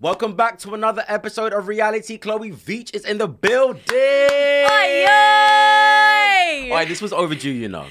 Welcome 0.00 0.36
back 0.36 0.60
to 0.60 0.74
another 0.74 1.04
episode 1.08 1.52
of 1.52 1.66
Reality. 1.66 2.18
Chloe 2.18 2.52
Veitch 2.52 2.94
is 2.94 3.04
in 3.04 3.18
the 3.18 3.26
building. 3.26 3.82
Aye, 6.70 6.84
this 6.86 7.02
was 7.02 7.12
overdue, 7.12 7.50
you 7.50 7.68
know. 7.68 7.86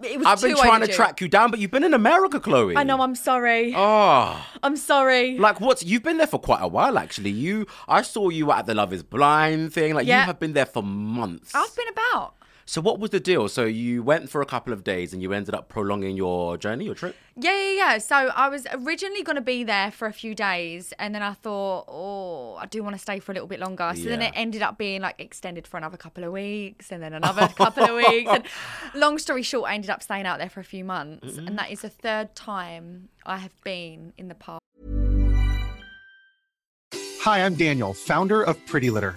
It 0.00 0.16
was 0.18 0.28
I've 0.28 0.40
been 0.40 0.56
trying 0.56 0.82
to 0.82 0.86
track 0.86 1.20
you 1.20 1.26
down, 1.26 1.50
but 1.50 1.58
you've 1.58 1.72
been 1.72 1.82
in 1.82 1.92
America, 1.92 2.38
Chloe. 2.38 2.76
I 2.76 2.84
know. 2.84 3.00
I'm 3.02 3.16
sorry. 3.16 3.74
Oh, 3.76 4.46
I'm 4.62 4.76
sorry. 4.76 5.38
like 5.38 5.60
what? 5.60 5.82
you've 5.82 6.04
been 6.04 6.18
there 6.18 6.28
for 6.28 6.38
quite 6.38 6.60
a 6.62 6.68
while 6.68 6.96
actually. 6.96 7.30
You, 7.30 7.66
I 7.88 8.02
saw 8.02 8.28
you 8.28 8.52
at 8.52 8.66
the 8.66 8.74
Love 8.74 8.92
Is 8.92 9.02
Blind 9.02 9.72
thing. 9.74 9.94
Like 9.94 10.06
Yeah. 10.06 10.20
you 10.20 10.26
have 10.26 10.38
been 10.38 10.52
there 10.52 10.66
for 10.66 10.84
months. 10.84 11.50
I've 11.52 11.74
been 11.74 11.88
about. 11.88 12.34
So 12.70 12.80
what 12.80 13.00
was 13.00 13.10
the 13.10 13.18
deal? 13.18 13.48
So 13.48 13.64
you 13.64 14.00
went 14.00 14.30
for 14.30 14.42
a 14.42 14.46
couple 14.46 14.72
of 14.72 14.84
days 14.84 15.12
and 15.12 15.20
you 15.20 15.32
ended 15.32 15.56
up 15.56 15.68
prolonging 15.68 16.16
your 16.16 16.56
journey, 16.56 16.84
your 16.84 16.94
trip. 16.94 17.16
Yeah, 17.34 17.52
yeah, 17.52 17.72
yeah. 17.72 17.98
So 17.98 18.14
I 18.14 18.48
was 18.48 18.64
originally 18.72 19.24
going 19.24 19.34
to 19.34 19.42
be 19.42 19.64
there 19.64 19.90
for 19.90 20.06
a 20.06 20.12
few 20.12 20.36
days, 20.36 20.92
and 20.96 21.12
then 21.12 21.20
I 21.20 21.32
thought, 21.32 21.86
oh, 21.88 22.54
I 22.60 22.66
do 22.66 22.84
want 22.84 22.94
to 22.94 23.00
stay 23.00 23.18
for 23.18 23.32
a 23.32 23.34
little 23.34 23.48
bit 23.48 23.58
longer. 23.58 23.92
So 23.96 24.04
then 24.04 24.22
it 24.22 24.32
ended 24.36 24.62
up 24.62 24.78
being 24.78 25.00
like 25.00 25.16
extended 25.18 25.66
for 25.66 25.78
another 25.78 25.96
couple 25.96 26.22
of 26.22 26.30
weeks, 26.30 26.92
and 26.92 27.02
then 27.02 27.12
another 27.12 27.48
couple 27.56 27.82
of 27.82 27.96
weeks. 27.96 28.30
And 28.30 28.44
long 28.94 29.18
story 29.18 29.42
short, 29.42 29.68
I 29.68 29.74
ended 29.74 29.90
up 29.90 30.00
staying 30.00 30.26
out 30.26 30.38
there 30.38 30.48
for 30.48 30.60
a 30.60 30.64
few 30.64 30.84
months, 30.84 31.26
mm-hmm. 31.26 31.48
and 31.48 31.58
that 31.58 31.72
is 31.72 31.80
the 31.80 31.90
third 31.90 32.36
time 32.36 33.08
I 33.26 33.38
have 33.38 33.60
been 33.64 34.12
in 34.16 34.28
the 34.28 34.36
past. 34.36 34.60
Hi, 37.22 37.44
I'm 37.44 37.56
Daniel, 37.56 37.94
founder 37.94 38.44
of 38.44 38.64
Pretty 38.66 38.90
Litter. 38.90 39.16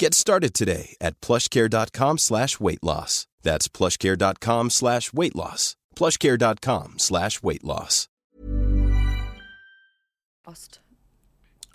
Get 0.00 0.14
started 0.14 0.54
today 0.54 0.96
at 0.98 1.20
plushcare.com 1.20 2.16
slash 2.16 2.58
weight 2.58 2.82
loss. 2.82 3.26
That's 3.42 3.68
plushcare.com 3.68 4.70
slash 4.70 5.12
weight 5.12 5.36
loss. 5.36 5.76
plushcare.com 5.94 6.94
slash 6.96 7.42
weight 7.42 7.62
loss. 7.62 8.08
Past 10.42 10.80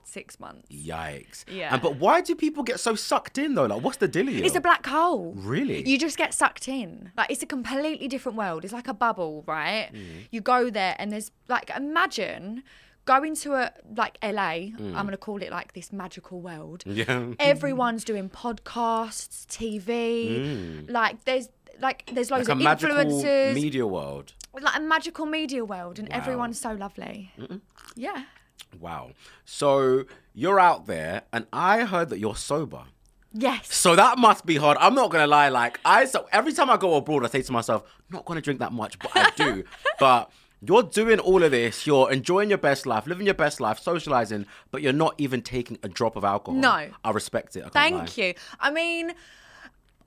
six 0.03 0.39
months. 0.39 0.67
Yikes. 0.71 1.43
Yeah. 1.47 1.71
And 1.71 1.83
but 1.83 1.97
why 1.97 2.21
do 2.21 2.33
people 2.33 2.63
get 2.63 2.79
so 2.79 2.95
sucked 2.95 3.37
in 3.37 3.53
though? 3.53 3.67
Like, 3.67 3.83
what's 3.83 3.97
the 3.97 4.07
deal? 4.07 4.27
It's 4.27 4.55
a 4.55 4.61
black 4.61 4.87
hole. 4.87 5.35
Really? 5.37 5.87
You 5.87 5.99
just 5.99 6.17
get 6.17 6.33
sucked 6.33 6.67
in. 6.67 7.11
Like 7.15 7.29
it's 7.29 7.43
a 7.43 7.45
completely 7.45 8.07
different 8.07 8.39
world. 8.39 8.63
It's 8.63 8.73
like 8.73 8.87
a 8.87 8.95
bubble, 8.95 9.43
right? 9.45 9.91
Mm. 9.93 10.29
You 10.31 10.41
go 10.41 10.71
there 10.71 10.95
and 10.97 11.11
there's 11.11 11.29
like 11.47 11.69
imagine 11.77 12.63
going 13.05 13.35
to 13.35 13.53
a 13.53 13.71
like 13.95 14.17
LA. 14.23 14.71
I'm 14.77 14.93
gonna 14.93 15.17
call 15.17 15.41
it 15.41 15.51
like 15.51 15.73
this 15.73 15.91
magical 15.93 16.41
world. 16.41 16.83
Mm. 16.85 16.95
Yeah. 17.07 17.33
Everyone's 17.39 18.03
doing 18.03 18.29
podcasts, 18.29 19.45
TV. 19.47 20.89
Like 20.89 21.23
there's 21.25 21.49
like 21.79 22.09
there's 22.13 22.31
loads 22.31 22.47
Mm. 22.47 22.49
like 22.49 22.57
a 22.57 22.59
of 22.59 22.63
magical 22.63 22.95
influencers. 22.97 23.53
media 23.53 23.85
world. 23.87 24.33
like 24.59 24.75
a 24.77 24.79
magical 24.79 25.25
media 25.25 25.63
world, 25.65 25.99
and 25.99 26.07
Wow. 26.09 26.15
everyone's 26.17 26.59
so 26.59 26.71
lovely. 26.71 27.31
Yeah. 27.95 28.23
Wow. 28.79 29.11
So 29.45 30.05
you're 30.33 30.59
out 30.59 30.85
there, 30.87 31.23
and 31.33 31.45
I 31.53 31.83
heard 31.85 32.09
that 32.09 32.19
you're 32.19 32.35
sober. 32.35 32.83
Yes. 33.37 33.73
So 33.75 33.97
that 33.97 34.17
must 34.17 34.45
be 34.45 34.55
hard. 34.55 34.77
I'm 34.79 34.95
not 34.95 35.11
gonna 35.11 35.27
lie. 35.27 35.49
Like 35.49 35.79
I, 35.83 36.05
so 36.05 36.25
every 36.31 36.53
time 36.53 36.69
I 36.69 36.77
go 36.77 36.95
abroad, 36.95 37.25
I 37.25 37.27
say 37.27 37.41
to 37.41 37.51
myself, 37.51 37.83
not 38.09 38.23
gonna 38.25 38.39
drink 38.41 38.59
that 38.61 38.71
much, 38.71 38.97
but 38.99 39.11
I 39.13 39.29
do. 39.35 39.65
but 39.99 40.31
you're 40.61 40.83
doing 40.83 41.19
all 41.19 41.43
of 41.43 41.51
this. 41.51 41.85
You're 41.85 42.11
enjoying 42.11 42.49
your 42.49 42.57
best 42.57 42.85
life, 42.85 43.07
living 43.07 43.25
your 43.25 43.35
best 43.35 43.59
life, 43.59 43.79
socializing, 43.79 44.45
but 44.71 44.81
you're 44.81 44.93
not 44.93 45.15
even 45.17 45.41
taking 45.41 45.77
a 45.83 45.89
drop 45.89 46.15
of 46.15 46.23
alcohol. 46.23 46.59
No. 46.59 46.89
I 47.03 47.11
respect 47.11 47.55
it. 47.55 47.63
I 47.65 47.69
Thank 47.69 48.17
lie. 48.17 48.23
you. 48.23 48.33
I 48.59 48.71
mean, 48.71 49.13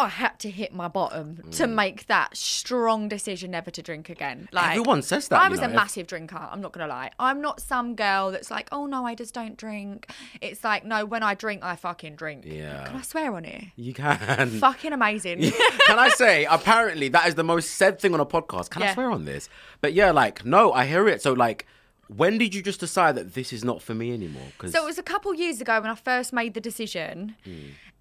I 0.00 0.08
had 0.08 0.38
to 0.40 0.50
hit 0.50 0.72
my 0.72 0.86
bottom 0.86 1.42
to 1.52 1.64
Mm. 1.66 1.74
make 1.74 2.06
that 2.06 2.36
strong 2.36 3.08
decision 3.08 3.50
never 3.50 3.70
to 3.72 3.82
drink 3.82 4.08
again. 4.08 4.48
Like 4.52 4.70
Everyone 4.70 5.02
says 5.02 5.26
that, 5.28 5.40
I 5.40 5.48
was 5.48 5.58
know, 5.60 5.66
a 5.66 5.70
ev- 5.70 5.74
massive 5.74 6.06
drinker. 6.06 6.36
I'm 6.38 6.60
not 6.60 6.72
gonna 6.72 6.86
lie. 6.86 7.10
I'm 7.18 7.40
not 7.40 7.60
some 7.60 7.94
girl 7.96 8.30
that's 8.30 8.50
like, 8.50 8.68
oh 8.70 8.86
no, 8.86 9.04
I 9.04 9.14
just 9.14 9.34
don't 9.34 9.56
drink. 9.56 10.08
It's 10.40 10.62
like, 10.62 10.84
no, 10.84 11.04
when 11.04 11.22
I 11.22 11.34
drink, 11.34 11.64
I 11.64 11.74
fucking 11.76 12.14
drink. 12.16 12.44
Yeah. 12.46 12.84
Can 12.86 12.96
I 12.96 13.02
swear 13.02 13.34
on 13.34 13.44
it? 13.44 13.64
You 13.76 13.92
can. 13.92 14.50
Fucking 14.60 14.92
amazing. 14.92 15.40
Can 15.86 15.98
I 15.98 16.10
say, 16.10 16.44
apparently, 16.44 17.08
that 17.08 17.26
is 17.26 17.34
the 17.34 17.42
most 17.44 17.70
said 17.72 18.00
thing 18.00 18.14
on 18.14 18.20
a 18.20 18.26
podcast. 18.26 18.70
Can 18.70 18.82
I 18.82 18.94
swear 18.94 19.10
on 19.10 19.24
this? 19.24 19.48
But 19.80 19.94
yeah, 19.94 20.10
like, 20.12 20.44
no, 20.44 20.72
I 20.72 20.86
hear 20.86 21.08
it. 21.08 21.22
So, 21.22 21.32
like, 21.32 21.66
when 22.08 22.38
did 22.38 22.54
you 22.54 22.62
just 22.62 22.80
decide 22.80 23.16
that 23.16 23.34
this 23.34 23.52
is 23.52 23.64
not 23.64 23.82
for 23.82 23.94
me 23.94 24.12
anymore? 24.14 24.42
Because 24.52 24.72
So 24.72 24.82
it 24.82 24.86
was 24.86 24.98
a 24.98 25.02
couple 25.02 25.34
years 25.34 25.60
ago 25.60 25.80
when 25.80 25.90
I 25.90 25.94
first 25.94 26.32
made 26.32 26.54
the 26.54 26.60
decision. 26.60 27.34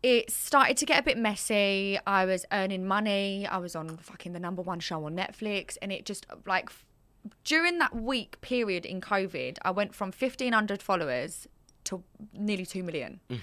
It 0.08 0.32
started 0.32 0.78
to 0.78 0.86
get 0.86 1.02
a 1.02 1.04
bit 1.04 1.18
messy. 1.18 2.00
I 2.08 2.24
was 2.24 2.46
earning 2.54 2.88
money. 2.88 3.46
I 3.46 3.58
was 3.58 3.76
on 3.76 3.98
fucking 3.98 4.32
the 4.32 4.40
number 4.40 4.62
one 4.62 4.80
show 4.80 5.04
on 5.04 5.18
Netflix, 5.18 5.78
and 5.82 5.92
it 5.92 6.06
just 6.06 6.26
like 6.46 6.70
during 7.44 7.80
that 7.80 7.94
week 7.94 8.40
period 8.40 8.86
in 8.86 9.02
COVID, 9.02 9.58
I 9.64 9.72
went 9.72 9.94
from 9.94 10.14
fifteen 10.14 10.54
hundred 10.54 10.82
followers 10.82 11.46
to 11.84 12.06
nearly 12.32 12.66
two 12.66 12.84
million. 12.84 13.20
Mm. 13.30 13.40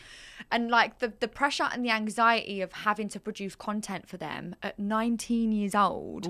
And 0.51 0.71
like 0.71 1.01
the 1.01 1.13
the 1.21 1.29
pressure 1.29 1.69
and 1.71 1.85
the 1.85 1.91
anxiety 1.91 2.63
of 2.63 2.73
having 2.73 3.11
to 3.11 3.21
produce 3.21 3.55
content 3.55 4.09
for 4.09 4.17
them 4.17 4.57
at 4.63 4.79
19 4.79 5.53
years 5.53 5.75
old, 5.75 6.27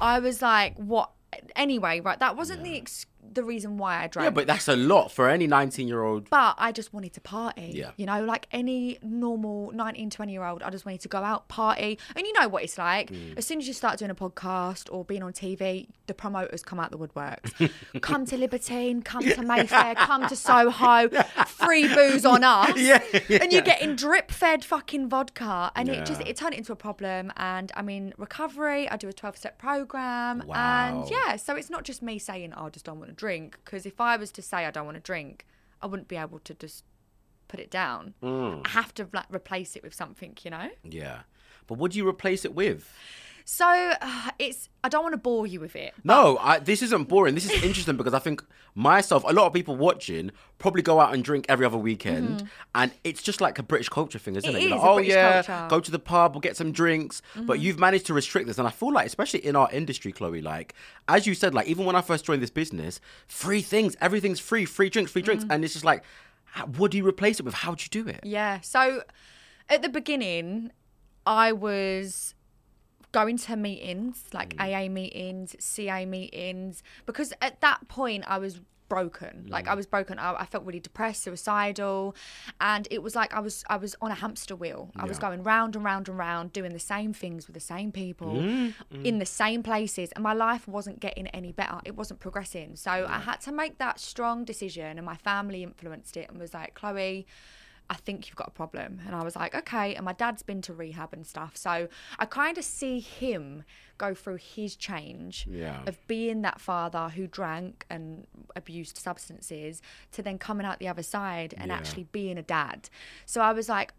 I 0.00 0.20
was 0.20 0.40
like, 0.42 0.76
what? 0.76 1.10
Anyway, 1.56 1.98
right? 1.98 2.20
That 2.20 2.36
wasn't 2.36 2.62
the 2.62 2.76
ex- 2.76 3.06
the 3.32 3.44
reason 3.44 3.78
why 3.78 4.02
I 4.02 4.06
drank. 4.08 4.26
yeah, 4.26 4.30
but 4.30 4.46
that's 4.46 4.68
a 4.68 4.76
lot 4.76 5.10
for 5.12 5.28
any 5.28 5.46
19 5.46 5.88
year 5.88 6.02
old. 6.02 6.28
But 6.28 6.54
I 6.58 6.72
just 6.72 6.92
wanted 6.92 7.12
to 7.14 7.20
party. 7.20 7.72
Yeah. 7.74 7.92
You 7.96 8.06
know, 8.06 8.24
like 8.24 8.46
any 8.52 8.98
normal 9.02 9.70
19, 9.72 10.10
20 10.10 10.32
year 10.32 10.44
old, 10.44 10.62
I 10.62 10.70
just 10.70 10.84
wanted 10.84 11.00
to 11.02 11.08
go 11.08 11.18
out, 11.18 11.48
party. 11.48 11.98
And 12.16 12.26
you 12.26 12.32
know 12.38 12.48
what 12.48 12.62
it's 12.64 12.78
like. 12.78 13.10
Mm. 13.10 13.38
As 13.38 13.46
soon 13.46 13.58
as 13.58 13.66
you 13.66 13.74
start 13.74 13.98
doing 13.98 14.10
a 14.10 14.14
podcast 14.14 14.92
or 14.92 15.04
being 15.04 15.22
on 15.22 15.32
TV, 15.32 15.88
the 16.06 16.14
promoters 16.14 16.62
come 16.62 16.80
out 16.80 16.90
the 16.90 16.98
woodworks. 16.98 17.70
come 18.00 18.26
to 18.26 18.36
Libertine, 18.36 19.02
come 19.02 19.24
to 19.24 19.42
Mayfair, 19.42 19.94
come 19.94 20.28
to 20.28 20.36
Soho, 20.36 21.08
free 21.46 21.88
booze 21.88 22.24
on 22.24 22.44
us. 22.44 22.76
Yeah, 22.76 23.02
And 23.28 23.52
you're 23.52 23.62
getting 23.62 23.96
drip 23.96 24.30
fed 24.30 24.64
fucking 24.64 25.08
vodka. 25.08 25.70
And 25.76 25.88
it 25.88 26.04
just, 26.06 26.20
it 26.22 26.36
turned 26.36 26.54
into 26.54 26.72
a 26.72 26.76
problem. 26.76 27.32
And 27.36 27.70
I 27.76 27.82
mean, 27.82 28.12
recovery. 28.18 28.88
I 28.88 28.96
do 28.96 29.08
a 29.08 29.12
12 29.12 29.36
step 29.36 29.58
program. 29.58 30.42
Wow. 30.46 31.02
And 31.02 31.10
yeah, 31.10 31.36
so 31.36 31.54
it's 31.54 31.70
not 31.70 31.84
just 31.84 32.02
me 32.02 32.18
saying, 32.18 32.52
oh, 32.56 32.66
I 32.66 32.70
just 32.70 32.84
don't 32.84 32.98
want 32.98 33.11
to 33.12 33.18
drink. 33.20 33.58
Because 33.64 33.86
if 33.86 34.00
I 34.00 34.16
was 34.16 34.30
to 34.32 34.42
say 34.42 34.66
I 34.66 34.70
don't 34.70 34.84
want 34.84 34.96
to 34.96 35.02
drink, 35.02 35.46
I 35.80 35.86
wouldn't 35.86 36.08
be 36.08 36.16
able 36.16 36.38
to 36.40 36.54
just 36.54 36.84
put 37.48 37.60
it 37.60 37.70
down. 37.70 38.14
Mm. 38.22 38.62
I 38.64 38.70
have 38.70 38.94
to 38.94 39.08
like 39.12 39.26
replace 39.30 39.76
it 39.76 39.82
with 39.82 39.94
something, 39.94 40.36
you 40.42 40.50
know? 40.50 40.70
Yeah. 40.82 41.20
But 41.66 41.78
what 41.78 41.92
do 41.92 41.98
you 41.98 42.08
replace 42.08 42.44
it 42.44 42.54
with? 42.54 42.92
So 43.44 43.66
uh, 44.00 44.30
it's. 44.38 44.68
I 44.84 44.88
don't 44.88 45.02
want 45.04 45.12
to 45.12 45.18
bore 45.18 45.46
you 45.46 45.60
with 45.60 45.76
it. 45.76 45.94
No, 46.02 46.38
I, 46.38 46.58
this 46.58 46.82
isn't 46.82 47.04
boring. 47.04 47.34
This 47.36 47.44
is 47.44 47.62
interesting 47.62 47.96
because 47.96 48.14
I 48.14 48.18
think 48.18 48.42
myself, 48.74 49.22
a 49.24 49.32
lot 49.32 49.46
of 49.46 49.52
people 49.52 49.76
watching 49.76 50.32
probably 50.58 50.82
go 50.82 50.98
out 50.98 51.14
and 51.14 51.22
drink 51.22 51.46
every 51.48 51.64
other 51.64 51.78
weekend, 51.78 52.48
and 52.74 52.90
it's 53.04 53.22
just 53.22 53.40
like 53.40 53.58
a 53.60 53.62
British 53.62 53.88
culture 53.88 54.18
thing, 54.18 54.34
isn't 54.36 54.48
Mm-hmm. 54.50 54.58
It 54.60 54.64
it? 54.66 54.70
Like, 54.72 54.80
a 54.80 54.82
oh 54.82 54.94
British 54.96 55.12
yeah, 55.14 55.32
culture. 55.34 55.52
Mm-hmm. 55.52 55.68
go 55.68 55.80
to 55.80 55.90
the 55.90 55.98
pub, 56.00 56.34
we'll 56.34 56.40
get 56.40 56.56
some 56.56 56.72
drinks. 56.72 57.22
But 57.36 57.60
you've 57.60 57.78
managed 57.78 58.06
to 58.06 58.14
restrict 58.14 58.48
this, 58.48 58.58
and 58.58 58.66
I 58.66 58.70
feel 58.72 58.92
like, 58.92 59.06
especially 59.06 59.46
in 59.46 59.54
our 59.54 59.70
industry, 59.72 60.10
Chloe, 60.10 60.40
like 60.42 60.74
as 61.08 61.26
you 61.26 61.34
said, 61.34 61.54
like 61.54 61.68
even 61.68 61.84
when 61.84 61.94
I 61.94 62.00
first 62.00 62.24
joined 62.24 62.42
this 62.42 62.50
business, 62.50 63.00
free 63.28 63.62
things, 63.62 63.96
everything's 64.00 64.40
free, 64.40 64.64
free 64.64 64.90
drinks, 64.90 65.12
free 65.12 65.22
Mm-hmm. 65.22 65.26
drinks, 65.26 65.44
and 65.48 65.64
it's 65.64 65.74
just 65.74 65.84
like, 65.84 66.02
what 66.76 66.90
do 66.90 66.96
you 66.96 67.06
replace 67.06 67.38
it 67.38 67.44
with? 67.44 67.54
How 67.54 67.74
do 67.76 67.82
you 67.84 68.02
do 68.04 68.08
it? 68.10 68.20
Yeah. 68.24 68.60
So 68.62 69.02
at 69.68 69.82
the 69.82 69.88
beginning, 69.88 70.72
I 71.24 71.52
was 71.52 72.34
going 73.12 73.36
to 73.36 73.56
meetings, 73.56 74.24
like 74.32 74.56
mm. 74.56 74.86
AA 74.86 74.88
meetings, 74.90 75.54
CA 75.58 76.04
meetings, 76.06 76.82
because 77.06 77.32
at 77.40 77.60
that 77.60 77.86
point 77.88 78.24
I 78.26 78.38
was 78.38 78.60
broken. 78.92 79.44
Mm. 79.46 79.50
Like 79.50 79.68
I 79.68 79.74
was 79.74 79.86
broken. 79.86 80.18
I, 80.18 80.34
I 80.34 80.44
felt 80.44 80.66
really 80.66 80.80
depressed, 80.80 81.22
suicidal, 81.22 82.14
and 82.60 82.86
it 82.90 83.02
was 83.02 83.16
like 83.16 83.32
I 83.32 83.40
was 83.40 83.64
I 83.70 83.78
was 83.78 83.96
on 84.02 84.10
a 84.10 84.14
hamster 84.14 84.54
wheel. 84.54 84.90
I 84.96 85.06
was 85.06 85.18
going 85.18 85.42
round 85.42 85.76
and 85.76 85.84
round 85.84 86.08
and 86.10 86.18
round, 86.18 86.52
doing 86.52 86.74
the 86.74 86.78
same 86.78 87.14
things 87.14 87.46
with 87.46 87.54
the 87.54 87.60
same 87.60 87.90
people 87.90 88.34
mm, 88.34 88.74
in 89.02 89.18
the 89.18 89.24
same 89.24 89.62
places, 89.62 90.10
and 90.12 90.22
my 90.22 90.34
life 90.34 90.68
wasn't 90.68 91.00
getting 91.00 91.26
any 91.28 91.52
better. 91.52 91.80
It 91.86 91.96
wasn't 91.96 92.20
progressing. 92.20 92.76
So 92.76 92.90
I 92.90 93.18
had 93.18 93.40
to 93.42 93.52
make 93.52 93.78
that 93.78 93.98
strong 93.98 94.44
decision, 94.44 94.98
and 94.98 95.06
my 95.06 95.16
family 95.16 95.62
influenced 95.62 96.18
it 96.18 96.28
and 96.28 96.38
was 96.38 96.52
like, 96.52 96.74
Chloe. 96.74 97.26
I 97.92 97.96
think 97.96 98.26
you've 98.26 98.36
got 98.36 98.48
a 98.48 98.52
problem. 98.52 99.02
And 99.06 99.14
I 99.14 99.22
was 99.22 99.36
like, 99.36 99.54
okay. 99.54 99.94
And 99.94 100.04
my 100.06 100.14
dad's 100.14 100.42
been 100.42 100.62
to 100.62 100.72
rehab 100.72 101.12
and 101.12 101.26
stuff. 101.26 101.58
So 101.58 101.88
I 102.18 102.24
kind 102.24 102.56
of 102.56 102.64
see 102.64 103.00
him 103.00 103.64
go 103.98 104.14
through 104.14 104.36
his 104.38 104.76
change 104.76 105.46
Yeah. 105.46 105.82
of 105.86 105.98
being 106.06 106.40
that 106.40 106.58
father 106.58 107.10
who 107.10 107.26
drank 107.26 107.84
and 107.90 108.26
abused 108.56 108.96
substances 108.96 109.82
to 110.12 110.22
then 110.22 110.38
coming 110.38 110.64
out 110.66 110.78
the 110.78 110.88
other 110.88 111.02
side 111.02 111.52
and 111.58 111.68
Yeah. 111.68 111.76
actually 111.76 112.04
being 112.04 112.38
a 112.38 112.42
dad. 112.42 112.88
So 113.26 113.42
I 113.42 113.52
was 113.52 113.68
like, 113.68 113.92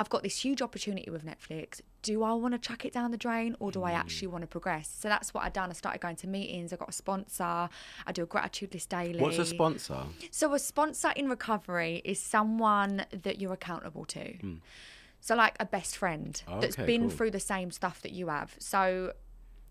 I've 0.00 0.08
got 0.08 0.22
this 0.22 0.42
huge 0.42 0.62
opportunity 0.62 1.10
with 1.10 1.22
Netflix. 1.26 1.82
Do 2.02 2.22
I 2.24 2.32
want 2.32 2.52
to 2.54 2.58
chuck 2.58 2.84
it 2.84 2.92
down 2.92 3.10
the 3.12 3.16
drain 3.16 3.54
or 3.60 3.70
do 3.70 3.84
I 3.84 3.92
actually 3.92 4.28
Mm. 4.28 4.32
want 4.32 4.42
to 4.42 4.48
progress? 4.48 4.94
So 5.00 5.08
that's 5.08 5.32
what 5.32 5.44
I 5.44 5.48
done. 5.48 5.70
I 5.70 5.72
started 5.72 6.00
going 6.00 6.16
to 6.16 6.26
meetings. 6.26 6.72
I 6.72 6.76
got 6.76 6.88
a 6.88 6.92
sponsor. 6.92 7.68
I 8.06 8.12
do 8.12 8.24
a 8.24 8.26
gratitude 8.26 8.74
list 8.74 8.88
daily. 8.90 9.20
What's 9.20 9.38
a 9.38 9.46
sponsor? 9.46 10.06
So 10.30 10.52
a 10.54 10.58
sponsor 10.58 11.10
in 11.14 11.28
recovery 11.28 12.02
is 12.04 12.18
someone 12.20 13.06
that 13.12 13.40
you're 13.40 13.52
accountable 13.52 14.04
to. 14.06 14.58
So 15.20 15.36
like 15.36 15.54
a 15.60 15.64
best 15.64 15.96
friend 15.96 16.42
that's 16.60 16.74
been 16.76 17.02
cool. 17.02 17.10
through 17.10 17.30
the 17.30 17.40
same 17.40 17.70
stuff 17.70 18.02
that 18.02 18.10
you 18.12 18.26
have. 18.28 18.56
So 18.58 19.12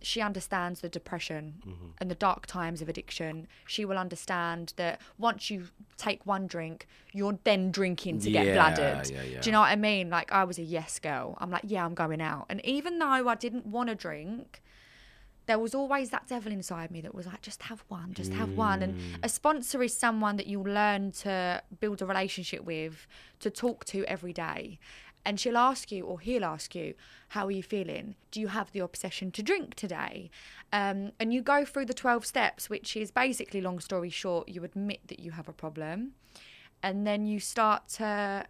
she 0.02 0.22
understands 0.22 0.82
the 0.82 0.90
depression 0.90 1.62
mm-hmm. 1.66 1.88
and 2.00 2.10
the 2.10 2.16
dark 2.16 2.46
times 2.46 2.82
of 2.82 2.90
addiction. 2.90 3.48
She 3.68 3.86
will 3.86 3.98
understand 3.98 4.74
that 4.78 5.02
once 5.18 5.50
you 5.50 5.68
take 5.98 6.26
one 6.26 6.48
drink, 6.48 6.88
you're 7.12 7.38
then 7.44 7.72
drinking 7.72 8.20
to 8.22 8.32
get 8.32 8.48
Yeah, 8.48 8.54
blooded. 8.54 9.10
yeah, 9.10 9.24
yeah. 9.24 9.40
Do 9.42 9.50
you 9.50 9.52
know 9.52 9.62
what 9.62 9.72
I 9.72 9.76
mean? 9.76 10.10
Like 10.10 10.32
I 10.32 10.44
was 10.44 10.58
a 10.58 10.64
yes 10.64 11.00
girl. 11.00 11.38
I'm 11.40 11.52
like, 11.52 11.64
yeah, 11.66 11.86
I'm 11.86 11.94
going 11.94 12.22
out. 12.22 12.46
And 12.50 12.64
even 12.66 13.00
though 13.00 13.28
I 13.28 13.36
didn't 13.36 13.66
want 13.66 13.90
to 13.90 13.96
drink, 13.96 14.62
there 15.48 15.60
was 15.60 15.74
always 15.74 16.12
that 16.12 16.28
devil 16.28 16.52
inside 16.52 16.92
me 16.92 17.02
that 17.02 17.14
was 17.14 17.26
like, 17.26 17.42
just 17.42 17.64
have 17.64 17.84
one, 17.88 18.14
just 18.14 18.32
have 18.34 18.52
one. 18.52 18.82
And 18.82 18.96
mm. 18.96 19.02
a 19.24 19.30
sponsor 19.30 19.82
is 19.84 19.96
someone 19.96 20.38
that 20.38 20.48
you 20.48 20.62
learn 20.62 21.12
to 21.12 21.62
build 21.80 22.02
a 22.02 22.06
relationship 22.06 22.64
with, 22.64 23.08
to 23.40 23.50
talk 23.50 23.84
to 23.86 24.06
every 24.06 24.34
day. 24.34 24.80
And 25.26 25.40
she'll 25.40 25.58
ask 25.58 25.92
you, 25.92 26.06
or 26.06 26.20
he'll 26.20 26.44
ask 26.44 26.74
you, 26.74 26.96
how 27.30 27.46
are 27.46 27.52
you 27.52 27.64
feeling? 27.64 28.16
Do 28.32 28.40
you 28.40 28.48
have 28.48 28.72
the 28.72 28.80
obsession 28.80 29.32
to 29.32 29.44
drink 29.44 29.76
today? 29.76 30.32
Um, 30.74 31.12
and 31.20 31.34
you 31.34 31.42
go 31.42 31.64
through 31.64 31.86
the 31.86 31.94
12 31.94 32.26
steps, 32.26 32.70
which 32.70 32.98
is 32.98 33.12
basically, 33.12 33.62
long 33.62 33.80
story 33.80 34.10
short, 34.10 34.50
you 34.50 34.64
admit 34.64 35.02
that 35.08 35.20
you 35.20 35.32
have 35.32 35.48
a 35.48 35.54
problem. 35.54 36.14
And 36.82 37.06
then 37.06 37.28
you 37.28 37.40
start 37.40 37.88
to 37.90 38.46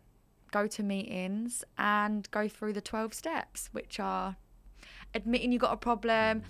go 0.51 0.68
to 0.68 0.83
meetings 0.83 1.63
and 1.77 2.29
go 2.31 2.47
through 2.47 2.73
the 2.73 2.81
12 2.81 3.13
steps, 3.13 3.69
which 3.71 4.00
are 4.00 4.38
admitting 5.13 5.51
you 5.51 5.59
got 5.59 5.73
a 5.73 5.77
problem, 5.77 6.44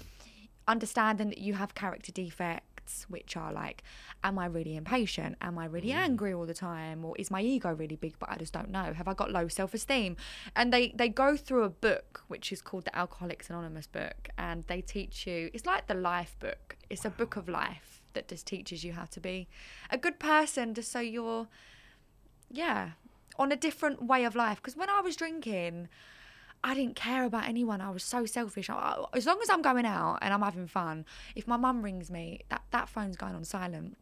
understanding 0.68 1.30
that 1.30 1.40
you 1.40 1.54
have 1.56 1.74
character 1.74 2.12
defects, 2.12 2.71
which 3.08 3.36
are 3.38 3.52
like, 3.52 3.84
am 4.24 4.38
I 4.38 4.46
really 4.46 4.76
impatient? 4.76 5.38
Am 5.42 5.58
I 5.58 5.66
really 5.66 5.90
mm. 5.90 5.96
angry 5.96 6.34
all 6.34 6.46
the 6.46 6.54
time? 6.54 7.04
Or 7.06 7.16
is 7.18 7.32
my 7.32 7.42
ego 7.42 7.72
really 7.74 7.96
big, 7.96 8.18
but 8.20 8.30
I 8.30 8.38
just 8.38 8.54
don't 8.54 8.70
know? 8.70 8.94
Have 8.94 9.08
I 9.08 9.14
got 9.14 9.32
low 9.32 9.48
self 9.48 9.74
esteem? 9.74 10.18
And 10.56 10.74
they, 10.74 10.94
they 10.96 11.10
go 11.10 11.38
through 11.38 11.64
a 11.64 11.70
book, 11.70 12.24
which 12.28 12.52
is 12.52 12.62
called 12.62 12.86
the 12.86 12.96
Alcoholics 12.96 13.50
Anonymous 13.50 13.88
book, 13.88 14.30
and 14.38 14.64
they 14.68 14.82
teach 14.82 15.26
you, 15.28 15.50
it's 15.54 15.66
like 15.66 15.88
the 15.88 15.94
life 15.94 16.36
book, 16.40 16.78
it's 16.90 17.06
a 17.06 17.10
book 17.10 17.36
of 17.36 17.48
life 17.48 18.02
that 18.14 18.28
just 18.28 18.46
teaches 18.46 18.84
you 18.84 18.94
how 18.94 19.06
to 19.06 19.20
be 19.20 19.48
a 19.90 19.98
good 19.98 20.20
person, 20.20 20.74
just 20.74 20.92
so 20.92 21.00
you're, 21.00 21.48
yeah, 22.50 22.92
on 23.38 23.52
a 23.52 23.56
different 23.56 24.04
way 24.04 24.26
of 24.26 24.36
life. 24.36 24.58
Because 24.58 24.76
when 24.76 24.90
I 24.90 25.02
was 25.02 25.16
drinking, 25.16 25.88
I 26.64 26.76
didn't 26.76 26.96
care 26.96 27.24
about 27.24 27.48
anyone. 27.48 27.82
I 27.82 27.90
was 27.90 28.04
so 28.04 28.26
selfish. 28.26 28.70
I, 28.70 29.04
as 29.14 29.26
long 29.26 29.40
as 29.42 29.50
I'm 29.50 29.62
going 29.62 29.86
out 29.86 30.20
and 30.22 30.34
I'm 30.34 30.42
having 30.42 30.68
fun, 30.68 31.06
if 31.36 31.48
my 31.48 31.58
mum 31.58 31.84
rings 31.84 32.12
me, 32.12 32.42
that, 32.50 32.62
that 32.72 32.88
phone's 32.88 33.18
going 33.18 33.34
on 33.34 33.44
silent. 33.44 33.98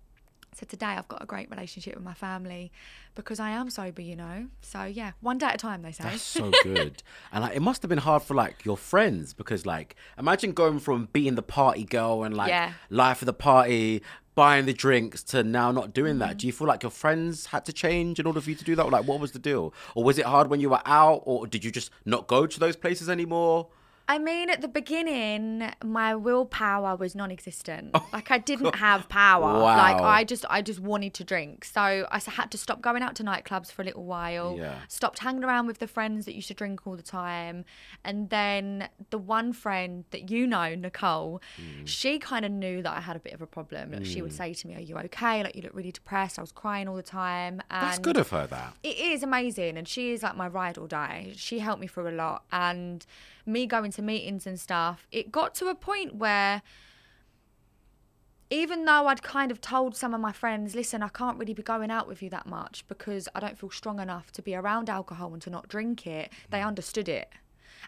So 0.59 0.65
today 0.65 0.87
I've 0.87 1.07
got 1.07 1.21
a 1.23 1.25
great 1.25 1.49
relationship 1.49 1.95
with 1.95 2.03
my 2.03 2.13
family 2.13 2.69
because 3.15 3.39
I 3.39 3.51
am 3.51 3.69
sober, 3.69 4.01
you 4.01 4.17
know. 4.17 4.47
So 4.61 4.83
yeah, 4.83 5.11
one 5.21 5.37
day 5.37 5.45
at 5.45 5.55
a 5.55 5.57
time, 5.57 5.83
they 5.83 5.93
say. 5.93 6.03
That's 6.03 6.21
so 6.21 6.51
good. 6.63 7.01
and 7.31 7.43
like, 7.43 7.55
it 7.55 7.61
must 7.61 7.81
have 7.81 7.87
been 7.89 7.99
hard 7.99 8.23
for 8.23 8.33
like 8.33 8.65
your 8.65 8.75
friends 8.75 9.33
because 9.33 9.65
like 9.65 9.95
imagine 10.17 10.51
going 10.51 10.79
from 10.79 11.07
being 11.13 11.35
the 11.35 11.41
party 11.41 11.85
girl 11.85 12.23
and 12.23 12.35
like 12.35 12.49
Yeah. 12.49 12.73
life 12.89 13.21
of 13.21 13.27
the 13.27 13.33
party, 13.33 14.01
buying 14.35 14.65
the 14.65 14.73
drinks 14.73 15.23
to 15.23 15.43
now 15.43 15.71
not 15.71 15.93
doing 15.93 16.13
Mm-hmm. 16.15 16.19
that. 16.27 16.37
Do 16.39 16.47
you 16.47 16.51
feel 16.51 16.67
like 16.67 16.83
your 16.83 16.91
friends 16.91 17.45
had 17.47 17.63
to 17.65 17.71
change 17.73 18.19
in 18.19 18.25
order 18.27 18.41
for 18.41 18.49
you 18.49 18.55
to 18.57 18.63
do 18.65 18.75
that? 18.75 18.83
Or, 18.83 18.91
like 18.91 19.05
what 19.07 19.21
was 19.21 19.31
the 19.31 19.39
deal? 19.39 19.73
Or 19.95 20.03
was 20.03 20.17
it 20.19 20.25
hard 20.25 20.49
when 20.49 20.59
you 20.59 20.69
were 20.71 20.81
out 20.85 21.21
or 21.25 21.47
did 21.47 21.63
you 21.63 21.71
just 21.71 21.89
not 22.03 22.27
go 22.27 22.45
to 22.45 22.59
those 22.59 22.75
places 22.75 23.09
anymore? 23.09 23.67
I 24.09 24.17
mean, 24.17 24.49
at 24.49 24.61
the 24.61 24.67
beginning, 24.67 25.71
my 25.83 26.15
willpower 26.15 26.95
was 26.95 27.13
non-existent. 27.15 27.95
Like 28.11 28.31
I 28.31 28.39
didn't 28.39 28.75
have 28.75 29.07
power. 29.07 29.49
Oh, 29.51 29.59
Wow. 29.63 29.77
Like 29.77 30.01
I 30.01 30.23
just, 30.23 30.45
I 30.49 30.61
just 30.63 30.79
wanted 30.79 31.13
to 31.13 31.23
drink. 31.23 31.63
So 31.63 31.79
I 31.81 32.19
had 32.25 32.49
to 32.51 32.57
stop 32.57 32.81
going 32.81 33.03
out 33.03 33.13
to 33.17 33.23
nightclubs 33.23 33.71
for 33.71 33.83
a 33.83 33.85
little 33.85 34.05
while. 34.05 34.55
Yeah. 34.57 34.79
Stopped 34.87 35.19
hanging 35.19 35.43
around 35.43 35.67
with 35.67 35.77
the 35.77 35.85
friends 35.87 36.25
that 36.25 36.33
used 36.33 36.47
to 36.47 36.53
drink 36.55 36.87
all 36.87 36.95
the 36.95 37.03
time. 37.03 37.65
And 38.03 38.29
then 38.31 38.89
the 39.11 39.19
one 39.19 39.53
friend 39.53 40.05
that 40.09 40.31
you 40.31 40.47
know, 40.47 40.73
Nicole, 40.75 41.41
Mm. 41.61 41.87
she 41.87 42.17
kind 42.19 42.45
of 42.45 42.51
knew 42.51 42.81
that 42.81 42.97
I 42.97 43.01
had 43.01 43.15
a 43.15 43.19
bit 43.19 43.33
of 43.33 43.41
a 43.41 43.47
problem. 43.47 43.91
Like 43.91 44.05
she 44.05 44.21
would 44.23 44.33
say 44.33 44.53
to 44.55 44.67
me, 44.67 44.75
"Are 44.75 44.79
you 44.79 44.97
okay? 44.97 45.43
Like 45.43 45.55
you 45.55 45.61
look 45.61 45.73
really 45.75 45.91
depressed." 45.91 46.39
I 46.39 46.41
was 46.41 46.51
crying 46.51 46.87
all 46.87 46.95
the 46.95 47.03
time. 47.03 47.61
And 47.69 47.83
That's 47.87 47.99
good 47.99 48.17
of 48.17 48.29
her 48.29 48.47
that. 48.47 48.73
it 48.81 48.97
is 48.97 49.21
amazing 49.23 49.77
and 49.77 49.87
she 49.87 50.11
is 50.13 50.23
like 50.23 50.35
my 50.35 50.47
ride 50.47 50.77
or 50.77 50.87
die 50.87 51.33
she 51.35 51.59
helped 51.59 51.81
me 51.81 51.87
through 51.87 52.09
a 52.09 52.15
lot 52.25 52.43
and 52.51 53.05
me 53.45 53.65
going 53.65 53.91
to 53.91 54.01
meetings 54.01 54.45
and 54.45 54.59
stuff 54.59 55.07
it 55.11 55.31
got 55.31 55.53
to 55.55 55.67
a 55.67 55.75
point 55.75 56.15
where 56.15 56.61
even 58.49 58.85
though 58.85 59.07
I'd 59.07 59.21
kind 59.21 59.51
of 59.51 59.61
told 59.61 59.95
some 59.95 60.13
of 60.13 60.21
my 60.21 60.31
friends, 60.31 60.73
listen, 60.73 61.03
I 61.03 61.09
can't 61.09 61.37
really 61.37 61.53
be 61.53 61.61
going 61.61 61.91
out 61.91 62.07
with 62.07 62.23
you 62.23 62.29
that 62.31 62.47
much 62.47 62.83
because 62.87 63.29
I 63.35 63.39
don't 63.39 63.57
feel 63.59 63.69
strong 63.69 63.99
enough 63.99 64.31
to 64.33 64.41
be 64.41 64.55
around 64.55 64.89
alcohol 64.89 65.33
and 65.33 65.41
to 65.43 65.49
not 65.49 65.67
drink 65.67 66.07
it, 66.07 66.31
they 66.49 66.59
mm. 66.59 66.65
understood 66.65 67.07
it. 67.07 67.29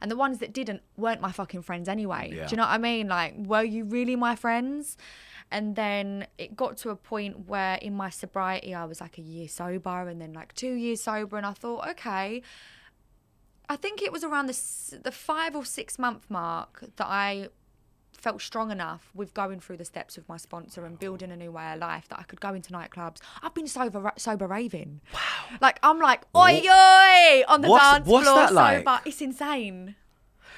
And 0.02 0.10
the 0.10 0.16
ones 0.16 0.38
that 0.40 0.54
didn't 0.54 0.82
weren't 0.98 1.20
my 1.20 1.32
fucking 1.32 1.64
friends 1.64 1.90
anyway. 1.90 2.32
Yeah. 2.34 2.46
Do 2.46 2.52
you 2.52 2.58
know 2.58 2.64
what 2.64 2.72
I 2.72 2.78
mean? 2.78 3.08
Like, 3.08 3.36
were 3.38 3.64
you 3.64 3.84
really 3.84 4.16
my 4.16 4.36
friends? 4.36 4.98
And 5.52 5.76
then 5.76 6.28
it 6.38 6.56
got 6.56 6.78
to 6.78 6.90
a 6.90 6.96
point 6.96 7.48
where 7.48 7.76
in 7.76 7.96
my 7.96 8.10
sobriety, 8.10 8.74
I 8.74 8.86
was 8.86 9.02
like 9.02 9.18
a 9.18 9.22
year 9.22 9.48
sober 9.48 10.08
and 10.08 10.22
then 10.22 10.34
like 10.34 10.54
two 10.54 10.74
years 10.74 11.02
sober. 11.02 11.38
And 11.38 11.46
I 11.46 11.52
thought, 11.52 11.88
okay, 11.90 12.42
I 13.72 13.78
think 13.78 14.02
it 14.02 14.12
was 14.12 14.24
around 14.26 14.48
the, 14.48 15.00
the 15.02 15.12
five 15.14 15.56
or 15.56 15.64
six 15.64 15.98
month 15.98 16.30
mark 16.30 16.84
that 16.98 17.08
I 17.08 17.48
felt 18.12 18.42
strong 18.42 18.70
enough 18.70 19.10
with 19.16 19.34
going 19.34 19.62
through 19.62 19.78
the 19.78 19.86
steps 19.86 20.18
with 20.18 20.28
my 20.28 20.36
sponsor 20.36 20.86
and 20.86 21.00
building 21.00 21.32
a 21.32 21.38
new 21.38 21.52
way 21.54 21.72
of 21.72 21.80
life 21.80 22.10
that 22.10 22.20
I 22.20 22.24
could 22.24 22.42
go 22.42 22.54
into 22.54 22.74
nightclubs. 22.74 23.20
I've 23.42 23.54
been 23.54 23.68
sober 23.68 24.12
sober 24.18 24.46
raving. 24.46 25.00
Wow. 25.14 25.20
Like 25.62 25.80
I'm 25.84 26.00
like 26.00 26.24
oi 26.36 26.62
oi 26.68 27.44
on 27.48 27.62
the 27.62 27.70
What's- 27.70 27.84
dance 27.94 28.08
what's 28.08 28.28
floor 28.28 28.36
that 28.40 28.54
like? 28.54 28.78
sober. 28.80 29.00
It's 29.06 29.22
insane. 29.22 29.96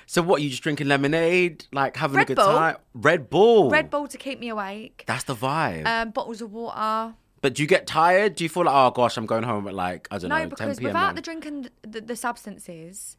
So 0.08 0.22
what, 0.24 0.41
are 0.41 0.43
you 0.43 0.50
just 0.50 0.63
drinking 0.63 0.88
lemonade, 0.88 1.65
like 1.72 1.96
having 1.96 2.17
Red 2.17 2.24
a 2.24 2.27
good 2.29 2.36
Bull. 2.38 2.46
time? 2.46 2.75
Red 2.96 3.29
Bull. 3.29 3.70
Red 3.70 3.89
Bull 3.91 4.08
to 4.08 4.17
keep 4.17 4.39
me 4.39 4.50
awake. 4.50 5.03
That's 5.08 5.24
the 5.24 5.36
vibe. 5.36 5.86
Um, 5.88 6.10
bottles 6.10 6.41
of 6.41 6.51
water. 6.51 7.13
But 7.44 7.56
do 7.56 7.62
you 7.62 7.68
get 7.68 7.86
tired? 7.86 8.36
Do 8.36 8.46
you 8.46 8.50
feel 8.50 8.64
like, 8.64 8.74
oh 8.74 8.90
gosh, 8.92 9.18
I'm 9.18 9.26
going 9.26 9.44
home 9.44 9.68
at 9.68 9.74
like, 9.74 10.08
I 10.10 10.18
don't 10.18 10.30
No, 10.30 10.38
know, 10.38 10.44
10 10.44 10.50
because 10.50 10.80
p.m. 10.80 10.88
without 10.88 11.08
now? 11.10 11.14
the 11.14 11.22
drink 11.22 11.46
and 11.46 11.70
the, 11.82 12.00
the 12.00 12.16
substances, 12.16 13.18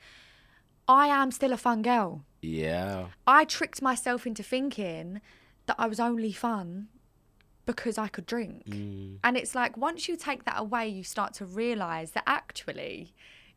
I 0.88 1.08
am 1.08 1.30
still 1.30 1.52
a 1.52 1.58
fun 1.58 1.82
girl. 1.82 2.24
Yeah. 2.40 3.08
I 3.26 3.44
tricked 3.44 3.82
myself 3.82 4.26
into 4.26 4.42
thinking 4.42 5.20
that 5.66 5.76
I 5.78 5.86
was 5.88 6.00
only 6.00 6.32
fun 6.32 6.88
because 7.66 7.98
I 7.98 8.08
could 8.08 8.24
drink. 8.24 8.64
Mm. 8.64 9.18
And 9.22 9.36
it's 9.36 9.54
like 9.54 9.76
once 9.76 10.08
you 10.08 10.16
take 10.16 10.46
that 10.46 10.58
away, 10.58 10.88
you 10.88 11.04
start 11.04 11.34
to 11.34 11.44
realize 11.44 12.12
that 12.12 12.24
actually 12.26 13.12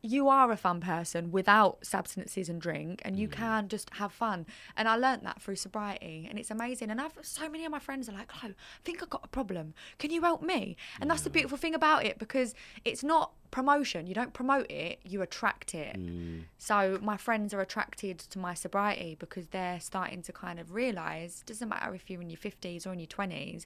you 0.08 0.30
are 0.30 0.52
a 0.52 0.58
fun 0.58 0.80
person 0.82 1.32
without 1.32 1.86
substances 1.86 2.50
and 2.50 2.60
drink, 2.62 3.02
and 3.06 3.16
Mm. 3.16 3.20
you 3.20 3.28
can 3.28 3.68
just 3.68 3.90
have 3.96 4.12
fun. 4.12 4.46
And 4.76 4.88
I 4.88 4.96
learnt 4.96 5.24
that 5.24 5.42
through 5.42 5.58
sobriety, 5.58 6.26
and 6.30 6.40
it's 6.40 6.52
amazing. 6.52 6.90
And 6.90 7.00
I've 7.02 7.14
so 7.22 7.50
many 7.50 7.66
of 7.66 7.72
my 7.72 7.80
friends 7.80 8.08
are 8.10 8.14
like, 8.14 8.32
"Oh, 8.36 8.48
I 8.48 8.54
think 8.84 9.02
I've 9.04 9.10
got 9.10 9.24
a 9.24 9.28
problem. 9.28 9.74
Can 10.00 10.12
you 10.12 10.22
help 10.22 10.42
me?" 10.42 10.78
And 11.00 11.10
that's 11.10 11.22
the 11.22 11.30
beautiful 11.30 11.58
thing 11.58 11.76
about 11.76 12.06
it 12.06 12.18
because 12.20 12.54
it's 12.86 13.04
not 13.04 13.34
promotion. 13.52 14.08
You 14.08 14.14
don't 14.14 14.34
promote 14.34 14.70
it; 14.72 15.00
you 15.04 15.22
attract 15.22 15.74
it. 15.74 15.96
Mm. 15.98 16.46
So 16.58 17.00
my 17.02 17.18
friends 17.18 17.54
are 17.54 17.62
attracted 17.62 18.20
to 18.20 18.40
my 18.40 18.54
sobriety 18.54 19.16
because 19.16 19.48
they're 19.48 19.80
starting 19.80 20.22
to 20.24 20.34
kind 20.34 20.60
of 20.60 20.74
realize 20.74 21.44
doesn't 21.46 21.70
matter 21.70 21.94
if 21.96 22.10
you're 22.10 22.22
in 22.22 22.30
your 22.30 22.38
50s 22.40 22.86
or 22.86 22.94
in 22.94 23.00
your 23.00 23.08
20s 23.08 23.66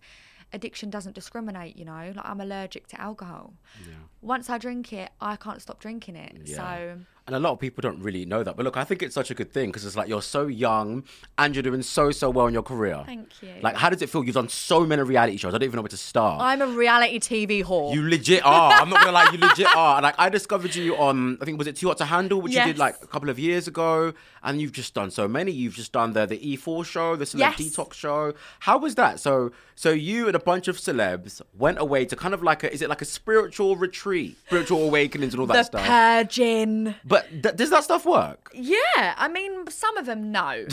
addiction 0.53 0.89
doesn't 0.89 1.13
discriminate 1.15 1.77
you 1.77 1.85
know 1.85 2.11
like 2.15 2.25
i'm 2.25 2.41
allergic 2.41 2.87
to 2.87 2.99
alcohol 2.99 3.53
Yeah. 3.87 3.93
once 4.21 4.49
i 4.49 4.57
drink 4.57 4.91
it 4.93 5.09
i 5.21 5.35
can't 5.35 5.61
stop 5.61 5.79
drinking 5.79 6.15
it 6.15 6.33
Yeah. 6.45 6.55
so 6.55 6.99
And 7.27 7.35
a 7.35 7.39
lot 7.39 7.51
of 7.51 7.59
people 7.59 7.81
don't 7.81 8.01
really 8.01 8.25
know 8.25 8.43
that. 8.43 8.57
But 8.57 8.63
look, 8.65 8.77
I 8.77 8.83
think 8.83 9.03
it's 9.03 9.13
such 9.13 9.29
a 9.29 9.35
good 9.35 9.51
thing 9.53 9.69
because 9.69 9.85
it's 9.85 9.95
like 9.95 10.09
you're 10.09 10.23
so 10.23 10.47
young 10.47 11.03
and 11.37 11.55
you're 11.55 11.61
doing 11.63 11.81
so, 11.83 12.09
so 12.11 12.29
well 12.29 12.47
in 12.47 12.53
your 12.53 12.63
career. 12.63 13.01
Thank 13.05 13.29
you. 13.43 13.49
Like, 13.61 13.75
how 13.75 13.89
does 13.89 14.01
it 14.01 14.09
feel? 14.09 14.23
You've 14.23 14.33
done 14.35 14.49
so 14.49 14.85
many 14.85 15.03
reality 15.03 15.37
shows. 15.37 15.53
I 15.53 15.59
don't 15.59 15.67
even 15.67 15.75
know 15.77 15.83
where 15.83 15.89
to 15.89 15.97
start. 15.97 16.41
i'm 16.41 16.61
a 16.61 16.67
reality 16.67 17.19
tv 17.19 17.63
whore 17.63 17.93
You 17.93 18.01
legit 18.09 18.43
are. 18.43 18.71
I'm 18.73 18.89
not 18.89 18.99
gonna 19.01 19.11
lie, 19.11 19.29
you 19.31 19.37
legit 19.37 19.67
are. 19.75 20.01
Like 20.01 20.15
I 20.17 20.29
discovered 20.29 20.73
you 20.75 20.97
on, 20.97 21.37
I 21.41 21.45
think 21.45 21.57
was 21.59 21.67
it 21.67 21.75
Too 21.75 21.87
Hot 21.87 21.97
to 21.99 22.05
Handle, 22.05 22.41
which 22.41 22.53
you 22.53 22.63
did 22.63 22.77
like 22.79 22.95
a 23.03 23.07
couple 23.07 23.29
of 23.29 23.37
years 23.37 23.67
ago, 23.67 24.13
and 24.43 24.59
you've 24.59 24.71
just 24.71 24.93
done 24.93 25.11
so 25.11 25.27
many. 25.27 25.51
You've 25.51 25.75
just 25.75 25.91
done 25.91 26.13
the 26.13 26.25
the 26.25 26.37
E4 26.39 26.83
show, 26.85 27.15
the 27.15 27.25
Celeb 27.25 27.39
Yes. 27.39 27.55
Detox 27.61 27.93
show. 27.93 28.33
How 28.61 28.77
was 28.79 28.95
that? 28.95 29.19
So 29.19 29.51
so 29.75 29.91
you 29.91 30.27
and 30.27 30.35
a 30.35 30.39
bunch 30.39 30.67
of 30.67 30.77
celebs 30.77 31.41
went 31.57 31.79
away 31.79 32.05
to 32.05 32.15
kind 32.15 32.33
of 32.33 32.41
like 32.43 32.63
a, 32.63 32.71
is 32.73 32.81
it 32.81 32.89
like 32.89 33.01
a 33.01 33.05
spiritual 33.05 33.75
retreat, 33.75 34.37
spiritual 34.47 34.83
awakenings 34.83 35.33
and 35.33 35.41
all 35.41 35.47
that 35.47 35.53
the 35.53 35.63
stuff? 35.63 35.85
purging 35.85 36.95
but 37.11 37.23
th- 37.43 37.55
does 37.55 37.69
that 37.69 37.83
stuff 37.83 38.05
work? 38.05 38.49
yeah 38.53 39.13
i 39.17 39.27
mean 39.27 39.67
some 39.69 39.95
of 39.97 40.05
them 40.07 40.31
no 40.31 40.65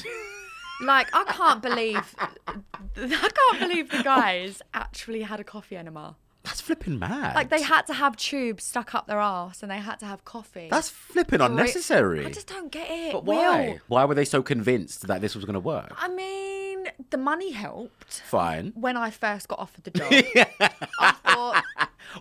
like 0.92 1.09
i 1.12 1.25
can't 1.25 1.61
believe 1.62 2.14
i 2.18 3.30
can't 3.40 3.59
believe 3.61 3.90
the 3.90 4.02
guys 4.02 4.62
actually 4.75 5.23
had 5.23 5.38
a 5.40 5.45
coffee 5.45 5.76
enema 5.76 6.16
That's 6.45 6.61
flipping 6.62 6.99
mad. 6.99 7.35
like 7.35 7.50
they 7.50 7.62
had 7.62 7.83
to 7.88 7.95
have 7.95 8.16
tubes 8.16 8.64
stuck 8.64 8.95
up 8.95 9.07
their 9.07 9.18
ass 9.18 9.62
and 9.62 9.71
they 9.73 9.78
had 9.90 9.99
to 10.00 10.07
have 10.07 10.25
coffee 10.25 10.68
That's 10.71 10.88
flipping 10.88 11.40
unnecessary. 11.40 12.25
I 12.25 12.30
just 12.30 12.47
don't 12.54 12.71
get 12.73 12.88
it. 12.90 13.12
but 13.12 13.25
Will. 13.25 13.37
why? 13.37 13.78
Why 13.88 14.04
were 14.07 14.14
they 14.14 14.25
so 14.25 14.40
convinced 14.42 15.07
that 15.09 15.21
this 15.21 15.35
was 15.37 15.45
going 15.45 15.54
to 15.62 15.66
work? 15.75 15.92
I 15.99 16.09
mean, 16.09 16.87
the 17.11 17.18
money 17.18 17.50
helped 17.52 18.23
Fine. 18.37 18.73
when 18.75 18.97
I 18.97 19.11
first 19.11 19.49
got 19.49 19.59
offered 19.59 19.85
the 19.85 19.90
job. 19.90 20.11
I 21.00 21.12
thought, 21.26 21.64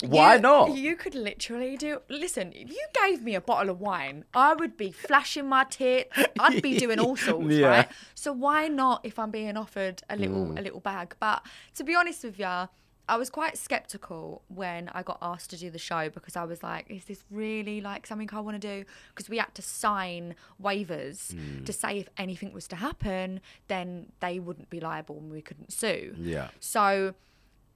Why 0.06 0.36
you- 0.36 0.42
not? 0.42 0.76
You 0.76 0.96
could 0.96 1.16
literally 1.16 1.78
do. 1.78 2.02
Listen, 2.10 2.52
if 2.54 2.70
you 2.70 2.86
gave 2.94 3.22
me 3.24 3.36
a 3.36 3.42
bottle 3.42 3.70
of 3.70 3.80
wine, 3.80 4.26
I 4.34 4.54
would 4.54 4.78
be 4.78 4.92
flashing 4.92 5.48
my 5.48 5.64
tits. 5.66 6.12
I'd 6.40 6.62
be 6.62 6.78
doing 6.84 7.00
all 7.00 7.16
sorts, 7.16 7.54
Yeah. 7.54 7.68
right? 7.68 7.90
So 8.16 8.32
why 8.34 8.68
not 8.68 9.02
if 9.04 9.18
I'm 9.20 9.32
being 9.32 9.58
offered 9.58 10.02
a 10.10 10.16
little 10.18 10.46
Mm. 10.48 10.60
a 10.60 10.62
little 10.62 10.80
bag? 10.82 11.16
But 11.20 11.44
to 11.76 11.84
be 11.84 11.96
honest 11.96 12.24
with 12.24 12.40
you. 12.40 12.70
I 13.10 13.16
was 13.16 13.30
quite 13.30 13.58
skeptical 13.58 14.42
when 14.50 14.90
I 14.90 15.02
got 15.02 15.18
asked 15.22 15.52
to 15.52 15.58
do 15.58 15.70
the 15.70 15.80
show 15.80 16.10
because 16.10 16.36
I 16.36 16.44
was 16.44 16.62
like, 16.62 16.88
is 16.90 17.06
this 17.06 17.24
really 17.32 17.80
like 17.80 18.06
something 18.06 18.28
I 18.34 18.42
want 18.42 18.62
to 18.62 18.68
do? 18.68 18.84
Because 19.16 19.30
we 19.30 19.38
had 19.38 19.56
to 19.56 19.62
sign 19.62 20.36
waivers 20.62 21.34
Mm. 21.34 21.66
to 21.66 21.72
say 21.72 22.00
if 22.00 22.10
anything 22.18 22.52
was 22.52 22.68
to 22.68 22.76
happen, 22.76 23.40
then 23.70 24.12
they 24.20 24.40
wouldn't 24.40 24.70
be 24.70 24.82
liable 24.82 25.20
and 25.20 25.32
we 25.32 25.42
couldn't 25.42 25.72
sue. 25.72 26.16
Yeah. 26.18 26.50
So 26.60 27.14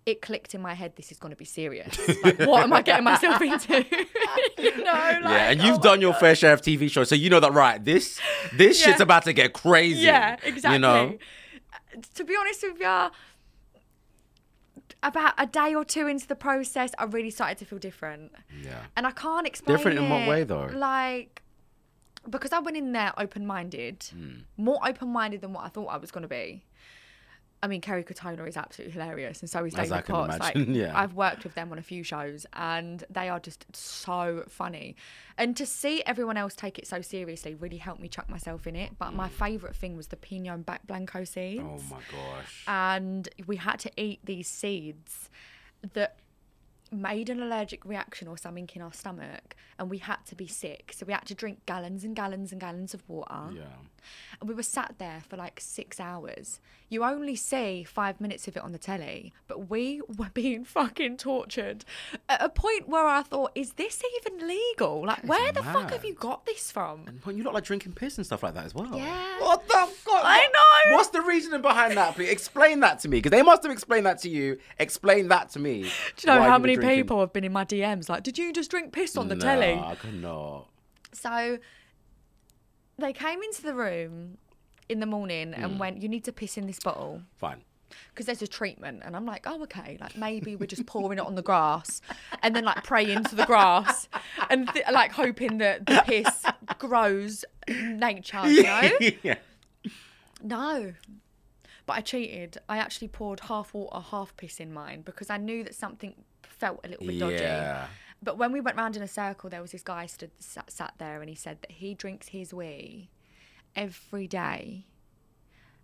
it 0.06 0.22
clicked 0.22 0.56
in 0.56 0.62
my 0.62 0.74
head, 0.74 0.94
this 0.96 1.12
is 1.12 1.20
going 1.20 1.30
to 1.32 1.36
be 1.36 1.46
serious. 1.46 1.96
Like, 2.24 2.40
what 2.40 2.64
am 2.64 2.74
I 2.74 2.82
getting 2.82 3.04
myself 3.04 3.40
into? 3.54 3.86
you 4.58 4.78
know, 4.78 4.92
like, 4.92 5.24
yeah, 5.24 5.50
and 5.52 5.62
oh 5.62 5.66
you've 5.66 5.78
my 5.78 5.84
done 5.84 6.02
your 6.02 6.12
God. 6.14 6.20
fair 6.20 6.36
share 6.36 6.54
of 6.54 6.62
TV 6.62 6.90
shows, 6.90 7.10
so 7.10 7.16
you 7.16 7.30
know 7.30 7.40
that 7.40 7.54
right. 7.54 7.84
This 7.84 8.20
this 8.54 8.80
Yeah. 8.82 8.88
shit's 8.88 9.02
about 9.02 9.24
to 9.26 9.34
get 9.34 9.54
crazy. 9.54 10.02
Yeah, 10.02 10.38
exactly. 10.44 10.74
You 10.74 10.80
know, 10.80 11.18
To 12.16 12.24
be 12.24 12.36
honest 12.40 12.64
with 12.64 12.80
you, 12.80 13.10
about 15.04 15.34
a 15.38 15.46
day 15.48 15.74
or 15.74 15.84
two 15.84 16.08
into 16.08 16.28
the 16.28 16.36
process, 16.36 16.92
I 16.98 17.06
really 17.06 17.32
started 17.32 17.58
to 17.60 17.66
feel 17.66 17.80
different. 17.80 18.32
yeah. 18.64 18.84
And 18.96 19.08
I 19.08 19.12
can't 19.12 19.48
explain 19.48 19.78
Different 19.78 19.98
in 20.00 20.10
what 20.10 20.28
way, 20.28 20.44
though? 20.44 20.70
Like, 20.74 21.42
because 22.30 22.52
I 22.52 22.60
went 22.60 22.78
in 22.78 22.92
there 22.92 23.12
open 23.18 23.46
minded, 23.48 24.04
Hmm. 24.12 24.42
more 24.58 24.80
open 24.88 25.10
minded 25.10 25.42
than 25.42 25.54
what 25.54 25.64
I 25.66 25.70
thought 25.70 25.88
I 25.88 25.98
was 25.98 26.12
going 26.12 26.22
to 26.22 26.28
be. 26.28 26.64
I 27.64 27.68
mean, 27.68 27.82
Kerry 27.82 28.04
Katona 28.04 28.48
is 28.48 28.58
absolutely 28.58 28.94
hilarious, 28.94 29.42
and 29.42 29.50
so 29.50 29.64
is 29.66 29.76
As 29.76 29.90
David 29.90 30.06
Potts. 30.06 30.40
Like, 30.40 30.56
yeah. 30.68 30.92
I've 30.96 31.14
worked 31.14 31.44
with 31.44 31.54
them 31.54 31.72
on 31.72 31.78
a 31.78 31.84
few 31.84 32.04
shows, 32.04 32.46
and 32.54 33.04
they 33.10 33.30
are 33.30 33.40
just 33.40 33.66
so 33.76 34.44
funny. 34.50 34.96
And 35.38 35.56
to 35.58 35.66
see 35.66 36.02
everyone 36.06 36.38
else 36.38 36.56
take 36.56 36.80
it 36.80 36.88
so 36.88 37.02
seriously 37.02 37.54
really 37.54 37.78
helped 37.78 38.02
me 38.02 38.08
chuck 38.08 38.30
myself 38.30 38.66
in 38.66 38.76
it. 38.76 38.98
But 38.98 39.14
my 39.14 39.30
mm. 39.30 39.32
favourite 39.32 39.76
thing 39.76 39.96
was 39.96 40.08
the 40.08 40.16
Pignon 40.18 40.64
Back 40.64 40.88
Blanco 40.88 41.24
seeds. 41.24 41.64
Oh 41.64 41.82
my 41.90 42.00
gosh. 42.12 42.64
and 42.68 43.30
we 43.46 43.58
had 43.58 43.80
to 43.82 43.92
eat 43.96 44.20
these 44.24 44.48
seeds 44.48 45.30
that 45.94 46.18
made 46.92 47.30
an 47.30 47.42
allergic 47.42 47.86
reaction 47.86 48.28
or 48.28 48.38
something 48.38 48.70
in 48.74 48.82
our 48.82 48.92
stomach 48.92 49.56
and 49.80 49.90
we 49.90 49.98
had 49.98 50.18
to 50.26 50.36
be 50.36 50.46
sick 50.46 50.92
so 50.94 51.06
we 51.06 51.14
had 51.14 51.26
to 51.26 51.34
drink 51.34 51.66
gallons 51.66 52.04
and 52.04 52.18
gallons 52.18 52.52
and 52.52 52.60
gallons 52.60 52.94
of 52.94 53.08
water 53.08 53.50
yeah. 53.54 53.64
And 54.40 54.50
we 54.50 54.56
were 54.56 54.64
sat 54.64 54.96
there 54.98 55.22
for 55.28 55.38
like 55.38 55.60
six 55.60 56.00
hours 56.00 56.60
you 56.90 57.04
only 57.04 57.36
see 57.36 57.84
five 57.84 58.20
minutes 58.20 58.48
of 58.48 58.58
it 58.58 58.64
on 58.64 58.72
the 58.72 58.78
telly 58.78 59.34
but 59.48 59.70
we 59.70 60.02
were 60.18 60.30
being 60.34 60.64
fucking 60.64 61.18
tortured 61.18 61.86
at 62.28 62.42
a 62.44 62.50
point 62.50 62.88
where 62.88 63.06
i 63.08 63.22
thought 63.22 63.52
is 63.56 63.74
this 63.74 64.02
even 64.22 64.48
legal 64.48 65.06
like 65.06 65.24
where 65.24 65.52
the 65.52 65.64
fuck 65.64 65.92
have 65.92 66.04
you 66.04 66.14
got 66.14 66.46
this 66.46 66.72
from 66.72 67.06
And 67.08 67.38
you 67.38 67.44
look 67.44 67.54
like 67.54 67.64
drinking 67.64 67.94
piss 67.94 68.18
and 68.18 68.26
stuff 68.26 68.44
like 68.44 68.54
that 68.56 68.66
as 68.66 68.76
well. 68.76 68.90
Yeah. 68.98 69.40
What 69.40 69.68
the 69.68 69.88
fuck? 69.90 70.22
I 70.24 70.48
know. 70.48 70.96
What's 70.98 71.10
the 71.10 71.22
reasoning 71.22 71.62
behind 71.62 71.96
that? 71.98 72.16
Please 72.16 72.30
explain 72.30 72.80
that 72.82 73.00
to 73.00 73.10
me, 73.10 73.18
because 73.18 73.32
they 73.32 73.42
must 73.42 73.64
have 73.64 73.72
explained 73.72 74.06
that 74.06 74.20
to 74.20 74.30
you. 74.30 74.58
Explain 74.80 75.28
that 75.30 75.50
to 75.52 75.60
me. 75.60 75.84
do 76.18 76.28
you 76.28 76.34
know 76.34 76.42
how 76.42 76.54
were 76.54 76.60
many 76.60 76.76
drinking- 76.76 76.98
people 76.98 77.20
have 77.20 77.32
been 77.34 77.44
in 77.44 77.52
my 77.54 77.66
dms 77.66 78.10
like 78.10 78.24
did 78.24 78.38
you 78.38 78.52
just 78.52 78.70
drink 78.72 78.92
piss 78.92 79.16
on 79.18 79.28
the 79.28 79.36
Nah, 79.36 79.46
telly 79.46 79.74
I 79.74 79.96
could 79.96 80.22
not. 80.22 80.68
So 81.14 81.58
they 83.02 83.14
came 83.14 83.42
into 83.44 83.62
the 83.62 83.74
room 83.74 84.38
in 84.88 85.00
the 85.00 85.06
morning 85.06 85.54
and 85.54 85.74
mm. 85.74 85.78
went, 85.78 86.02
"You 86.02 86.10
need 86.10 86.24
to 86.26 86.32
piss 86.32 86.58
in 86.58 86.68
this 86.68 86.80
bottle 86.80 87.22
Fine. 87.38 87.62
because 88.10 88.26
there's 88.26 88.42
a 88.42 88.48
treatment." 88.48 89.02
And 89.04 89.16
I'm 89.16 89.26
like, 89.26 89.46
"Oh, 89.48 89.62
okay. 89.64 89.98
Like 90.00 90.16
maybe 90.18 90.56
we're 90.56 90.68
just 90.68 90.86
pouring 90.86 91.18
it 91.18 91.26
on 91.26 91.36
the 91.36 91.42
grass 91.42 92.02
and 92.42 92.56
then 92.56 92.64
like 92.64 92.84
pray 92.84 93.12
into 93.12 93.36
the 93.36 93.46
grass 93.46 94.08
and 94.50 94.70
th- 94.70 94.86
like 94.92 95.12
hoping 95.12 95.58
that 95.58 95.86
the 95.86 96.04
piss 96.06 96.46
grows 96.78 97.44
nature." 97.68 98.48
You 98.48 98.64
know? 98.64 98.92
yeah. 99.24 99.36
No. 100.44 100.94
But 101.86 101.94
I 101.94 102.02
cheated. 102.02 102.58
I 102.70 102.78
actually 102.78 103.08
poured 103.08 103.42
half 103.42 103.74
water, 103.74 104.00
half 104.00 104.36
piss 104.38 104.60
in 104.60 104.72
mine 104.72 105.02
because 105.02 105.30
I 105.30 105.38
knew 105.38 105.64
that 105.64 105.76
something 105.76 106.14
felt 106.44 106.80
a 106.84 106.90
little 106.90 107.08
bit 107.08 107.20
dodgy. 107.20 107.36
Yeah. 107.36 107.88
But 108.24 108.38
when 108.38 108.52
we 108.52 108.62
went 108.62 108.78
round 108.78 108.96
in 108.96 109.02
a 109.02 109.08
circle, 109.08 109.50
there 109.50 109.62
was 109.62 109.72
this 109.72 109.82
guy 109.84 110.06
stood 110.06 110.32
sat, 110.40 110.72
sat 110.72 110.94
there, 110.98 111.22
and 111.22 111.30
he 111.30 111.36
said 111.36 111.58
that 111.62 111.72
he 111.72 111.94
drinks 111.94 112.30
his 112.30 112.54
wee 112.54 113.10
every 113.76 114.28
day, 114.28 114.86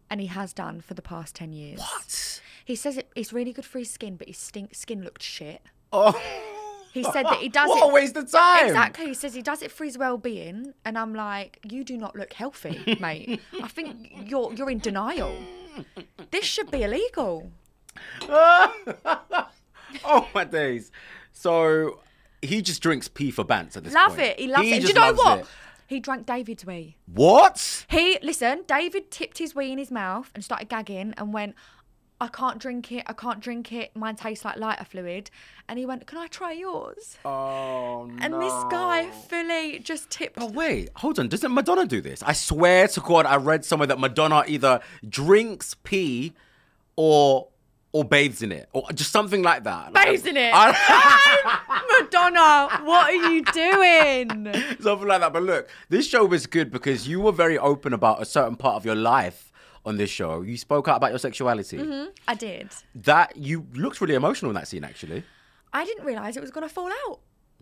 and 0.09 0.21
he 0.21 0.27
has 0.27 0.53
done 0.53 0.81
for 0.81 0.93
the 0.93 1.01
past 1.01 1.35
ten 1.35 1.51
years. 1.51 1.79
What? 1.79 2.41
He 2.63 2.75
says 2.75 2.97
it, 2.97 3.09
it's 3.15 3.33
really 3.33 3.53
good 3.53 3.65
for 3.65 3.79
his 3.79 3.89
skin, 3.89 4.17
but 4.17 4.27
his 4.27 4.37
stink, 4.37 4.75
skin 4.75 5.03
looked 5.03 5.23
shit. 5.23 5.61
Oh. 5.91 6.19
He 6.93 7.03
said 7.03 7.23
that 7.23 7.37
he 7.39 7.49
does 7.59 7.69
what 7.69 7.83
it. 7.83 7.89
a 7.89 7.93
waste 7.93 8.17
of 8.17 8.31
time. 8.31 8.67
Exactly. 8.67 9.05
He 9.07 9.13
says 9.13 9.33
he 9.33 9.41
does 9.41 9.61
it 9.61 9.71
for 9.71 9.83
his 9.85 9.97
well-being, 9.97 10.73
and 10.83 10.97
I'm 10.97 11.13
like, 11.13 11.59
you 11.63 11.83
do 11.83 11.97
not 11.97 12.15
look 12.15 12.33
healthy, 12.33 12.97
mate. 12.99 13.41
I 13.61 13.67
think 13.67 14.13
you're 14.25 14.53
you're 14.53 14.69
in 14.69 14.79
denial. 14.79 15.35
This 16.31 16.45
should 16.45 16.71
be 16.71 16.83
illegal. 16.83 17.51
oh 18.29 20.27
my 20.33 20.43
days. 20.43 20.91
So 21.33 21.99
he 22.41 22.61
just 22.61 22.81
drinks 22.81 23.07
pee 23.07 23.31
for 23.31 23.43
bants 23.45 23.75
at 23.77 23.83
this 23.83 23.93
Love 23.93 24.09
point. 24.09 24.21
it. 24.21 24.39
He 24.39 24.47
loves 24.47 24.67
it. 24.67 24.73
Do 24.75 24.79
just 24.81 24.87
you 24.89 24.93
know 24.99 25.07
loves 25.07 25.17
what? 25.19 25.39
it. 25.39 25.45
He 25.87 25.99
drank 25.99 26.25
David's 26.25 26.65
wee. 26.65 26.97
What? 27.05 27.85
He 27.89 28.19
listen. 28.21 28.63
David 28.67 29.09
tipped 29.09 29.37
his 29.37 29.55
wee 29.55 29.71
in 29.71 29.77
his 29.77 29.89
mouth 29.91 30.31
and 30.35 30.43
started 30.43 30.69
gagging 30.69 31.13
and 31.17 31.33
went. 31.33 31.55
I 32.19 32.27
can't 32.29 32.57
drink 32.57 32.91
it. 32.91 33.03
I 33.05 33.13
can't 33.13 33.39
drink 33.39 33.71
it. 33.71 33.95
Mine 33.95 34.15
tastes 34.15 34.43
like 34.43 34.57
lighter 34.57 34.85
fluid. 34.85 35.29
And 35.69 35.77
he 35.77 35.85
went, 35.85 36.07
Can 36.07 36.17
I 36.17 36.25
try 36.25 36.51
yours? 36.51 37.17
Oh 37.23 38.07
no. 38.09 38.17
And 38.19 38.33
this 38.41 38.53
guy 38.71 39.09
fully 39.29 39.77
just 39.79 40.09
tipped. 40.09 40.37
Oh 40.41 40.47
wait, 40.49 40.89
hold 40.95 41.19
on. 41.19 41.27
Doesn't 41.27 41.53
Madonna 41.53 41.85
do 41.85 42.01
this? 42.01 42.23
I 42.23 42.33
swear 42.33 42.87
to 42.89 43.01
God, 43.01 43.27
I 43.27 43.35
read 43.35 43.63
somewhere 43.65 43.85
that 43.87 43.99
Madonna 43.99 44.43
either 44.47 44.79
drinks 45.07 45.75
pee 45.83 46.33
or 46.95 47.49
or 47.93 48.03
bathes 48.03 48.41
in 48.43 48.51
it, 48.51 48.69
or 48.73 48.83
just 48.93 49.11
something 49.11 49.41
like 49.41 49.63
that. 49.63 49.93
Bathes 49.93 50.25
in 50.25 50.37
it. 50.37 50.51
I- 50.53 51.83
Madonna, 52.01 52.83
what 52.85 53.05
are 53.13 53.31
you 53.31 53.43
doing? 53.45 54.53
something 54.81 55.07
like 55.07 55.21
that. 55.21 55.33
But 55.33 55.43
look, 55.43 55.69
this 55.89 56.07
show 56.07 56.25
was 56.25 56.45
good 56.45 56.71
because 56.71 57.07
you 57.07 57.19
were 57.21 57.31
very 57.31 57.57
open 57.57 57.93
about 57.93 58.21
a 58.21 58.25
certain 58.25 58.55
part 58.55 58.75
of 58.75 58.85
your 58.85 58.95
life 58.95 59.51
on 59.85 59.97
this 59.97 60.09
show. 60.09 60.41
You 60.41 60.57
spoke 60.57 60.87
out 60.87 60.97
about 60.97 61.11
your 61.11 61.19
sexuality. 61.19 61.77
Mm-hmm, 61.77 62.09
I 62.27 62.35
did. 62.35 62.69
That 62.95 63.35
you 63.37 63.65
looked 63.73 64.01
really 64.01 64.15
emotional 64.15 64.51
in 64.51 64.55
that 64.55 64.67
scene, 64.67 64.83
actually. 64.83 65.23
I 65.73 65.85
didn't 65.85 66.05
realise 66.05 66.35
it 66.37 66.41
was 66.41 66.51
going 66.51 66.67
to 66.67 66.73
fall 66.73 66.91
out. 67.07 67.19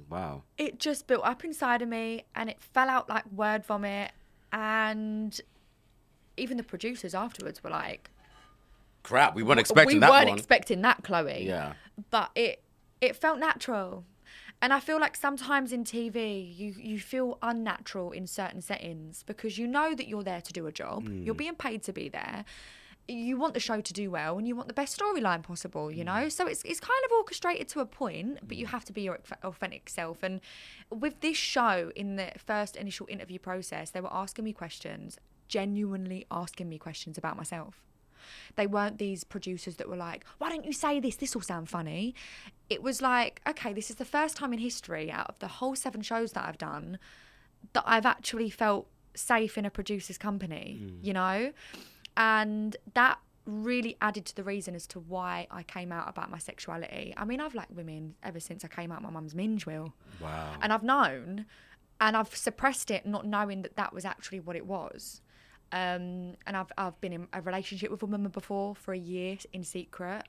Wow. 0.09 0.43
it 0.57 0.77
just 0.77 1.07
built 1.07 1.21
up 1.23 1.45
inside 1.45 1.81
of 1.81 1.87
me 1.87 2.25
and 2.35 2.49
it 2.49 2.57
fell 2.61 2.89
out 2.89 3.07
like 3.07 3.23
word 3.31 3.65
vomit 3.65 4.11
and 4.51 5.39
even 6.35 6.57
the 6.57 6.63
producers 6.63 7.15
afterwards 7.15 7.63
were 7.63 7.69
like 7.69 8.09
Crap, 9.05 9.35
we 9.35 9.43
weren't 9.43 9.59
expecting 9.59 9.97
we 9.97 9.99
that 9.99 10.09
We 10.09 10.15
weren't 10.17 10.29
one. 10.29 10.37
expecting 10.37 10.81
that 10.81 11.03
chloe. 11.03 11.45
Yeah. 11.45 11.73
but 12.09 12.31
it 12.35 12.63
it 13.01 13.15
felt 13.15 13.37
natural. 13.39 14.03
And 14.61 14.73
i 14.73 14.79
feel 14.79 14.99
like 15.05 15.15
sometimes 15.27 15.71
in 15.77 15.83
tv 15.83 16.17
you 16.61 16.69
you 16.91 16.97
feel 17.13 17.37
unnatural 17.51 18.07
in 18.19 18.25
certain 18.25 18.61
settings 18.61 19.21
because 19.31 19.53
you 19.59 19.67
know 19.67 19.93
that 19.93 20.07
you're 20.07 20.23
there 20.31 20.41
to 20.41 20.53
do 20.59 20.65
a 20.65 20.71
job. 20.71 20.99
Mm. 21.07 21.23
you're 21.25 21.35
being 21.45 21.55
paid 21.67 21.83
to 21.83 21.93
be 21.93 22.09
there. 22.09 22.45
You 23.07 23.37
want 23.37 23.53
the 23.53 23.59
show 23.59 23.79
to 23.89 23.93
do 23.93 24.05
well 24.09 24.33
and 24.39 24.47
you 24.47 24.55
want 24.55 24.67
the 24.67 24.73
best 24.81 24.91
storyline 24.99 25.43
possible 25.43 25.85
you 25.91 26.03
know? 26.03 26.23
So 26.37 26.41
it's 26.51 26.63
it's 26.71 26.79
kind 26.79 27.03
of 27.07 27.11
orchestrated 27.19 27.67
to 27.73 27.79
a 27.81 27.85
point 27.85 28.39
but 28.47 28.57
you 28.57 28.65
have 28.75 28.85
to 28.89 28.93
be 28.97 29.03
your 29.07 29.19
authentic 29.43 29.83
self. 29.99 30.17
And 30.27 30.35
with 30.89 31.15
this 31.25 31.37
show 31.37 31.91
in 31.95 32.15
the 32.15 32.29
first 32.49 32.73
initial 32.83 33.05
interview 33.15 33.37
process 33.49 33.85
they 33.91 34.01
were 34.05 34.13
asking 34.23 34.43
me 34.45 34.53
questions 34.63 35.19
genuinely 35.47 36.21
asking 36.31 36.67
me 36.69 36.77
questions 36.87 37.15
about 37.19 37.35
myself 37.37 37.73
they 38.55 38.67
weren't 38.67 38.97
these 38.97 39.23
producers 39.23 39.75
that 39.77 39.89
were 39.89 39.95
like, 39.95 40.25
why 40.37 40.49
don't 40.49 40.65
you 40.65 40.73
say 40.73 40.99
this? 40.99 41.15
This 41.15 41.35
will 41.35 41.41
sound 41.41 41.69
funny. 41.69 42.15
It 42.69 42.81
was 42.81 43.01
like, 43.01 43.41
okay, 43.47 43.73
this 43.73 43.89
is 43.89 43.97
the 43.97 44.05
first 44.05 44.37
time 44.37 44.53
in 44.53 44.59
history 44.59 45.11
out 45.11 45.27
of 45.29 45.39
the 45.39 45.47
whole 45.47 45.75
seven 45.75 46.01
shows 46.01 46.31
that 46.33 46.45
I've 46.45 46.57
done 46.57 46.97
that 47.73 47.83
I've 47.85 48.05
actually 48.05 48.49
felt 48.49 48.87
safe 49.15 49.57
in 49.57 49.65
a 49.65 49.69
producer's 49.69 50.17
company, 50.17 50.81
mm. 50.81 50.97
you 51.01 51.13
know? 51.13 51.51
And 52.17 52.75
that 52.93 53.19
really 53.45 53.95
added 54.01 54.25
to 54.25 54.35
the 54.35 54.43
reason 54.43 54.75
as 54.75 54.87
to 54.87 54.99
why 54.99 55.47
I 55.51 55.63
came 55.63 55.91
out 55.91 56.09
about 56.09 56.31
my 56.31 56.37
sexuality. 56.37 57.13
I 57.15 57.25
mean, 57.25 57.39
I've 57.39 57.53
liked 57.53 57.71
women 57.71 58.15
ever 58.23 58.39
since 58.39 58.65
I 58.65 58.67
came 58.67 58.91
out 58.91 59.01
my 59.01 59.09
mum's 59.09 59.35
minge 59.35 59.65
wheel. 59.65 59.93
Wow. 60.19 60.53
And 60.61 60.73
I've 60.73 60.83
known 60.83 61.45
and 62.01 62.17
I've 62.17 62.35
suppressed 62.35 62.91
it 62.91 63.05
not 63.05 63.25
knowing 63.25 63.61
that 63.61 63.75
that 63.75 63.93
was 63.93 64.05
actually 64.05 64.39
what 64.39 64.55
it 64.55 64.65
was. 64.65 65.21
Um, 65.71 66.35
and 66.45 66.55
I've 66.55 66.71
I've 66.77 66.99
been 67.01 67.13
in 67.13 67.27
a 67.33 67.41
relationship 67.41 67.91
with 67.91 68.01
a 68.03 68.05
woman 68.05 68.29
before 68.31 68.75
for 68.75 68.93
a 68.93 68.97
year 68.97 69.37
in 69.53 69.63
secret. 69.63 70.23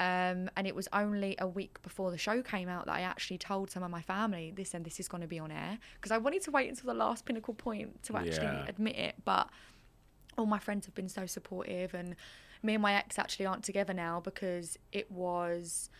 Um, 0.00 0.50
and 0.56 0.66
it 0.66 0.74
was 0.74 0.88
only 0.92 1.36
a 1.38 1.46
week 1.46 1.80
before 1.82 2.10
the 2.10 2.18
show 2.18 2.42
came 2.42 2.68
out 2.68 2.86
that 2.86 2.96
I 2.96 3.02
actually 3.02 3.38
told 3.38 3.70
some 3.70 3.84
of 3.84 3.92
my 3.92 4.02
family, 4.02 4.52
listen, 4.56 4.82
this 4.82 4.98
is 4.98 5.06
going 5.06 5.20
to 5.20 5.28
be 5.28 5.38
on 5.38 5.52
air. 5.52 5.78
Because 5.94 6.10
I 6.10 6.18
wanted 6.18 6.42
to 6.42 6.50
wait 6.50 6.68
until 6.68 6.88
the 6.88 6.94
last 6.98 7.24
pinnacle 7.24 7.54
point 7.54 8.02
to 8.04 8.16
actually 8.16 8.46
Yeah. 8.46 8.64
admit 8.66 8.96
it. 8.96 9.14
But 9.24 9.48
all 10.36 10.46
my 10.46 10.58
friends 10.58 10.86
have 10.86 10.96
been 10.96 11.08
so 11.08 11.26
supportive. 11.26 11.94
And 11.94 12.16
me 12.60 12.74
and 12.74 12.82
my 12.82 12.94
ex 12.94 13.20
actually 13.20 13.46
aren't 13.46 13.62
together 13.62 13.94
now 13.94 14.18
because 14.18 14.76
it 14.90 15.12
was 15.12 15.90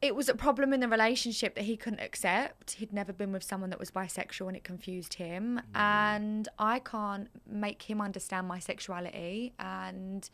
it 0.00 0.14
was 0.14 0.28
a 0.28 0.34
problem 0.34 0.72
in 0.72 0.80
the 0.80 0.88
relationship 0.88 1.54
that 1.56 1.64
he 1.64 1.76
couldn't 1.76 2.00
accept. 2.00 2.72
He'd 2.72 2.92
never 2.92 3.12
been 3.12 3.32
with 3.32 3.42
someone 3.42 3.70
that 3.70 3.80
was 3.80 3.90
bisexual 3.90 4.46
and 4.46 4.56
it 4.56 4.64
confused 4.64 5.14
him. 5.14 5.60
Mm. 5.74 5.80
And 5.80 6.48
I 6.58 6.78
can't 6.78 7.28
make 7.46 7.82
him 7.82 8.00
understand 8.00 8.46
my 8.46 8.60
sexuality. 8.60 9.54
And 9.58 10.28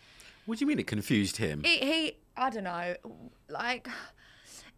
What 0.47 0.59
do 0.59 0.63
you 0.63 0.67
mean 0.67 0.79
it 0.79 0.87
confused 0.87 1.39
him? 1.39 1.63
he, 1.65 1.79
he 1.79 2.17
I 2.37 2.51
don't 2.51 2.65
know, 2.65 2.97
like. 3.49 3.89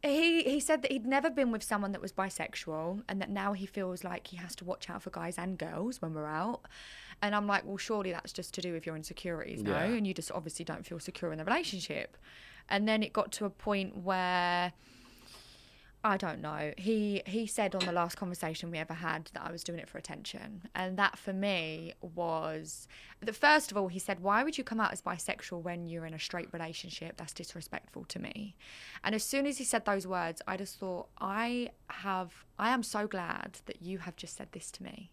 He 0.02 0.42
he 0.44 0.60
said 0.60 0.82
that 0.82 0.92
he'd 0.92 1.06
never 1.06 1.30
been 1.30 1.50
with 1.50 1.64
someone 1.64 1.90
that 1.92 2.02
was 2.02 2.12
bisexual 2.12 3.02
and 3.08 3.20
that 3.20 3.30
now 3.30 3.54
he 3.54 3.66
feels 3.66 4.04
like 4.04 4.28
he 4.28 4.36
has 4.36 4.54
to 4.56 4.64
watch 4.64 4.88
out 4.90 5.02
for 5.02 5.10
guys 5.10 5.36
and 5.38 5.58
girls 5.58 6.00
when 6.00 6.14
we're 6.14 6.26
out. 6.26 6.60
And 7.22 7.34
I'm 7.34 7.46
like, 7.46 7.64
well, 7.64 7.78
surely 7.78 8.12
that's 8.12 8.32
just 8.32 8.52
to 8.54 8.60
do 8.60 8.72
with 8.72 8.86
your 8.86 8.94
insecurities, 8.94 9.62
no? 9.62 9.72
Yeah. 9.72 9.84
And 9.84 10.06
you 10.06 10.12
just 10.14 10.30
obviously 10.30 10.64
don't 10.64 10.84
feel 10.86 11.00
secure 11.00 11.32
in 11.32 11.38
the 11.38 11.44
relationship. 11.44 12.16
And 12.68 12.88
then 12.88 13.02
it 13.02 13.12
got 13.12 13.32
to 13.32 13.44
a 13.44 13.50
point 13.50 13.98
where 13.98 14.72
I 16.04 16.16
don't 16.16 16.40
know. 16.40 16.72
He 16.78 17.22
he 17.26 17.48
said 17.48 17.74
on 17.74 17.84
the 17.84 17.90
last 17.90 18.16
conversation 18.16 18.70
we 18.70 18.78
ever 18.78 18.94
had 18.94 19.28
that 19.34 19.42
I 19.44 19.50
was 19.50 19.64
doing 19.64 19.80
it 19.80 19.88
for 19.88 19.98
attention, 19.98 20.68
and 20.72 20.96
that 20.98 21.18
for 21.18 21.32
me 21.32 21.94
was 22.00 22.86
the 23.20 23.32
first 23.32 23.72
of 23.72 23.76
all. 23.76 23.88
He 23.88 23.98
said, 23.98 24.20
"Why 24.20 24.44
would 24.44 24.56
you 24.56 24.62
come 24.62 24.78
out 24.78 24.92
as 24.92 25.02
bisexual 25.02 25.62
when 25.62 25.88
you're 25.88 26.06
in 26.06 26.14
a 26.14 26.20
straight 26.20 26.52
relationship? 26.52 27.16
That's 27.16 27.32
disrespectful 27.32 28.04
to 28.04 28.20
me." 28.20 28.54
And 29.02 29.16
as 29.16 29.24
soon 29.24 29.46
as 29.46 29.58
he 29.58 29.64
said 29.64 29.84
those 29.84 30.06
words, 30.06 30.40
I 30.46 30.56
just 30.56 30.78
thought, 30.78 31.08
"I 31.18 31.70
have. 31.90 32.44
I 32.56 32.70
am 32.70 32.84
so 32.84 33.08
glad 33.08 33.58
that 33.66 33.82
you 33.82 33.98
have 33.98 34.14
just 34.14 34.36
said 34.36 34.52
this 34.52 34.70
to 34.72 34.84
me, 34.84 35.10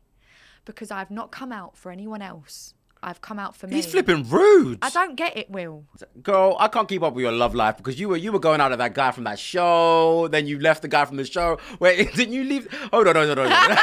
because 0.64 0.92
I've 0.92 1.10
not 1.10 1.32
come 1.32 1.52
out 1.52 1.76
for 1.76 1.92
anyone 1.92 2.22
else. 2.22 2.76
I've 3.04 3.22
come 3.22 3.40
out 3.40 3.56
for 3.56 3.68
me." 3.68 3.76
He's 3.76 3.86
flipping 3.86 4.28
rude. 4.30 4.80
I 4.82 4.90
don't 4.90 5.16
get 5.16 5.36
it, 5.38 5.50
Will. 5.50 5.86
Girl, 6.22 6.56
I 6.60 6.68
can't 6.68 6.88
keep 6.88 7.04
up 7.04 7.14
with 7.14 7.24
your 7.24 7.32
love 7.32 7.54
life 7.56 7.78
because 7.78 8.00
you 8.00 8.10
were 8.10 8.18
you 8.18 8.32
were 8.32 8.40
going 8.40 8.62
out 8.62 8.72
of 8.72 8.78
that 8.80 8.94
guy 8.94 9.12
from 9.12 9.24
that 9.26 9.40
show. 9.40 10.28
Then 10.30 10.48
you 10.48 10.60
left 10.60 10.82
the 10.82 10.88
guy 10.88 11.06
from 11.06 11.18
the 11.18 11.26
show. 11.26 11.60
Wait, 11.80 12.14
didn't 12.16 12.34
you 12.34 12.44
leave? 12.44 12.68
Hold 12.92 13.08
on, 13.08 13.16
hold 13.16 13.30
on, 13.32 13.38
hold 13.38 13.52
on. 13.52 13.78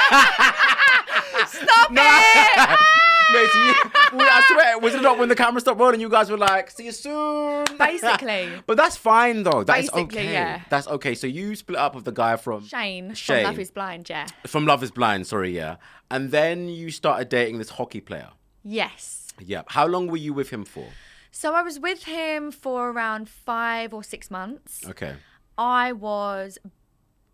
Stop 1.46 1.90
No. 1.92 2.02
it! 2.04 2.78
So 3.32 3.38
you, 3.64 3.74
I 4.12 4.42
swear, 4.52 4.78
was 4.80 4.92
it 4.94 5.02
not 5.02 5.16
when 5.16 5.28
the 5.28 5.36
camera 5.36 5.60
stopped 5.60 5.78
rolling? 5.78 6.00
You 6.00 6.08
guys 6.08 6.28
were 6.30 6.36
like, 6.36 6.68
"See 6.70 6.86
you 6.86 6.92
soon." 6.92 7.64
Basically. 7.78 8.50
but 8.66 8.76
that's 8.76 8.96
fine 8.96 9.44
though. 9.44 9.62
That's 9.62 9.88
Basically, 9.88 10.02
okay. 10.22 10.32
yeah. 10.32 10.62
That's 10.68 10.88
okay. 10.88 11.14
So 11.14 11.28
you 11.28 11.54
split 11.54 11.78
up 11.78 11.94
with 11.94 12.04
the 12.04 12.10
guy 12.12 12.34
from 12.36 12.66
Shane, 12.66 13.14
Shane. 13.14 13.44
from 13.44 13.44
Love 13.52 13.58
Is 13.60 13.70
Blind, 13.70 14.10
yeah. 14.10 14.26
from 14.48 14.66
Love 14.66 14.82
Is 14.82 14.90
Blind. 14.90 15.28
Sorry, 15.28 15.54
yeah. 15.54 15.76
And 16.10 16.32
then 16.32 16.68
you 16.68 16.90
started 16.90 17.28
dating 17.28 17.58
this 17.58 17.70
hockey 17.70 18.00
player. 18.00 18.30
Yes. 18.62 19.28
Yeah. 19.38 19.62
How 19.68 19.86
long 19.86 20.06
were 20.06 20.16
you 20.16 20.32
with 20.32 20.50
him 20.50 20.64
for? 20.64 20.86
So 21.30 21.54
I 21.54 21.62
was 21.62 21.78
with 21.78 22.04
him 22.04 22.50
for 22.50 22.90
around 22.90 23.28
five 23.28 23.94
or 23.94 24.02
six 24.02 24.30
months. 24.30 24.86
Okay. 24.86 25.16
I 25.56 25.92
was 25.92 26.58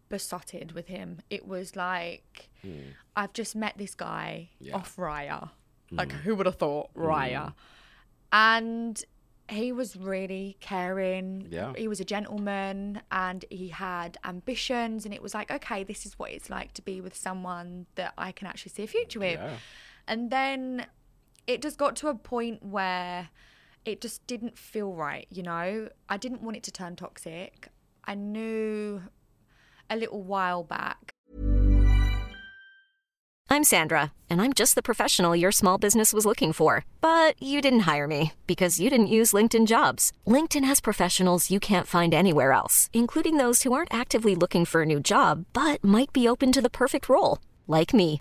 besotted 0.08 0.72
with 0.72 0.86
him. 0.88 1.20
It 1.30 1.46
was 1.46 1.74
like 1.76 2.50
hmm. 2.62 2.90
I've 3.16 3.32
just 3.32 3.56
met 3.56 3.74
this 3.76 3.94
guy 3.94 4.50
Yeah. 4.58 4.76
off 4.76 4.96
Raya. 4.96 5.50
Hmm. 5.90 5.96
Like 5.96 6.12
who 6.12 6.34
would 6.36 6.46
have 6.46 6.56
thought 6.56 6.90
hmm. 6.94 7.02
Raya? 7.02 7.54
And 8.32 9.02
he 9.48 9.72
was 9.72 9.96
really 9.96 10.56
caring. 10.60 11.48
Yeah. 11.50 11.72
He 11.76 11.88
was 11.88 12.00
a 12.00 12.04
gentleman 12.04 13.00
and 13.10 13.44
he 13.50 13.68
had 13.68 14.18
ambitions 14.24 15.04
and 15.04 15.14
it 15.14 15.22
was 15.22 15.34
like, 15.34 15.50
okay, 15.50 15.84
this 15.84 16.04
is 16.04 16.18
what 16.18 16.32
it's 16.32 16.50
like 16.50 16.74
to 16.74 16.82
be 16.82 17.00
with 17.00 17.16
someone 17.16 17.86
that 17.94 18.12
I 18.18 18.32
can 18.32 18.46
actually 18.48 18.72
see 18.72 18.82
a 18.82 18.88
future 18.88 19.20
with. 19.20 19.38
Yeah. 19.38 19.56
And 20.08 20.30
then 20.30 20.86
it 21.46 21.62
just 21.62 21.78
got 21.78 21.96
to 21.96 22.08
a 22.08 22.14
point 22.14 22.62
where 22.62 23.28
it 23.84 24.00
just 24.00 24.26
didn't 24.26 24.58
feel 24.58 24.92
right, 24.92 25.26
you 25.30 25.42
know? 25.42 25.88
I 26.08 26.16
didn't 26.16 26.42
want 26.42 26.56
it 26.56 26.62
to 26.64 26.72
turn 26.72 26.96
toxic. 26.96 27.68
I 28.04 28.14
knew 28.14 29.02
a 29.88 29.96
little 29.96 30.22
while 30.22 30.64
back 30.64 31.14
I'm 33.48 33.62
Sandra, 33.62 34.12
and 34.28 34.42
I'm 34.42 34.52
just 34.52 34.74
the 34.74 34.82
professional 34.82 35.36
your 35.36 35.52
small 35.52 35.78
business 35.78 36.12
was 36.12 36.26
looking 36.26 36.52
for. 36.52 36.84
But 37.00 37.40
you 37.40 37.62
didn't 37.62 37.86
hire 37.86 38.06
me 38.08 38.32
because 38.46 38.80
you 38.80 38.90
didn't 38.90 39.06
use 39.18 39.32
LinkedIn 39.32 39.66
jobs. 39.66 40.12
LinkedIn 40.26 40.64
has 40.64 40.80
professionals 40.80 41.50
you 41.50 41.60
can't 41.60 41.86
find 41.86 42.12
anywhere 42.12 42.52
else, 42.52 42.90
including 42.92 43.36
those 43.36 43.62
who 43.62 43.72
aren't 43.72 43.94
actively 43.94 44.34
looking 44.34 44.64
for 44.64 44.82
a 44.82 44.86
new 44.86 45.00
job 45.00 45.46
but 45.52 45.82
might 45.84 46.12
be 46.12 46.28
open 46.28 46.50
to 46.52 46.60
the 46.60 46.76
perfect 46.82 47.08
role, 47.08 47.38
like 47.68 47.94
me. 47.94 48.20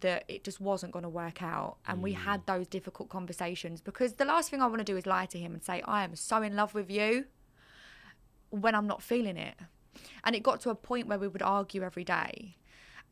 That 0.00 0.24
it 0.28 0.44
just 0.44 0.60
wasn't 0.60 0.92
going 0.92 1.02
to 1.02 1.08
work 1.08 1.42
out. 1.42 1.76
And 1.86 2.02
we 2.02 2.12
had 2.12 2.42
mm. 2.42 2.46
those 2.46 2.66
difficult 2.66 3.08
conversations 3.08 3.80
because 3.80 4.14
the 4.14 4.24
last 4.24 4.50
thing 4.50 4.62
I 4.62 4.66
want 4.66 4.78
to 4.78 4.84
do 4.84 4.96
is 4.96 5.06
lie 5.06 5.26
to 5.26 5.38
him 5.38 5.52
and 5.54 5.62
say, 5.62 5.82
I 5.84 6.04
am 6.04 6.16
so 6.16 6.42
in 6.42 6.56
love 6.56 6.74
with 6.74 6.90
you 6.90 7.26
when 8.50 8.74
I'm 8.74 8.86
not 8.86 9.02
feeling 9.02 9.36
it. 9.36 9.54
And 10.24 10.34
it 10.34 10.42
got 10.42 10.60
to 10.62 10.70
a 10.70 10.74
point 10.74 11.06
where 11.06 11.18
we 11.18 11.28
would 11.28 11.42
argue 11.42 11.82
every 11.82 12.04
day. 12.04 12.56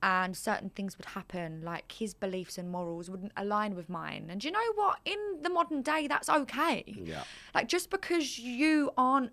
And 0.05 0.37
certain 0.37 0.71
things 0.71 0.99
would 0.99 1.07
happen, 1.07 1.63
like 1.63 1.93
his 1.93 2.13
beliefs 2.13 2.59
and 2.59 2.69
morals 2.69 3.09
wouldn't 3.09 3.31
align 3.37 3.77
with 3.77 3.89
mine. 3.89 4.27
And 4.31 4.43
you 4.43 4.51
know 4.51 4.73
what? 4.75 4.99
In 5.05 5.19
the 5.43 5.49
modern 5.49 5.83
day, 5.83 6.09
that's 6.09 6.29
okay. 6.29 6.83
Yeah. 7.05 7.23
Like, 7.55 7.69
just 7.69 7.89
because 7.89 8.37
you 8.37 8.91
aren't 8.99 9.31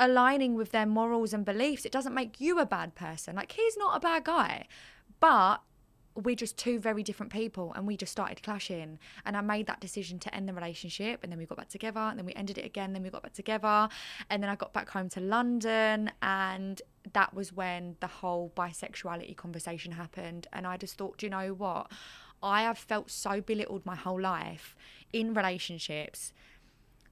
aligning 0.00 0.54
with 0.54 0.72
their 0.72 0.86
morals 0.86 1.32
and 1.32 1.44
beliefs, 1.44 1.84
it 1.84 1.92
doesn't 1.92 2.14
make 2.14 2.40
you 2.40 2.58
a 2.58 2.66
bad 2.66 2.94
person. 2.94 3.36
Like 3.36 3.52
he's 3.52 3.76
not 3.76 3.96
a 3.96 4.00
bad 4.00 4.24
guy, 4.24 4.66
but 5.20 5.58
we're 6.14 6.36
just 6.36 6.56
two 6.56 6.78
very 6.78 7.02
different 7.02 7.32
people 7.32 7.72
and 7.74 7.86
we 7.86 7.96
just 7.96 8.12
started 8.12 8.42
clashing. 8.42 8.98
And 9.24 9.36
i 9.36 9.40
made 9.40 9.66
that 9.66 9.80
decision 9.80 10.18
to 10.20 10.34
end 10.34 10.48
the 10.48 10.52
relationship 10.52 11.20
and 11.22 11.30
then 11.30 11.38
we 11.38 11.46
got 11.46 11.58
back 11.58 11.68
together 11.68 12.00
and 12.00 12.18
then 12.18 12.26
we 12.26 12.34
ended 12.34 12.58
it 12.58 12.64
again 12.64 12.92
then 12.92 13.02
we 13.02 13.10
got 13.10 13.22
back 13.22 13.32
together. 13.32 13.88
And 14.28 14.42
then 14.42 14.50
i 14.50 14.56
got 14.56 14.72
back 14.72 14.88
home 14.90 15.08
to 15.10 15.20
london 15.20 16.10
and 16.22 16.82
that 17.12 17.34
was 17.34 17.52
when 17.52 17.96
the 18.00 18.06
whole 18.06 18.52
bisexuality 18.56 19.36
conversation 19.36 19.92
happened. 19.92 20.46
And 20.52 20.66
i 20.66 20.76
just 20.76 20.96
thought 20.96 21.18
do 21.18 21.26
you 21.26 21.30
know 21.30 21.54
what? 21.54 21.90
I 22.42 22.62
have 22.62 22.78
felt 22.78 23.10
so 23.10 23.40
belittled 23.40 23.84
my 23.84 23.96
whole 23.96 24.20
life 24.20 24.74
in 25.12 25.34
relationships 25.34 26.32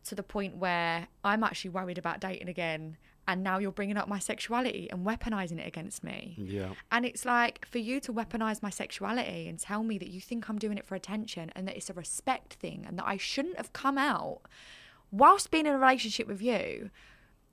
to 0.04 0.14
the 0.14 0.22
point 0.22 0.56
where 0.56 1.08
i'm 1.22 1.44
actually 1.44 1.70
worried 1.70 1.98
about 1.98 2.18
dating 2.18 2.48
again 2.48 2.96
and 3.28 3.44
now 3.44 3.58
you're 3.58 3.70
bringing 3.70 3.96
up 3.96 4.08
my 4.08 4.18
sexuality 4.18 4.88
and 4.90 5.06
weaponizing 5.06 5.60
it 5.60 5.66
against 5.68 6.02
me 6.02 6.34
Yeah. 6.38 6.70
and 6.90 7.04
it's 7.04 7.24
like 7.24 7.64
for 7.66 7.78
you 7.78 8.00
to 8.00 8.12
weaponize 8.12 8.62
my 8.62 8.70
sexuality 8.70 9.46
and 9.48 9.58
tell 9.60 9.84
me 9.84 9.98
that 9.98 10.08
you 10.08 10.20
think 10.20 10.48
I'm 10.48 10.58
doing 10.58 10.78
it 10.78 10.86
for 10.86 10.96
attention 10.96 11.52
and 11.54 11.68
that 11.68 11.76
it's 11.76 11.90
a 11.90 11.92
respect 11.92 12.54
thing 12.54 12.84
and 12.88 12.98
that 12.98 13.06
I 13.06 13.18
shouldn't 13.18 13.56
have 13.58 13.72
come 13.72 13.98
out 13.98 14.40
whilst 15.12 15.50
being 15.50 15.66
in 15.66 15.72
a 15.74 15.78
relationship 15.78 16.26
with 16.26 16.42
you, 16.42 16.90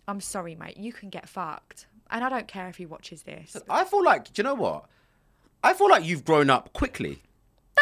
I'm 0.07 0.19
sorry, 0.21 0.55
mate. 0.55 0.77
You 0.77 0.91
can 0.93 1.09
get 1.09 1.27
fucked. 1.29 1.87
And 2.11 2.23
I 2.23 2.29
don't 2.29 2.47
care 2.47 2.67
if 2.67 2.75
he 2.77 2.85
watches 2.85 3.23
this. 3.23 3.55
I 3.69 3.85
feel 3.85 4.03
like, 4.03 4.25
do 4.25 4.39
you 4.41 4.43
know 4.43 4.53
what? 4.53 4.85
I 5.63 5.73
feel 5.73 5.89
like 5.89 6.03
you've 6.05 6.23
grown 6.25 6.49
up 6.49 6.73
quickly. 6.73 7.23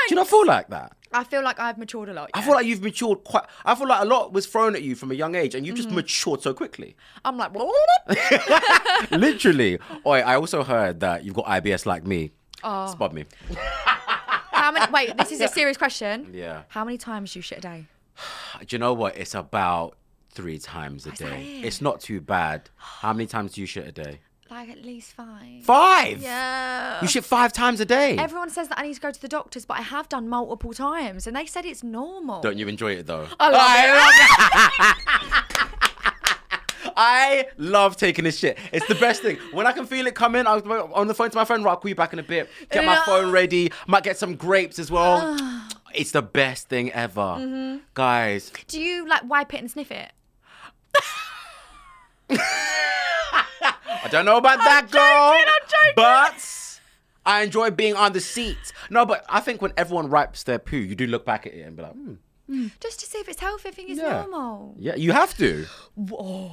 Do 0.07 0.09
you 0.09 0.15
not 0.15 0.27
feel 0.27 0.45
like 0.45 0.67
that? 0.69 0.93
I 1.13 1.23
feel 1.23 1.43
like 1.43 1.59
I've 1.59 1.77
matured 1.77 2.09
a 2.09 2.13
lot. 2.13 2.31
I 2.33 2.41
feel 2.41 2.53
like 2.55 2.65
you've 2.65 2.81
matured 2.81 3.23
quite. 3.23 3.43
I 3.63 3.75
feel 3.75 3.87
like 3.87 4.01
a 4.01 4.05
lot 4.05 4.33
was 4.33 4.47
thrown 4.47 4.75
at 4.75 4.81
you 4.81 4.95
from 4.95 5.11
a 5.11 5.13
young 5.13 5.35
age, 5.35 5.53
and 5.55 5.65
you 5.65 5.73
just 5.73 5.89
Mhm. 5.89 5.93
matured 5.95 6.41
so 6.41 6.53
quickly. 6.53 6.95
I'm 7.23 7.37
like, 7.37 7.51
Literally. 9.11 9.79
Oi, 10.05 10.19
I 10.21 10.35
also 10.35 10.63
heard 10.63 10.99
that 11.01 11.23
you've 11.23 11.35
got 11.35 11.45
IBS 11.45 11.85
like 11.85 12.05
me. 12.05 12.31
Oh. 12.63 12.87
Spot 12.91 13.13
me. 13.13 13.25
how 14.51 14.71
many? 14.71 14.91
Wait, 14.91 15.15
this 15.17 15.31
is 15.31 15.41
a 15.41 15.47
serious 15.47 15.77
question. 15.77 16.31
Yeah. 16.33 16.63
How 16.69 16.83
many 16.83 16.97
times 16.97 17.33
do 17.33 17.39
you 17.39 17.43
shit 17.43 17.59
a 17.59 17.61
day? 17.61 17.85
Do 18.59 18.65
you 18.75 18.79
know 18.79 18.93
what? 18.93 19.15
It's 19.17 19.35
about 19.35 19.95
three 20.31 20.57
times 20.59 21.05
a 21.05 21.11
day. 21.11 21.59
it? 21.61 21.65
It's 21.65 21.81
not 21.81 21.99
too 21.99 22.21
bad. 22.21 22.69
How 22.75 23.13
many 23.13 23.27
times 23.27 23.53
do 23.53 23.61
you 23.61 23.67
shit 23.67 23.85
a 23.87 23.91
day? 23.91 24.19
Like 24.53 24.69
at 24.69 24.85
least 24.85 25.13
five. 25.13 25.63
Five? 25.63 26.21
Yeah. 26.21 27.01
You 27.01 27.07
shit 27.07 27.25
five 27.25 27.51
times 27.53 27.79
a 27.79 27.85
day. 27.85 28.15
Everyone 28.17 28.51
says 28.51 28.67
that 28.67 28.77
I 28.77 28.83
need 28.83 28.93
to 28.93 29.01
go 29.01 29.09
to 29.09 29.19
the 29.19 29.27
doctors, 29.27 29.65
but 29.65 29.79
I 29.79 29.81
have 29.81 30.07
done 30.09 30.29
multiple 30.29 30.73
times, 30.73 31.25
and 31.25 31.35
they 31.35 31.47
said 31.47 31.65
it's 31.65 31.81
normal. 31.81 32.39
Don't 32.41 32.59
you 32.59 32.67
enjoy 32.67 32.91
it 32.91 33.07
though? 33.07 33.27
I 33.39 33.49
love 33.49 34.11
it. 34.79 34.95
I 36.95 37.47
love 37.57 37.97
taking 37.97 38.25
this 38.25 38.37
shit. 38.37 38.59
It's 38.71 38.87
the 38.87 38.93
best 38.93 39.23
thing. 39.23 39.39
When 39.53 39.65
I 39.65 39.71
can 39.71 39.87
feel 39.87 40.05
it 40.05 40.13
coming, 40.13 40.45
I 40.45 40.53
was 40.53 40.61
on 40.93 41.07
the 41.07 41.15
phone 41.15 41.31
to 41.31 41.35
my 41.35 41.45
friend, 41.45 41.65
right, 41.65 41.71
I'll 41.71 41.77
call 41.77 41.89
you 41.89 41.95
back 41.95 42.13
in 42.13 42.19
a 42.19 42.23
bit. 42.23 42.47
Get 42.69 42.85
my 42.85 43.01
phone 43.07 43.31
ready. 43.31 43.71
Might 43.87 44.03
get 44.03 44.19
some 44.19 44.35
grapes 44.35 44.77
as 44.77 44.91
well. 44.91 45.35
it's 45.95 46.11
the 46.11 46.21
best 46.21 46.69
thing 46.69 46.91
ever. 46.91 47.21
Mhm. 47.21 47.79
Guys, 47.95 48.51
Do 48.67 48.79
you 48.79 49.07
like 49.07 49.27
wipe 49.27 49.51
it 49.55 49.61
and 49.61 49.71
sniff 49.71 49.91
it? 49.91 50.11
I 54.03 54.07
don't 54.09 54.25
know 54.25 54.37
about 54.37 54.59
that 54.59 54.89
girl. 54.91 55.39
But 55.95 56.79
I 57.25 57.43
enjoy 57.43 57.71
being 57.71 57.95
on 57.95 58.13
the 58.13 58.19
seat. 58.19 58.57
No, 58.89 59.05
but 59.05 59.25
I 59.29 59.39
think 59.39 59.61
when 59.61 59.71
everyone 59.77 60.09
wipes 60.09 60.43
their 60.43 60.59
poo, 60.59 60.77
you 60.77 60.95
do 60.95 61.07
look 61.07 61.25
back 61.25 61.45
at 61.47 61.53
it 61.53 61.61
and 61.61 61.75
be 61.75 61.83
like, 61.83 61.93
hmm. 61.93 62.67
Just 62.79 62.99
to 62.99 63.05
see 63.05 63.19
if 63.19 63.29
it's 63.29 63.39
healthy. 63.39 63.69
I 63.69 63.71
think 63.71 63.89
it's 63.89 63.99
Yeah. 63.99 64.21
normal. 64.25 64.75
Yeah, 64.77 64.95
you 64.95 65.13
have 65.13 65.35
to. 65.37 65.65
Whoa. 65.95 66.51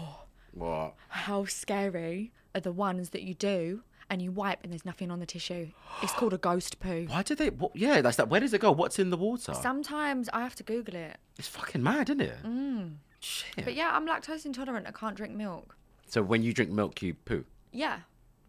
What? 0.52 0.94
How 1.08 1.44
scary 1.44 2.32
are 2.54 2.60
the 2.60 2.72
ones 2.72 3.10
that 3.10 3.22
you 3.22 3.34
do 3.34 3.82
and 4.08 4.22
you 4.22 4.30
wipe 4.32 4.62
and 4.62 4.72
there's 4.72 4.84
nothing 4.84 5.10
on 5.10 5.18
the 5.18 5.26
tissue? 5.26 5.68
It's 6.02 6.12
called 6.12 6.32
a 6.32 6.38
ghost 6.38 6.78
poo. 6.80 7.06
Why 7.08 7.22
do 7.22 7.34
they? 7.34 7.50
What, 7.50 7.74
yeah, 7.74 8.00
that's 8.00 8.16
that. 8.16 8.28
Where 8.28 8.40
does 8.40 8.54
it 8.54 8.60
go? 8.60 8.70
What's 8.72 8.98
in 8.98 9.10
the 9.10 9.16
water? 9.16 9.52
Sometimes 9.54 10.28
I 10.32 10.40
have 10.40 10.54
to 10.56 10.62
Google 10.62 10.94
it. 10.94 11.16
It's 11.38 11.48
fucking 11.48 11.82
mad, 11.82 12.08
isn't 12.10 12.20
it? 12.20 12.42
Mm. 12.44 12.94
Shit. 13.20 13.64
But 13.64 13.74
yeah, 13.74 13.90
I'm 13.92 14.06
lactose 14.06 14.46
intolerant. 14.46 14.86
I 14.86 14.92
can't 14.92 15.16
drink 15.16 15.34
milk. 15.34 15.76
So 16.10 16.22
when 16.22 16.42
you 16.42 16.52
drink 16.52 16.70
milk, 16.72 17.00
you 17.02 17.14
poo. 17.14 17.44
Yeah, 17.72 18.00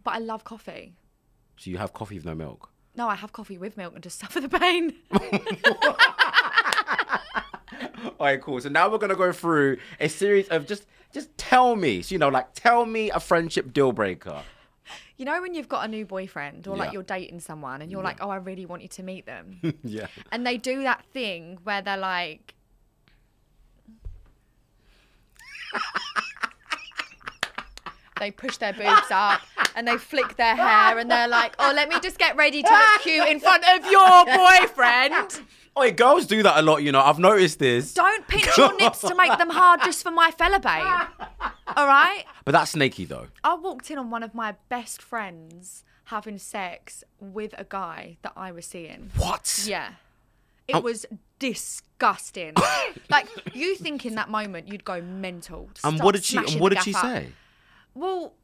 but 0.03 0.15
I 0.15 0.17
love 0.17 0.43
coffee. 0.43 0.95
So 1.57 1.69
you 1.69 1.77
have 1.77 1.93
coffee 1.93 2.15
with 2.15 2.25
no 2.25 2.33
milk. 2.33 2.69
No, 2.95 3.07
I 3.07 3.13
have 3.15 3.31
coffee 3.33 3.59
with 3.59 3.77
milk 3.77 3.93
and 3.93 4.01
just 4.03 4.17
suffer 4.23 4.41
the 4.41 4.49
pain. 4.49 4.95
All 8.19 8.25
right, 8.27 8.41
cool. 8.41 8.59
So 8.59 8.69
now 8.69 8.89
we're 8.89 8.97
gonna 8.97 9.15
go 9.15 9.31
through 9.31 9.77
a 9.99 10.09
series 10.09 10.47
of 10.49 10.65
just, 10.65 10.87
just 11.13 11.35
tell 11.37 11.75
me. 11.75 12.01
So 12.01 12.13
you 12.15 12.19
know, 12.19 12.29
like 12.29 12.53
tell 12.53 12.85
me 12.87 13.11
a 13.11 13.19
friendship 13.19 13.71
deal 13.73 13.91
breaker. 13.91 14.41
You 15.17 15.25
know 15.25 15.39
when 15.39 15.53
you've 15.53 15.69
got 15.69 15.85
a 15.85 15.87
new 15.87 16.03
boyfriend 16.05 16.67
or 16.67 16.75
Yeah. 16.75 16.83
like 16.83 16.93
you're 16.93 17.03
dating 17.03 17.41
someone 17.41 17.83
and 17.83 17.91
you're 17.91 18.01
like, 18.03 18.17
oh, 18.21 18.29
I 18.31 18.37
really 18.37 18.65
want 18.65 18.81
you 18.81 18.87
to 18.89 19.03
meet 19.03 19.27
them. 19.27 19.59
yeah. 19.83 20.07
and 20.31 20.45
they 20.47 20.57
do 20.57 20.81
that 20.81 21.05
thing 21.13 21.59
where 21.63 21.83
they're 21.83 21.95
like 21.95 22.55
they 28.21 28.31
push 28.31 28.55
their 28.57 28.71
boobs 28.71 29.09
up 29.11 29.41
and 29.75 29.87
they 29.87 29.97
flick 29.97 30.37
their 30.37 30.55
hair 30.55 30.97
and 30.99 31.09
they're 31.11 31.27
like 31.27 31.53
oh 31.59 31.73
let 31.75 31.89
me 31.89 31.95
just 32.01 32.17
get 32.17 32.35
ready 32.37 32.61
to 32.63 32.69
look 32.69 33.01
cute 33.01 33.27
in 33.27 33.39
front 33.39 33.63
of 33.75 33.91
your 33.91 34.25
boyfriend 34.25 35.41
Oh, 35.73 35.89
girls 35.89 36.25
do 36.27 36.43
that 36.43 36.57
a 36.57 36.61
lot. 36.61 36.83
You 36.83 36.91
know, 36.91 36.99
I've 36.99 37.17
noticed 37.17 37.57
this. 37.59 37.93
don't 37.93 38.27
pinch 38.27 38.57
your 38.57 38.75
nips 38.75 38.99
to 38.99 39.15
make 39.15 39.37
them 39.37 39.49
hard 39.49 39.79
just 39.85 40.03
for 40.03 40.11
my 40.11 40.29
fella 40.31 40.59
babe 40.59 41.29
all 41.77 41.87
right 41.87 42.25
But 42.45 42.51
that's 42.51 42.71
snaky 42.71 43.05
though. 43.05 43.27
i 43.43 43.55
walked 43.55 43.89
in 43.89 43.97
on 43.97 44.09
one 44.09 44.21
of 44.23 44.35
my 44.35 44.55
best 44.69 45.01
friends 45.01 45.83
having 46.05 46.37
sex 46.37 47.03
with 47.19 47.53
a 47.57 47.65
guy 47.67 48.17
that 48.21 48.33
i 48.35 48.51
was 48.51 48.65
seeing 48.65 49.11
What? 49.17 49.63
yeah 49.65 49.93
it 50.67 50.75
Oh. 50.75 50.81
was 50.81 51.05
disgusting. 51.39 52.53
like 53.09 53.27
you 53.55 53.75
think 53.75 54.05
in 54.05 54.15
that 54.15 54.29
moment 54.29 54.67
you'd 54.67 54.85
go 54.85 55.01
mental. 55.01 55.69
And 55.83 55.99
what 56.01 56.13
did 56.15 56.23
she? 56.23 56.37
And 56.37 56.59
what 56.59 56.69
did 56.71 56.83
she 56.83 56.93
say? 56.93 57.27
Well, 57.93 58.35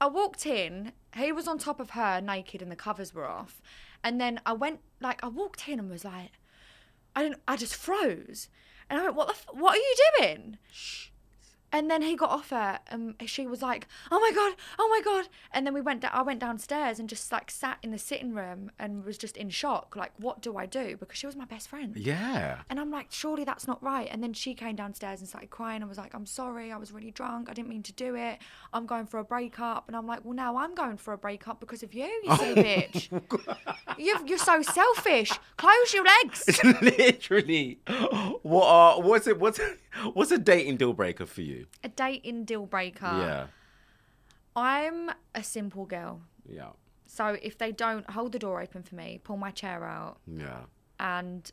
I 0.00 0.06
walked 0.06 0.46
in. 0.46 0.92
He 1.16 1.32
was 1.32 1.46
on 1.46 1.58
top 1.58 1.78
of 1.78 1.90
her, 1.90 2.20
naked, 2.20 2.62
and 2.62 2.70
the 2.70 2.76
covers 2.76 3.14
were 3.14 3.28
off. 3.28 3.60
And 4.02 4.20
then 4.20 4.40
I 4.44 4.52
went, 4.52 4.80
like, 5.00 5.22
I 5.22 5.28
walked 5.28 5.68
in 5.68 5.78
and 5.78 5.90
was 5.90 6.04
like, 6.04 6.32
I 7.14 7.22
didn't. 7.22 7.40
I 7.46 7.56
just 7.56 7.76
froze, 7.76 8.48
and 8.88 8.98
I 8.98 9.04
went, 9.04 9.16
"What 9.16 9.26
the? 9.28 9.34
F- 9.34 9.46
what 9.52 9.74
are 9.74 9.78
you 9.78 9.96
doing?" 10.18 10.58
And 11.72 11.90
then 11.90 12.02
he 12.02 12.14
got 12.14 12.30
off 12.30 12.50
her, 12.50 12.78
and 12.88 13.14
she 13.26 13.46
was 13.46 13.62
like, 13.62 13.88
"Oh 14.10 14.20
my 14.20 14.30
god, 14.32 14.54
oh 14.78 14.88
my 14.88 15.00
god!" 15.02 15.28
And 15.52 15.66
then 15.66 15.74
we 15.74 15.80
went. 15.80 16.02
Da- 16.02 16.10
I 16.12 16.22
went 16.22 16.40
downstairs 16.40 16.98
and 16.98 17.08
just 17.08 17.32
like 17.32 17.50
sat 17.50 17.78
in 17.82 17.90
the 17.90 17.98
sitting 17.98 18.34
room 18.34 18.70
and 18.78 19.04
was 19.04 19.16
just 19.16 19.36
in 19.36 19.48
shock. 19.50 19.96
Like, 19.96 20.12
what 20.18 20.42
do 20.42 20.56
I 20.56 20.66
do? 20.66 20.96
Because 20.96 21.18
she 21.18 21.26
was 21.26 21.36
my 21.36 21.44
best 21.46 21.68
friend. 21.68 21.96
Yeah. 21.96 22.58
And 22.68 22.78
I'm 22.78 22.90
like, 22.90 23.06
surely 23.10 23.44
that's 23.44 23.66
not 23.66 23.82
right. 23.82 24.08
And 24.10 24.22
then 24.22 24.32
she 24.34 24.54
came 24.54 24.76
downstairs 24.76 25.20
and 25.20 25.28
started 25.28 25.50
crying 25.50 25.82
and 25.82 25.88
was 25.88 25.98
like, 25.98 26.14
I'm 26.14 26.26
sorry, 26.26 26.70
I 26.72 26.76
was 26.76 26.92
really 26.92 27.10
drunk. 27.10 27.48
I 27.48 27.54
didn't 27.54 27.68
mean 27.68 27.82
to 27.84 27.92
do 27.92 28.14
it. 28.16 28.38
I'm 28.72 28.86
going 28.86 29.06
for 29.06 29.18
a 29.18 29.24
breakup. 29.24 29.84
And 29.88 29.96
I'm 29.96 30.06
like, 30.06 30.24
well, 30.24 30.34
now 30.34 30.56
I'm 30.56 30.74
going 30.74 30.96
for 30.98 31.12
a 31.14 31.18
breakup 31.18 31.58
because 31.60 31.82
of 31.82 31.94
you, 31.94 32.04
you 32.24 32.36
silly 32.36 32.62
bitch. 32.62 33.08
You're, 33.98 34.26
you're 34.26 34.38
so 34.38 34.62
selfish. 34.62 35.32
Close 35.56 35.94
your 35.94 36.04
legs. 36.04 36.60
Literally. 36.82 37.78
What? 38.42 38.66
Uh, 38.66 39.00
what's 39.00 39.26
it? 39.26 39.38
What's 39.38 39.58
what's 40.14 40.30
a 40.30 40.38
dating 40.38 40.76
deal 40.78 40.92
breaker 40.92 41.26
for 41.26 41.42
you? 41.42 41.66
A 41.84 41.88
dating 41.88 42.44
deal 42.44 42.66
breaker. 42.66 43.06
Yeah. 43.06 43.46
I'm 44.54 45.10
a 45.34 45.42
simple 45.42 45.86
girl. 45.86 46.20
Yeah. 46.48 46.70
So 47.06 47.36
if 47.42 47.58
they 47.58 47.72
don't 47.72 48.08
hold 48.10 48.32
the 48.32 48.38
door 48.38 48.60
open 48.60 48.82
for 48.82 48.94
me, 48.94 49.20
pull 49.22 49.36
my 49.36 49.50
chair 49.50 49.84
out, 49.84 50.18
Yeah. 50.26 50.60
and 50.98 51.50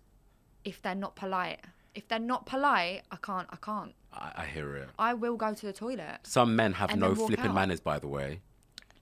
if 0.64 0.82
they're 0.82 0.96
not 0.96 1.16
polite, 1.16 1.62
if 1.96 2.08
they're 2.08 2.20
not 2.20 2.46
polite, 2.46 3.02
I 3.12 3.18
can't, 3.18 3.48
I 3.52 3.58
can't. 3.58 3.94
I, 4.14 4.32
I 4.38 4.46
hear 4.46 4.76
it. 4.78 4.90
I 4.98 5.14
will 5.14 5.36
go 5.38 5.54
to 5.54 5.66
the 5.66 5.74
toilet. 5.74 6.20
Some 6.24 6.56
men 6.56 6.74
have 6.74 6.92
And 6.92 7.00
no 7.00 7.10
then 7.10 7.18
walk 7.20 7.28
flipping 7.28 7.48
out. 7.48 7.56
manners, 7.56 7.80
by 7.82 8.00
the 8.00 8.08
way. 8.08 8.42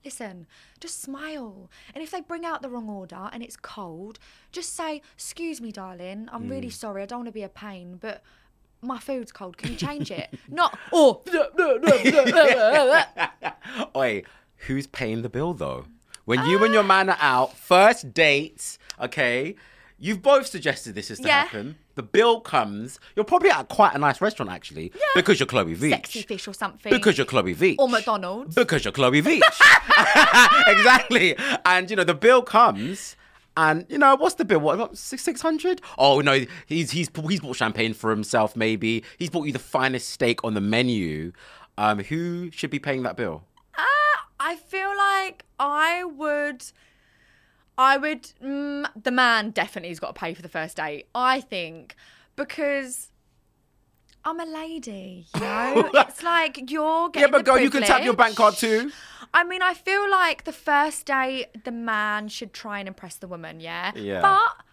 Listen, 0.04 0.46
just 0.80 1.00
smile. 1.02 1.70
And 1.94 2.02
if 2.02 2.10
they 2.10 2.20
bring 2.20 2.44
out 2.44 2.62
the 2.62 2.68
wrong 2.68 2.88
order 2.88 3.28
and 3.32 3.42
it's 3.42 3.56
cold, 3.56 4.18
just 4.52 4.74
say, 4.74 5.02
Excuse 5.14 5.60
me, 5.60 5.70
darling, 5.72 6.28
I'm 6.32 6.48
really 6.48 6.68
Mm. 6.68 6.72
sorry. 6.72 7.02
I 7.02 7.06
don't 7.06 7.20
want 7.20 7.28
to 7.28 7.32
be 7.32 7.42
a 7.42 7.48
pain, 7.48 7.98
but 8.00 8.22
my 8.80 8.98
food's 8.98 9.32
cold. 9.32 9.56
Can 9.58 9.72
you 9.72 9.76
change 9.76 10.10
it? 10.10 10.30
Not, 10.48 10.78
oh. 10.92 11.22
Oi, 13.96 14.22
who's 14.66 14.86
paying 14.86 15.22
the 15.22 15.28
bill 15.28 15.54
though? 15.54 15.86
When 16.24 16.44
you 16.46 16.62
and 16.62 16.74
your 16.74 16.82
man 16.82 17.08
are 17.08 17.16
out, 17.20 17.56
first 17.56 18.12
dates, 18.12 18.78
okay? 19.00 19.54
You've 19.98 20.22
both 20.22 20.46
suggested 20.46 20.94
this 20.94 21.10
is 21.10 21.18
to 21.20 21.26
Yeah. 21.26 21.44
happen. 21.44 21.76
The 21.94 22.02
bill 22.02 22.40
comes. 22.40 23.00
You're 23.16 23.24
probably 23.24 23.50
at 23.50 23.68
quite 23.68 23.94
a 23.94 23.98
nice 23.98 24.20
restaurant 24.20 24.52
actually, 24.52 24.92
because 25.16 25.40
you're 25.40 25.46
Chloe 25.48 25.74
Veitch. 25.74 25.90
Sexy 25.90 26.22
fish 26.22 26.46
or 26.46 26.52
something. 26.52 26.92
Because 26.92 27.16
you're 27.18 27.26
Chloe 27.26 27.54
Veitch. 27.54 27.76
Or 27.78 27.88
McDonald's. 27.88 28.54
Because 28.54 28.84
you're 28.84 28.92
Chloe 28.92 29.22
Veitch. 29.22 29.40
exactly. 30.68 31.34
And 31.64 31.90
you 31.90 31.96
know, 31.96 32.04
the 32.04 32.14
bill 32.14 32.42
comes. 32.42 33.16
And 33.58 33.84
you 33.88 33.98
know 33.98 34.14
what's 34.14 34.36
the 34.36 34.44
bill? 34.44 34.60
What 34.60 34.76
about 34.76 34.96
six 34.96 35.42
hundred? 35.42 35.82
Oh 35.98 36.20
no, 36.20 36.46
he's 36.66 36.92
he's 36.92 37.10
he's 37.10 37.40
bought 37.40 37.56
champagne 37.56 37.92
for 37.92 38.10
himself. 38.10 38.54
Maybe 38.54 39.02
he's 39.18 39.30
bought 39.30 39.46
you 39.46 39.52
the 39.52 39.58
finest 39.58 40.10
steak 40.10 40.44
on 40.44 40.54
the 40.54 40.60
menu. 40.60 41.32
Um, 41.76 41.98
who 41.98 42.52
should 42.52 42.70
be 42.70 42.78
paying 42.78 43.02
that 43.02 43.16
bill? 43.16 43.42
I 44.40 44.56
feel 44.56 44.96
like 44.96 45.44
I 45.58 46.04
would. 46.04 46.64
I 47.76 47.96
would. 47.96 48.22
Mm, 48.42 48.86
the 49.02 49.10
man 49.10 49.50
definitely 49.50 49.88
has 49.88 50.00
got 50.00 50.14
to 50.14 50.20
pay 50.20 50.34
for 50.34 50.42
the 50.42 50.48
first 50.48 50.76
date. 50.76 51.08
I 51.14 51.40
think 51.40 51.96
because 52.36 53.10
I'm 54.28 54.40
a 54.40 54.44
lady. 54.44 55.26
You 55.34 55.40
know, 55.40 55.90
it's 55.94 56.22
like 56.22 56.70
you're 56.70 57.08
getting. 57.08 57.28
Yeah, 57.28 57.30
but 57.30 57.38
the 57.38 57.44
girl, 57.44 57.58
you 57.58 57.70
can 57.70 57.82
tap 57.82 58.04
your 58.04 58.14
bank 58.14 58.36
card 58.36 58.56
too. 58.56 58.92
I 59.32 59.42
mean, 59.44 59.62
I 59.62 59.74
feel 59.74 60.08
like 60.10 60.44
the 60.44 60.52
first 60.52 61.06
date, 61.06 61.64
the 61.64 61.70
man 61.70 62.28
should 62.28 62.52
try 62.52 62.78
and 62.78 62.88
impress 62.88 63.16
the 63.16 63.26
woman. 63.28 63.60
Yeah. 63.60 63.92
Yeah. 63.94 64.20
But 64.20 64.64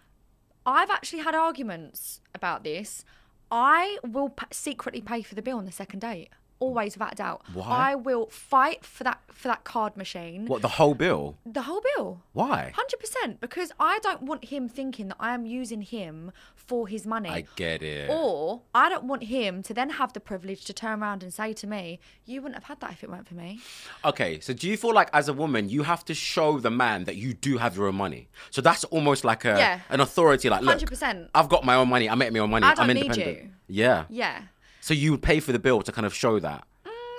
I've 0.66 0.90
actually 0.90 1.20
had 1.24 1.36
arguments 1.36 2.22
about 2.34 2.64
this. 2.64 3.06
I 3.50 3.98
will 4.04 4.30
p- 4.30 4.46
secretly 4.52 5.02
pay 5.02 5.22
for 5.22 5.36
the 5.36 5.42
bill 5.42 5.58
on 5.58 5.66
the 5.66 5.72
second 5.72 6.00
date. 6.00 6.30
Always, 6.60 6.96
without 6.96 7.12
a 7.14 7.16
doubt. 7.16 7.42
Why? 7.54 7.92
I 7.92 7.96
will 7.96 8.28
fight 8.28 8.86
for 8.86 9.04
that 9.04 9.20
for 9.34 9.50
that 9.50 9.66
card 9.66 9.98
machine. 9.98 10.46
What 10.46 10.62
the 10.62 10.70
whole 10.70 10.94
bill? 10.96 11.36
The 11.46 11.64
whole 11.64 11.82
bill. 11.96 12.22
Why? 12.32 12.72
Hundred 12.74 13.00
percent, 13.00 13.42
because 13.42 13.72
I 13.80 14.00
don't 14.00 14.22
want 14.24 14.46
him 14.46 14.70
thinking 14.70 15.10
that 15.10 15.18
I 15.20 15.34
am 15.34 15.46
using 15.46 15.82
him 15.82 16.32
for 16.56 16.88
his 16.88 17.06
money. 17.06 17.30
I 17.30 17.44
get 17.58 17.84
it. 17.84 18.10
Or 18.10 18.62
I 18.74 18.88
don't 18.88 19.04
want 19.04 19.26
him 19.26 19.62
to 19.64 19.74
then 19.74 19.90
have 19.92 20.14
the 20.14 20.22
privilege 20.22 20.64
to 20.66 20.74
turn 20.74 21.02
around 21.02 21.24
and 21.24 21.34
say 21.34 21.52
to 21.54 21.68
me, 21.68 22.00
"You 22.26 22.42
wouldn't 22.42 22.56
have 22.56 22.64
had 22.64 22.80
that 22.80 22.92
if 22.94 23.04
it 23.04 23.10
weren't 23.10 23.28
for 23.28 23.36
me." 23.36 23.60
Okay, 24.06 24.40
so 24.40 24.54
do 24.54 24.70
you 24.70 24.78
feel 24.78 24.94
like 24.94 25.10
as 25.14 25.28
a 25.28 25.34
woman 25.34 25.68
you 25.70 25.84
have 25.84 26.06
to 26.06 26.14
show 26.14 26.60
the 26.60 26.72
man 26.72 27.04
that 27.04 27.18
you 27.18 27.34
do 27.34 27.58
have 27.58 27.76
your 27.76 27.88
own 27.88 27.96
money? 27.96 28.30
So 28.50 28.62
that's 28.62 28.86
almost 28.86 29.26
like 29.26 29.44
a 29.44 29.58
Yeah. 29.58 29.80
an 29.90 30.00
authority. 30.00 30.50
Like, 30.50 30.62
look, 30.62 30.78
100%. 30.80 31.30
I've 31.36 31.50
got 31.50 31.66
my 31.66 31.76
own 31.76 31.90
money. 31.90 32.10
I 32.10 32.16
make 32.16 32.32
my 32.32 32.40
own 32.40 32.50
money. 32.50 32.66
I 32.66 32.70
I'm 32.72 32.76
don't 32.76 32.88
need 32.88 33.06
independent. 33.08 33.38
you. 33.44 33.50
Yeah. 33.68 34.06
Yeah. 34.10 34.42
So 34.86 34.94
you 34.94 35.10
would 35.10 35.24
pay 35.24 35.40
for 35.40 35.52
the 35.52 35.58
bill 35.58 35.82
to 35.82 35.92
kind 35.92 36.06
of 36.06 36.14
show 36.14 36.38
that. 36.40 36.64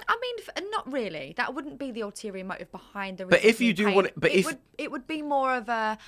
I 0.09 0.17
mean, 0.23 0.71
not 0.71 0.93
really. 0.93 1.35
That 1.37 1.53
wouldn't 1.53 1.81
be 1.81 1.91
the 1.91 2.03
ulterior 2.03 2.45
motive 2.45 2.71
behind 2.71 3.19
the. 3.19 3.27
But 3.27 3.45
if 3.45 3.61
you 3.61 3.73
do 3.75 3.87
paying. 3.87 3.97
want 3.97 4.07
it- 4.07 4.13
but 4.17 4.31
it 4.31 4.37
if- 4.39 4.47
would, 4.47 4.59
it 4.79 4.93
would 4.93 5.09
be 5.09 5.21
more 5.21 5.53
of 5.57 5.69
a. 5.69 5.99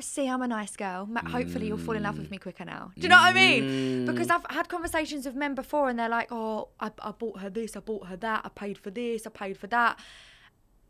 See, 0.00 0.28
I'm 0.28 0.42
a 0.42 0.46
nice 0.46 0.76
girl. 0.76 1.08
Hopefully, 1.38 1.68
you'll 1.68 1.78
fall 1.78 1.96
in 1.96 2.02
love 2.02 2.16
Mm. 2.16 2.18
with 2.18 2.30
me 2.30 2.36
quicker 2.36 2.66
now. 2.66 2.90
Do 2.96 3.00
you 3.02 3.08
know 3.08 3.16
what 3.16 3.24
I 3.24 3.32
mean? 3.32 4.04
Because 4.04 4.28
I've 4.28 4.44
had 4.50 4.68
conversations 4.68 5.24
with 5.24 5.34
men 5.34 5.54
before, 5.54 5.88
and 5.88 5.98
they're 5.98 6.10
like, 6.10 6.28
"Oh, 6.30 6.68
I, 6.78 6.90
I 7.02 7.12
bought 7.12 7.40
her 7.40 7.48
this, 7.48 7.76
I 7.78 7.80
bought 7.80 8.06
her 8.08 8.16
that, 8.16 8.42
I 8.44 8.50
paid 8.50 8.76
for 8.76 8.90
this, 8.90 9.26
I 9.26 9.30
paid 9.30 9.56
for 9.56 9.68
that." 9.68 9.98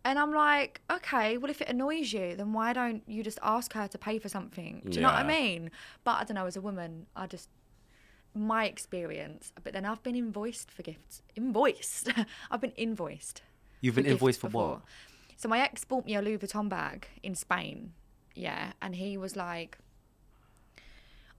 And 0.05 0.18
I'm 0.18 0.33
like, 0.33 0.81
okay, 0.90 1.37
well, 1.38 1.51
if 1.51 1.61
it 1.61 1.68
annoys 1.68 2.12
you, 2.12 2.35
then 2.35 2.53
why 2.53 2.73
don't 2.73 3.03
you 3.07 3.23
just 3.23 3.38
ask 3.42 3.75
her 3.75 3.87
to 3.87 3.99
pay 3.99 4.18
for 4.18 4.29
something? 4.31 4.83
Do 4.88 4.92
you 4.96 5.03
know 5.03 5.09
what 5.09 5.18
I 5.18 5.29
mean? 5.38 5.70
But 6.05 6.14
I 6.20 6.25
don't 6.25 6.35
know, 6.37 6.46
as 6.46 6.57
a 6.57 6.61
woman, 6.62 7.07
I 7.14 7.27
just, 7.27 7.49
my 8.35 8.64
experience, 8.66 9.53
but 9.62 9.73
then 9.73 9.85
I've 9.85 10.03
been 10.03 10.14
invoiced 10.16 10.71
for 10.71 10.83
gifts. 10.83 11.23
Invoiced. 11.37 12.11
I've 12.51 12.61
been 12.61 12.73
invoiced. 12.77 13.43
You've 13.81 13.95
been 13.97 14.07
invoiced 14.07 14.40
for 14.40 14.49
before. 14.49 14.69
what? 14.69 14.81
So 15.37 15.49
my 15.49 15.61
ex 15.61 15.85
bought 15.85 16.05
me 16.07 16.14
a 16.14 16.23
Louis 16.23 16.38
Vuitton 16.38 16.69
bag 16.69 17.09
in 17.23 17.35
Spain. 17.35 17.93
Yeah. 18.35 18.73
And 18.83 18.95
he 18.95 19.16
was 19.16 19.37
like, 19.37 19.79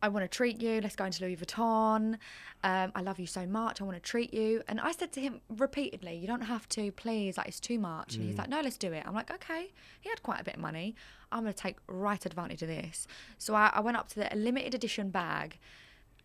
I 0.03 0.07
want 0.07 0.23
to 0.23 0.27
treat 0.27 0.59
you. 0.59 0.81
Let's 0.81 0.95
go 0.95 1.05
into 1.05 1.23
Louis 1.23 1.35
Vuitton. 1.35 2.17
Um, 2.63 2.91
I 2.95 3.01
love 3.01 3.19
you 3.19 3.27
so 3.27 3.45
much. 3.45 3.79
I 3.79 3.83
want 3.83 3.95
to 3.95 4.01
treat 4.01 4.33
you. 4.33 4.63
And 4.67 4.79
I 4.81 4.91
said 4.93 5.11
to 5.13 5.21
him 5.21 5.41
repeatedly, 5.47 6.15
You 6.15 6.25
don't 6.25 6.41
have 6.41 6.67
to, 6.69 6.91
please. 6.91 7.37
Like, 7.37 7.47
it's 7.47 7.59
too 7.59 7.77
much. 7.77 8.15
And 8.15 8.25
he's 8.25 8.33
Mm. 8.35 8.39
like, 8.39 8.49
No, 8.49 8.61
let's 8.61 8.77
do 8.77 8.91
it. 8.91 9.03
I'm 9.05 9.13
like, 9.13 9.29
Okay. 9.31 9.71
He 10.01 10.09
had 10.09 10.23
quite 10.23 10.41
a 10.41 10.43
bit 10.43 10.55
of 10.55 10.59
money. 10.59 10.95
I'm 11.31 11.43
going 11.43 11.53
to 11.53 11.57
take 11.59 11.77
right 11.87 12.25
advantage 12.25 12.63
of 12.63 12.67
this. 12.67 13.05
So 13.37 13.53
I, 13.53 13.69
I 13.75 13.79
went 13.81 13.95
up 13.95 14.07
to 14.09 14.15
the 14.15 14.29
limited 14.35 14.73
edition 14.73 15.11
bag 15.11 15.59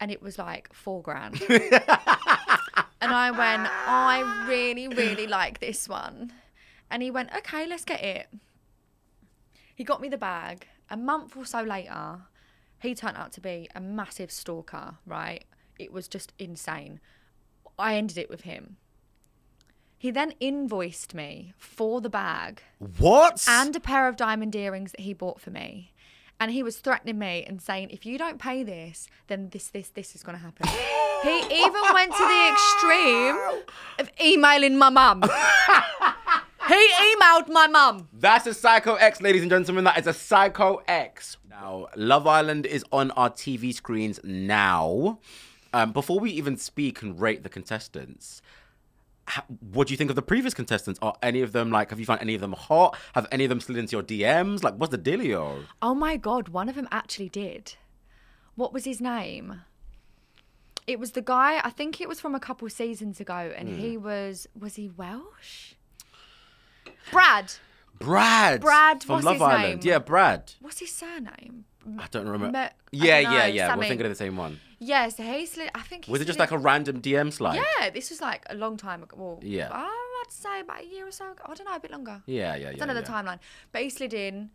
and 0.01 0.11
it 0.11 0.23
was 0.23 0.39
like 0.39 0.73
four 0.73 1.03
grand. 1.03 1.41
and 1.49 3.13
I 3.13 3.31
went, 3.31 3.69
I 3.87 4.47
really, 4.49 4.89
really 4.89 5.27
like 5.27 5.61
this 5.61 5.89
one. 5.89 6.33
And 6.91 7.03
he 7.03 7.11
went, 7.11 7.31
Okay, 7.37 7.67
let's 7.67 7.85
get 7.85 8.03
it. 8.03 8.29
He 9.75 9.85
got 9.85 10.01
me 10.01 10.09
the 10.09 10.19
bag. 10.19 10.67
A 10.89 10.97
month 10.97 11.37
or 11.37 11.45
so 11.45 11.63
later, 11.63 12.21
he 12.81 12.95
turned 12.95 13.17
out 13.17 13.33
to 13.33 13.41
be 13.41 13.69
a 13.75 13.81
massive 13.81 14.31
stalker, 14.31 14.97
right? 15.05 15.45
It 15.79 15.93
was 15.93 16.09
just 16.09 16.33
insane. 16.39 17.01
I 17.79 17.97
ended 17.97 18.17
it 18.19 18.31
with 18.31 18.43
him. 18.43 18.77
He 19.99 20.11
then 20.11 20.33
invoiced 20.41 21.15
me 21.15 21.55
for 21.57 22.01
the 22.01 22.11
bag 22.11 22.63
What? 22.99 23.45
and 23.49 23.75
a 23.75 23.81
pair 23.81 24.09
of 24.09 24.17
diamond 24.17 24.55
earrings 24.55 24.93
that 24.93 25.01
he 25.01 25.13
bought 25.15 25.41
for 25.41 25.51
me. 25.51 25.93
And 26.39 26.51
he 26.51 26.63
was 26.63 26.79
threatening 26.79 27.19
me 27.19 27.45
and 27.47 27.63
saying, 27.63 27.91
if 27.91 28.05
you 28.05 28.19
don't 28.19 28.39
pay 28.39 28.63
this, 28.63 29.09
then 29.29 29.49
this, 29.51 29.69
this, 29.69 29.89
this 29.89 30.15
is 30.15 30.23
going 30.23 30.37
to 30.37 30.43
happen. 30.43 30.69
he 31.23 31.39
even 31.65 31.83
went 31.95 32.13
to 32.13 32.19
the 32.19 32.51
extreme 32.53 33.37
of 33.99 34.11
emailing 34.23 34.77
my 34.77 34.91
mum. 34.91 35.23
he 36.69 36.75
emailed 37.15 37.49
my 37.49 37.67
mum. 37.67 38.09
That's 38.13 38.47
a 38.47 38.53
Psycho 38.53 38.97
X, 38.97 39.23
ladies 39.23 39.43
and 39.43 39.51
gentlemen. 39.51 39.85
That 39.85 39.99
is 39.99 40.07
a 40.07 40.13
Psycho 40.13 40.83
X. 40.87 41.39
Now, 41.49 41.87
Love 41.97 42.27
Island 42.27 42.67
is 42.67 42.85
on 42.93 43.13
our 43.13 43.31
TV 43.31 43.73
screens 43.73 44.21
now. 44.23 45.19
Um, 45.73 45.93
before 45.93 46.21
we 46.21 46.31
even 46.33 46.59
speak 46.59 47.01
and 47.01 47.19
rate 47.19 47.45
the 47.45 47.49
contestants, 47.49 48.41
ha- 48.41 48.43
what 49.73 49.89
do 49.89 49.93
you 49.93 49.97
think 49.99 50.11
of 50.11 50.17
the 50.17 50.23
previous 50.23 50.55
contestants? 50.55 50.99
Are 51.03 51.15
any 51.23 51.43
of 51.43 51.53
them 51.53 51.71
like? 51.71 51.91
Have 51.91 51.99
you 52.01 52.07
found 52.07 52.21
any 52.21 52.35
of 52.35 52.41
them 52.41 52.53
hot? 52.53 52.97
Have 53.15 53.27
any 53.33 53.45
of 53.45 53.49
them 53.49 53.61
slid 53.61 53.79
into 53.79 53.93
your 53.97 54.03
DMs? 54.03 54.63
Like, 54.63 54.75
what's 54.75 54.91
the 54.91 54.99
dealio? 54.99 55.65
Oh 55.83 55.95
my 55.95 56.17
God, 56.17 56.49
one 56.49 56.69
of 56.69 56.75
them 56.77 56.89
actually 56.93 57.29
did. 57.29 57.75
What 58.55 58.73
was 58.73 58.85
his 58.85 59.01
name? 59.01 59.63
It 60.87 61.01
was 61.01 61.11
the 61.13 61.23
guy, 61.23 61.61
I 61.65 61.71
think 61.71 62.01
it 62.01 62.09
was 62.09 62.21
from 62.21 62.35
a 62.37 62.41
couple 62.41 62.69
seasons 62.71 63.19
ago, 63.21 63.53
and 63.57 63.69
Hmm. 63.71 63.75
he 63.79 63.97
was, 63.97 64.47
was 64.59 64.77
he 64.77 64.89
Welsh? 64.89 65.75
Brad. 67.11 67.53
Brad. 67.99 68.61
Brad, 68.61 69.03
from 69.03 69.23
Love 69.23 69.35
his 69.35 69.43
Island. 69.43 69.81
name? 69.85 69.91
Yeah, 69.93 69.99
Brad. 69.99 70.53
What's 70.61 70.79
his 70.81 70.95
surname? 70.95 71.65
I 71.99 72.07
don't 72.11 72.29
remember. 72.29 72.59
Me- 72.59 72.69
yeah, 72.93 73.17
I 73.17 73.23
don't 73.23 73.33
yeah, 73.33 73.39
know, 73.39 73.47
yeah. 73.47 73.77
We're 73.77 73.89
thinking 73.89 74.07
of 74.07 74.11
the 74.13 74.17
same 74.17 74.37
one. 74.37 74.61
Yeah, 74.79 75.09
so 75.09 75.23
he 75.23 75.47
slid, 75.47 75.71
I 75.75 75.83
think 75.83 76.05
he 76.05 76.13
Was 76.13 76.21
it 76.21 76.27
just 76.27 76.39
like 76.39 76.51
a 76.51 76.59
random 76.59 77.01
DM 77.01 77.33
slide? 77.33 77.63
Yeah, 77.79 77.91
this 77.91 78.11
was 78.11 78.21
like 78.21 78.45
a 78.51 78.55
long 78.55 78.77
time 78.77 79.03
ago. 79.03 79.17
Well, 79.19 79.41
Yeah. 79.43 79.69
I 79.73 80.23
would 80.25 80.33
say 80.33 80.61
about 80.61 80.83
a 80.83 80.87
year 80.87 81.07
or 81.07 81.11
so 81.11 81.33
ago. 81.33 81.45
I 81.47 81.55
don't 81.55 81.67
know, 81.67 81.75
a 81.75 81.81
bit 81.81 81.91
longer. 81.91 82.23
Yeah, 82.27 82.57
yeah, 82.57 82.69
I 82.69 82.71
yeah, 82.71 82.77
don't 82.77 82.89
know 82.89 82.95
the 82.95 83.01
yeah. 83.01 83.07
timeline. 83.07 83.39
But 83.73 83.83
he 83.83 83.91
slid 83.91 84.13
in, 84.13 84.51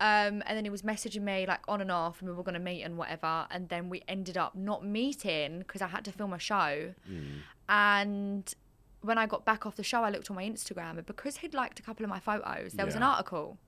um, 0.00 0.42
and 0.46 0.56
then 0.56 0.64
he 0.64 0.70
was 0.70 0.82
messaging 0.82 1.22
me 1.22 1.46
like 1.46 1.60
on 1.68 1.80
and 1.80 1.92
off, 1.92 2.20
and 2.20 2.28
we 2.28 2.34
were 2.34 2.42
going 2.42 2.54
to 2.54 2.60
meet 2.60 2.82
and 2.82 2.96
whatever. 2.96 3.46
And 3.50 3.68
then 3.68 3.88
we 3.90 4.02
ended 4.08 4.36
up 4.36 4.54
not 4.54 4.84
meeting 4.84 5.60
because 5.60 5.82
I 5.82 5.88
had 5.88 6.04
to 6.06 6.12
film 6.12 6.32
a 6.32 6.38
show. 6.38 6.94
Mm. 7.08 7.24
And 7.68 8.54
when 9.02 9.18
I 9.18 9.26
got 9.26 9.44
back 9.44 9.66
off 9.66 9.76
the 9.76 9.82
show, 9.82 10.02
I 10.02 10.10
looked 10.10 10.30
on 10.30 10.36
my 10.36 10.44
Instagram, 10.44 10.96
and 10.96 11.06
because 11.06 11.38
he'd 11.38 11.54
liked 11.54 11.78
a 11.78 11.82
couple 11.82 12.04
of 12.04 12.10
my 12.10 12.18
photos, 12.18 12.72
there 12.72 12.86
was 12.86 12.94
an 12.96 13.02
article 13.02 13.58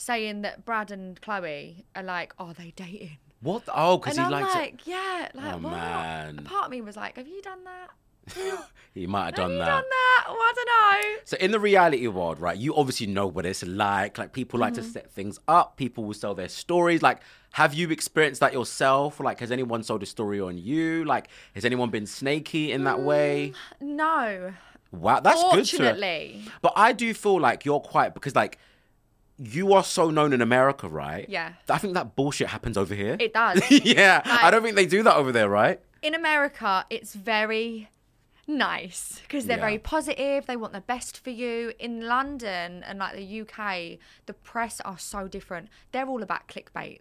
saying 0.00 0.42
that 0.42 0.64
Brad 0.64 0.90
and 0.90 1.20
Chloe 1.20 1.84
are 1.94 2.02
like, 2.02 2.32
"Are 2.38 2.54
they 2.54 2.72
dating?" 2.74 3.18
What? 3.42 3.62
oh, 3.74 3.98
because 3.98 4.18
and 4.18 4.26
he 4.28 4.34
I'm 4.34 4.42
liked 4.42 4.54
like, 4.54 4.74
it. 4.74 4.80
yeah, 4.86 5.28
like 5.34 5.54
Oh, 5.54 5.58
what? 5.58 5.72
man. 5.72 6.38
A 6.40 6.42
part 6.42 6.66
of 6.66 6.70
me 6.70 6.80
was 6.82 6.94
like, 6.96 7.16
have 7.16 7.26
you 7.28 7.40
done 7.42 7.60
that? 7.64 7.88
He 8.92 9.06
might 9.06 9.26
have 9.26 9.26
Have 9.28 9.36
done 9.36 9.52
you 9.52 9.58
that. 9.58 9.66
done 9.66 9.84
that? 9.88 10.24
Oh, 10.28 10.32
I 10.34 10.52
don't 10.56 10.66
know. 11.12 11.18
So 11.24 11.36
in 11.38 11.52
the 11.52 11.60
reality 11.60 12.06
world, 12.08 12.40
right, 12.40 12.58
you 12.58 12.74
obviously 12.74 13.06
know 13.06 13.26
what 13.28 13.46
it's 13.46 13.64
like. 13.64 14.18
Like 14.18 14.32
people 14.32 14.58
like 14.58 14.74
to 14.74 14.80
Mhm. 14.80 14.92
set 14.92 15.12
things 15.12 15.38
up. 15.46 15.76
People 15.76 16.02
will 16.04 16.12
sell 16.14 16.34
their 16.34 16.48
stories. 16.48 17.00
Like, 17.00 17.20
have 17.52 17.72
you 17.72 17.88
experienced 17.90 18.40
that 18.40 18.52
yourself? 18.52 19.20
Like, 19.20 19.38
has 19.38 19.52
anyone 19.52 19.84
sold 19.84 20.02
a 20.02 20.06
story 20.06 20.40
on 20.40 20.58
you? 20.58 21.04
Like, 21.04 21.28
has 21.54 21.64
anyone 21.64 21.90
been 21.90 22.04
snaky 22.06 22.72
in 22.72 22.82
that 22.84 23.00
way? 23.00 23.52
No. 23.80 24.52
Wow, 24.90 25.20
that's 25.20 25.40
good. 25.44 25.50
Fortunately. 25.52 26.42
but 26.60 26.72
I 26.74 26.92
do 26.92 27.14
feel 27.14 27.38
like 27.40 27.64
you're 27.64 27.78
quite 27.80 28.12
because 28.12 28.34
like 28.34 28.58
you 29.42 29.72
are 29.72 29.82
so 29.84 30.10
known 30.10 30.32
in 30.32 30.40
America, 30.40 30.88
right? 30.88 31.26
Yeah. 31.28 31.52
I 31.68 31.78
think 31.78 31.94
that 31.94 32.14
bullshit 32.16 32.48
happens 32.48 32.76
over 32.76 32.94
here. 32.94 33.16
It 33.18 33.32
does. 33.32 33.62
yeah, 33.70 34.20
I 34.24 34.50
don't 34.50 34.62
think 34.62 34.76
they 34.76 34.86
do 34.86 35.02
that 35.02 35.16
over 35.16 35.32
there, 35.32 35.48
right? 35.48 35.80
In 36.02 36.14
America, 36.14 36.84
it's 36.90 37.14
very 37.14 37.88
nice 38.46 39.20
because 39.22 39.46
they're 39.46 39.56
Yeah. 39.56 39.60
very 39.62 39.78
positive. 39.78 40.46
They 40.46 40.56
want 40.56 40.72
the 40.72 40.80
best 40.80 41.18
for 41.22 41.30
you. 41.30 41.72
In 41.78 42.06
London 42.06 42.82
and 42.84 42.98
like 42.98 43.14
the 43.14 43.40
UK, 43.42 43.98
the 44.26 44.32
press 44.34 44.80
are 44.82 44.98
so 44.98 45.28
different. 45.28 45.68
They're 45.92 46.06
all 46.06 46.22
about 46.22 46.48
clickbaits. 46.48 47.00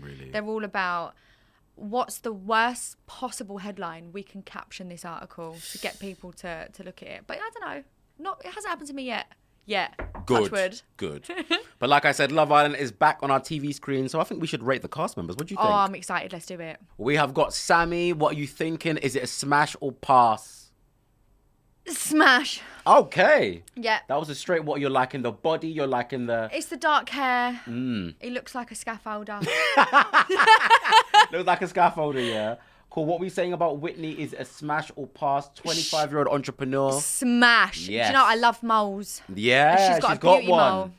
Really? 0.00 0.30
They're 0.30 0.44
all 0.44 0.64
about 0.64 1.14
what's 1.74 2.18
the 2.18 2.32
worst 2.32 2.96
possible 3.06 3.58
headline 3.58 4.10
we 4.12 4.22
can 4.22 4.42
caption 4.42 4.88
this 4.88 5.04
article 5.04 5.56
to 5.72 5.78
get 5.78 5.98
people 6.00 6.32
to, 6.32 6.68
to 6.72 6.82
look 6.82 7.02
at 7.02 7.08
it. 7.08 7.24
But 7.26 7.38
I 7.38 7.50
don't 7.52 7.74
know. 7.76 7.82
Not 8.18 8.40
it 8.44 8.52
hasn't 8.52 8.68
happened 8.70 8.88
to 8.88 8.94
me 8.94 9.04
yet. 9.04 9.26
Yet. 9.66 9.98
Good. 10.26 10.50
Touch 10.50 10.52
wood. 10.52 10.82
Good. 10.96 11.28
but 11.78 11.88
like 11.88 12.04
I 12.04 12.12
said, 12.12 12.32
Love 12.32 12.52
Island 12.52 12.76
is 12.76 12.92
back 12.92 13.18
on 13.22 13.30
our 13.30 13.40
TV 13.40 13.74
screen, 13.74 14.08
so 14.08 14.20
I 14.20 14.24
think 14.24 14.40
we 14.40 14.46
should 14.46 14.62
rate 14.62 14.82
the 14.82 14.88
cast 14.88 15.16
members. 15.16 15.36
What 15.36 15.48
do 15.48 15.54
you 15.54 15.56
think? 15.56 15.68
Oh. 15.68 15.72
I'm 15.72 15.94
excited. 15.94 16.32
Let's 16.32 16.46
do 16.46 16.58
it. 16.60 16.80
We 16.98 17.16
have 17.16 17.34
got 17.34 17.52
Sammy. 17.52 18.12
What 18.12 18.34
are 18.34 18.38
you 18.38 18.46
thinking? 18.46 18.96
Is 18.98 19.16
it 19.16 19.24
a 19.24 19.26
smash 19.26 19.76
or 19.80 19.92
pass? 19.92 20.70
Smash. 21.88 22.62
Okay. 22.86 23.62
Yeah. 23.74 24.00
That 24.08 24.18
was 24.18 24.28
a 24.28 24.34
straight 24.34 24.64
what 24.64 24.80
you're 24.80 24.90
liking 24.90 25.22
the 25.22 25.32
body, 25.32 25.68
you're 25.68 25.86
liking 25.86 26.26
the. 26.26 26.48
It's 26.52 26.66
the 26.66 26.76
dark 26.76 27.08
hair. 27.08 27.60
Mm. 27.66 28.14
He 28.20 28.30
looks 28.30 28.54
like 28.54 28.70
a 28.70 28.74
scaffolder. 28.74 29.40
Looks 31.32 31.46
like 31.46 31.62
a 31.62 31.66
scaffolder, 31.66 32.28
yeah. 32.28 32.56
Cool. 32.96 33.04
What 33.04 33.20
we 33.20 33.28
saying 33.28 33.52
about 33.52 33.78
Whitney 33.80 34.12
is 34.12 34.32
a 34.32 34.42
smash 34.46 34.90
or 34.96 35.06
pass. 35.06 35.50
Twenty-five 35.54 36.10
year 36.10 36.20
old 36.20 36.28
entrepreneur. 36.28 36.98
Smash. 36.98 37.84
Do 37.84 37.92
you 37.92 37.98
know 37.98 38.04
Yes. 38.04 38.24
I 38.24 38.34
love 38.36 38.62
moles. 38.62 39.20
Yeah, 39.34 39.92
she's 39.92 40.00
got 40.00 40.16
a 40.16 40.18
beauty 40.20 40.48
one. 40.48 40.72
mole. 40.72 40.90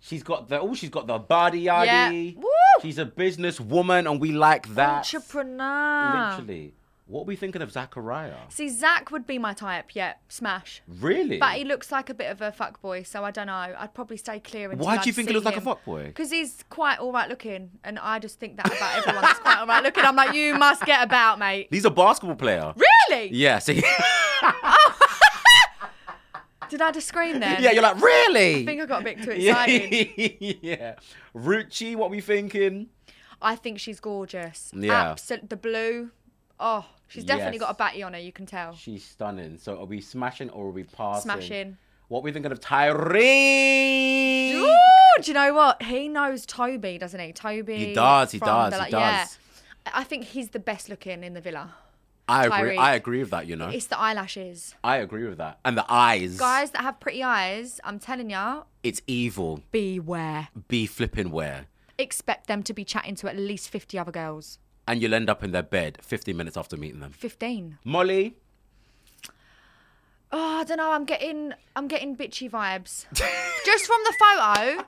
She's 0.00 0.22
got 0.22 0.50
the 0.50 0.60
oh, 0.60 0.74
she's 0.74 0.90
got 0.90 1.06
the 1.06 1.18
body 1.18 1.64
yardie. 1.64 2.34
Yeah. 2.34 2.40
Woo! 2.42 2.82
She's 2.82 2.98
a 2.98 3.06
business 3.06 3.58
woman, 3.58 4.06
and 4.06 4.20
we 4.20 4.32
like 4.32 4.68
that. 4.74 4.98
Entrepreneur. 5.14 6.28
Literally. 6.32 6.74
What 7.10 7.22
are 7.22 7.24
we 7.24 7.34
thinking 7.34 7.60
of 7.60 7.72
Zachariah? 7.72 8.34
See, 8.50 8.68
Zach 8.68 9.10
would 9.10 9.26
be 9.26 9.36
my 9.36 9.52
type. 9.52 9.86
Yeah, 9.94 10.12
smash. 10.28 10.80
Really? 10.86 11.38
But 11.38 11.54
he 11.56 11.64
looks 11.64 11.90
like 11.90 12.08
a 12.08 12.14
bit 12.14 12.30
of 12.30 12.40
a 12.40 12.52
fuckboy, 12.52 13.04
so 13.04 13.24
I 13.24 13.32
don't 13.32 13.48
know. 13.48 13.52
I'd 13.76 13.92
probably 13.94 14.16
stay 14.16 14.38
clear 14.38 14.70
Why 14.70 14.94
do 14.94 15.00
I'd 15.00 15.06
you 15.06 15.12
think 15.12 15.26
he 15.28 15.34
looks 15.34 15.44
like 15.44 15.56
a 15.56 15.60
him. 15.60 15.64
fuckboy? 15.66 16.06
Because 16.06 16.30
he's 16.30 16.62
quite 16.70 17.00
all 17.00 17.10
right 17.12 17.28
looking, 17.28 17.70
and 17.82 17.98
I 17.98 18.20
just 18.20 18.38
think 18.38 18.56
that 18.58 18.66
about 18.66 18.98
everyone 18.98 19.22
that's 19.22 19.40
quite 19.40 19.58
all 19.58 19.66
right 19.66 19.82
looking. 19.82 20.04
I'm 20.04 20.14
like, 20.14 20.34
you 20.36 20.54
must 20.56 20.84
get 20.86 21.02
about, 21.02 21.40
mate. 21.40 21.66
He's 21.70 21.84
a 21.84 21.90
basketball 21.90 22.36
player. 22.36 22.72
Really? 23.08 23.30
Yeah. 23.34 23.58
See. 23.58 23.82
Did 26.68 26.80
I 26.82 26.92
just 26.92 27.08
scream 27.08 27.40
then? 27.40 27.60
yeah. 27.60 27.72
You're 27.72 27.82
like 27.82 28.00
really. 28.00 28.62
I 28.62 28.64
think 28.64 28.80
I 28.80 28.86
got 28.86 29.00
a 29.00 29.04
bit 29.04 29.20
too 29.22 29.30
excited. 29.32 30.36
yeah. 30.62 30.94
Ruchee, 31.34 31.96
what 31.96 32.06
are 32.06 32.10
we 32.10 32.20
thinking? 32.20 32.86
I 33.42 33.56
think 33.56 33.80
she's 33.80 33.98
gorgeous. 33.98 34.70
Yeah. 34.76 35.14
Absol- 35.14 35.48
the 35.48 35.56
blue. 35.56 36.10
Oh, 36.62 36.84
she's 37.08 37.24
definitely 37.24 37.56
Yes. 37.58 37.66
got 37.66 37.70
a 37.70 37.74
batty 37.78 38.02
on 38.02 38.12
her. 38.12 38.18
You 38.20 38.32
can 38.32 38.44
tell. 38.46 38.74
She's 38.74 39.02
stunning. 39.04 39.56
So 39.58 39.78
are 39.78 39.86
we 39.86 40.00
smashing 40.02 40.50
or 40.50 40.66
are 40.66 40.70
we 40.70 40.84
passing? 40.84 41.22
Smashing. 41.22 41.78
What 42.08 42.22
we 42.22 42.32
thinking 42.32 42.52
of 42.52 42.60
Tyree? 42.60 44.52
Ooh, 44.54 44.74
do 45.22 45.30
you 45.30 45.34
know 45.34 45.54
what? 45.54 45.82
He 45.82 46.08
knows 46.08 46.44
Toby, 46.46 46.98
doesn't 46.98 47.18
he? 47.20 47.32
Toby. 47.32 47.76
He 47.76 47.94
does, 47.94 48.32
he 48.32 48.38
from 48.38 48.46
does, 48.48 48.74
he 48.74 48.78
like, 48.78 48.92
Yeah. 48.92 49.24
does. 49.24 49.38
I 49.92 50.04
think 50.04 50.24
he's 50.24 50.50
the 50.50 50.58
best 50.58 50.88
looking 50.88 51.22
in 51.24 51.32
the 51.34 51.40
villa. 51.40 51.74
I 52.28 52.44
agree. 52.46 52.58
Tyree. 52.58 52.76
I 52.78 52.94
agree 52.94 53.18
with 53.20 53.30
that. 53.30 53.46
You 53.46 53.56
know. 53.56 53.68
It's 53.68 53.86
the 53.86 53.98
eyelashes. 53.98 54.74
I 54.84 54.96
agree 54.98 55.26
with 55.26 55.38
that. 55.38 55.58
And 55.64 55.76
the 55.76 55.84
eyes. 55.88 56.36
Guys 56.38 56.70
that 56.72 56.82
have 56.82 57.00
pretty 57.00 57.22
eyes, 57.24 57.80
I'm 57.82 57.98
telling 57.98 58.30
ya, 58.30 58.62
It's 58.84 59.00
evil. 59.06 59.62
beware. 59.72 60.48
Be 60.68 60.86
flipping 60.86 61.30
where. 61.32 61.66
Expect 61.98 62.46
them 62.46 62.62
to 62.64 62.72
be 62.72 62.84
chatting 62.84 63.14
to 63.16 63.28
at 63.28 63.36
least 63.36 63.68
50 63.70 63.98
other 63.98 64.12
girls. 64.12 64.58
And 64.86 65.00
you'll 65.00 65.14
end 65.14 65.30
up 65.30 65.44
in 65.44 65.52
their 65.52 65.62
bed 65.62 65.98
15 66.02 66.36
minutes 66.36 66.56
after 66.56 66.76
meeting 66.76 67.00
them. 67.00 67.12
15. 67.12 67.78
Molly. 67.84 68.34
Oh, 70.32 70.60
I 70.60 70.64
don't 70.64 70.76
know. 70.76 70.92
I'm 70.92 71.04
getting, 71.04 71.52
I'm 71.74 71.88
getting 71.88 72.16
bitchy 72.16 72.50
vibes. 72.50 73.06
Just 73.64 73.86
from 73.86 73.98
the 74.04 74.12
photo, 74.12 74.84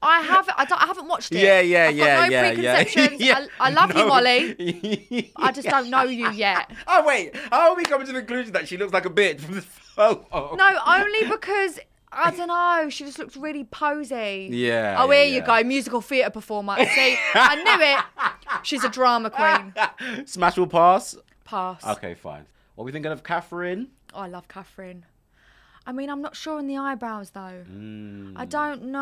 I 0.00 0.20
have, 0.22 0.48
I, 0.56 0.64
don't, 0.64 0.82
I 0.82 0.86
haven't 0.86 1.08
watched 1.08 1.32
it. 1.32 1.40
Yeah, 1.40 1.60
yeah, 1.60 1.88
I've 1.88 1.96
got 1.96 2.04
yeah, 2.04 2.14
no 2.14 2.28
yeah, 2.28 2.50
yeah. 2.50 2.84
preconceptions. 2.84 3.20
Yeah. 3.20 3.46
I, 3.60 3.68
I 3.68 3.70
love 3.70 3.96
you, 3.96 4.06
Molly. 4.06 5.32
I 5.36 5.52
just 5.52 5.68
don't 5.68 5.90
know 5.90 6.04
you 6.04 6.30
yet. 6.30 6.70
Oh 6.86 7.04
wait, 7.04 7.36
how 7.50 7.70
are 7.70 7.76
we 7.76 7.84
coming 7.84 8.06
to 8.06 8.12
the 8.12 8.20
conclusion 8.20 8.52
that 8.52 8.68
she 8.68 8.76
looks 8.76 8.92
like 8.92 9.06
a 9.06 9.10
bitch 9.10 9.40
from 9.40 9.56
this 9.56 9.64
photo? 9.64 10.54
No, 10.54 10.78
only 10.86 11.28
because 11.28 11.80
I 12.12 12.30
don't 12.30 12.48
know. 12.48 12.88
She 12.90 13.04
just 13.04 13.18
looks 13.18 13.36
really 13.36 13.64
posy. 13.64 14.48
Yeah, 14.50 14.96
Oh, 14.98 15.10
yeah, 15.10 15.16
here 15.24 15.26
you 15.34 15.40
yeah. 15.40 15.62
go, 15.62 15.68
musical 15.68 16.00
theatre 16.00 16.30
performer. 16.30 16.76
See, 16.78 17.16
I 17.34 17.56
knew 17.56 17.84
it. 17.84 18.58
She's 18.64 18.82
a 18.84 18.88
drama 18.88 19.30
queen. 19.30 19.74
Smash 20.26 20.56
will 20.56 20.66
pass. 20.66 21.16
Pass. 21.44 21.86
Okay, 21.86 22.14
fine. 22.14 22.46
What 22.74 22.82
are 22.82 22.86
we 22.86 22.92
thinking 22.92 23.12
of 23.12 23.22
Catherine? 23.22 23.88
Oh, 24.14 24.20
I 24.20 24.28
love 24.28 24.48
Catherine. 24.48 25.04
I 25.86 25.92
mean, 25.92 26.10
I'm 26.10 26.20
not 26.20 26.36
sure 26.36 26.58
on 26.58 26.66
the 26.66 26.76
eyebrows 26.76 27.30
though. 27.30 27.64
Mm. 27.70 28.34
I 28.36 28.44
don't 28.44 28.84
know. 28.92 28.98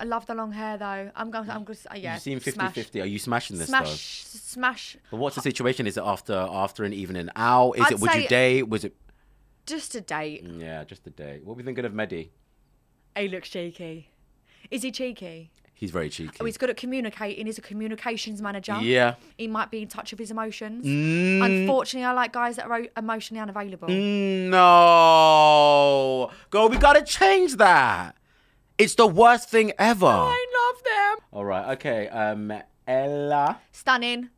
I 0.00 0.02
love 0.04 0.24
the 0.24 0.34
long 0.34 0.50
hair 0.50 0.78
though. 0.78 1.10
I'm 1.14 1.30
going. 1.30 1.50
I'm 1.50 1.64
going. 1.64 1.76
to 1.76 1.98
Yeah. 1.98 2.14
you 2.14 2.20
seem 2.20 2.40
50-50. 2.40 3.02
Are 3.02 3.06
you 3.06 3.18
smashing 3.18 3.58
this 3.58 3.68
Smash. 3.68 4.24
Smash. 4.24 4.94
though? 4.94 5.00
But 5.10 5.16
what's 5.18 5.36
the 5.36 5.42
situation? 5.42 5.86
Is 5.86 5.98
it 5.98 6.02
after 6.02 6.32
after 6.34 6.84
an 6.84 6.94
evening 6.94 7.28
out? 7.36 7.72
Is 7.72 7.84
I'd 7.84 7.92
it 7.92 8.00
would 8.00 8.14
you 8.14 8.26
date? 8.28 8.66
Was 8.66 8.84
it 8.86 8.94
Just 9.66 9.94
a 9.94 10.00
date. 10.00 10.44
Yeah, 10.44 10.84
just 10.84 11.06
a 11.06 11.10
date. 11.10 11.44
What 11.44 11.54
are 11.54 11.56
we 11.56 11.62
thinking 11.64 11.84
of 11.84 11.92
Mehdi? 11.92 12.30
He 13.16 13.28
looks 13.28 13.48
cheeky. 13.48 14.10
Is 14.70 14.82
he 14.82 14.92
cheeky? 14.92 15.50
He's 15.74 15.90
very 15.90 16.08
cheeky. 16.08 16.36
Oh, 16.40 16.44
he's 16.46 16.56
good 16.56 16.70
at 16.70 16.76
communicating. 16.78 17.44
He's 17.44 17.58
a 17.58 17.62
communications 17.62 18.40
manager. 18.40 18.78
Yeah. 18.80 19.16
He 19.36 19.46
might 19.46 19.70
be 19.70 19.82
in 19.82 19.88
touch 19.88 20.10
with 20.10 20.18
his 20.18 20.30
emotions. 20.30 20.86
Mm. 20.86 21.44
Unfortunately, 21.44 22.06
I 22.06 22.12
like 22.12 22.32
guys 22.32 22.56
that 22.56 22.66
are 22.70 22.86
emotionally 22.96 23.42
unavailable. 23.42 23.88
Mm, 23.88 24.48
No. 24.50 26.30
Girl, 26.50 26.68
we 26.68 26.78
gotta 26.78 27.02
change 27.02 27.56
that. 27.56 28.16
It's 28.78 28.94
the 28.94 29.06
worst 29.06 29.50
thing 29.50 29.72
ever. 29.78 30.06
I 30.06 30.46
love 30.74 30.84
them. 30.84 31.26
All 31.32 31.44
right, 31.44 31.72
okay. 31.74 32.08
Um, 32.08 32.52
Ella. 32.86 33.58
Stunning. 33.72 34.30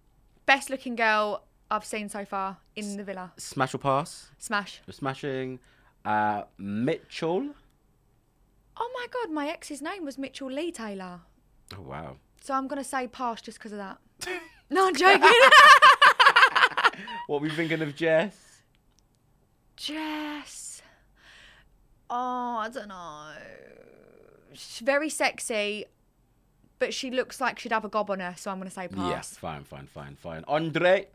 Best 0.46 0.70
looking 0.70 0.96
girl 0.96 1.44
I've 1.70 1.84
seen 1.84 2.08
so 2.08 2.24
far 2.24 2.58
in 2.76 2.96
the 2.96 3.04
villa. 3.04 3.32
Smash 3.36 3.74
or 3.74 3.78
pass? 3.78 4.30
Smash. 4.38 4.80
You're 4.86 4.94
smashing. 4.94 5.60
Uh, 6.04 6.42
Mitchell. 6.56 7.50
Oh 8.76 8.90
my 8.94 9.06
god, 9.12 9.32
my 9.32 9.48
ex's 9.48 9.82
name 9.82 10.04
was 10.04 10.16
Mitchell 10.16 10.50
Lee 10.50 10.70
Taylor. 10.72 11.20
Oh, 11.76 11.82
wow. 11.82 12.16
So 12.40 12.54
I'm 12.54 12.68
going 12.68 12.82
to 12.82 12.88
say 12.88 13.06
pass 13.06 13.42
just 13.42 13.58
because 13.58 13.72
of 13.72 13.78
that. 13.78 13.98
no, 14.70 14.88
I'm 14.88 14.94
joking. 14.94 15.30
What 17.26 17.38
are 17.38 17.40
we 17.42 17.50
thinking 17.50 17.82
of 17.82 17.94
Jess? 17.94 18.62
Jess. 19.76 20.82
Oh, 22.08 22.56
I 22.56 22.70
don't 22.72 22.88
know. 22.88 23.32
She's 24.54 24.80
very 24.80 25.10
sexy, 25.10 25.84
but 26.78 26.94
she 26.94 27.10
looks 27.10 27.38
like 27.38 27.58
she'd 27.58 27.72
have 27.72 27.84
a 27.84 27.88
gob 27.88 28.10
on 28.10 28.20
her, 28.20 28.34
so 28.36 28.50
I'm 28.50 28.56
going 28.56 28.68
to 28.68 28.74
say 28.74 28.88
pass. 28.88 29.10
Yes, 29.10 29.36
fine, 29.36 29.64
fine, 29.64 29.86
fine, 29.86 30.16
fine. 30.16 30.42
Andre. 30.48 31.06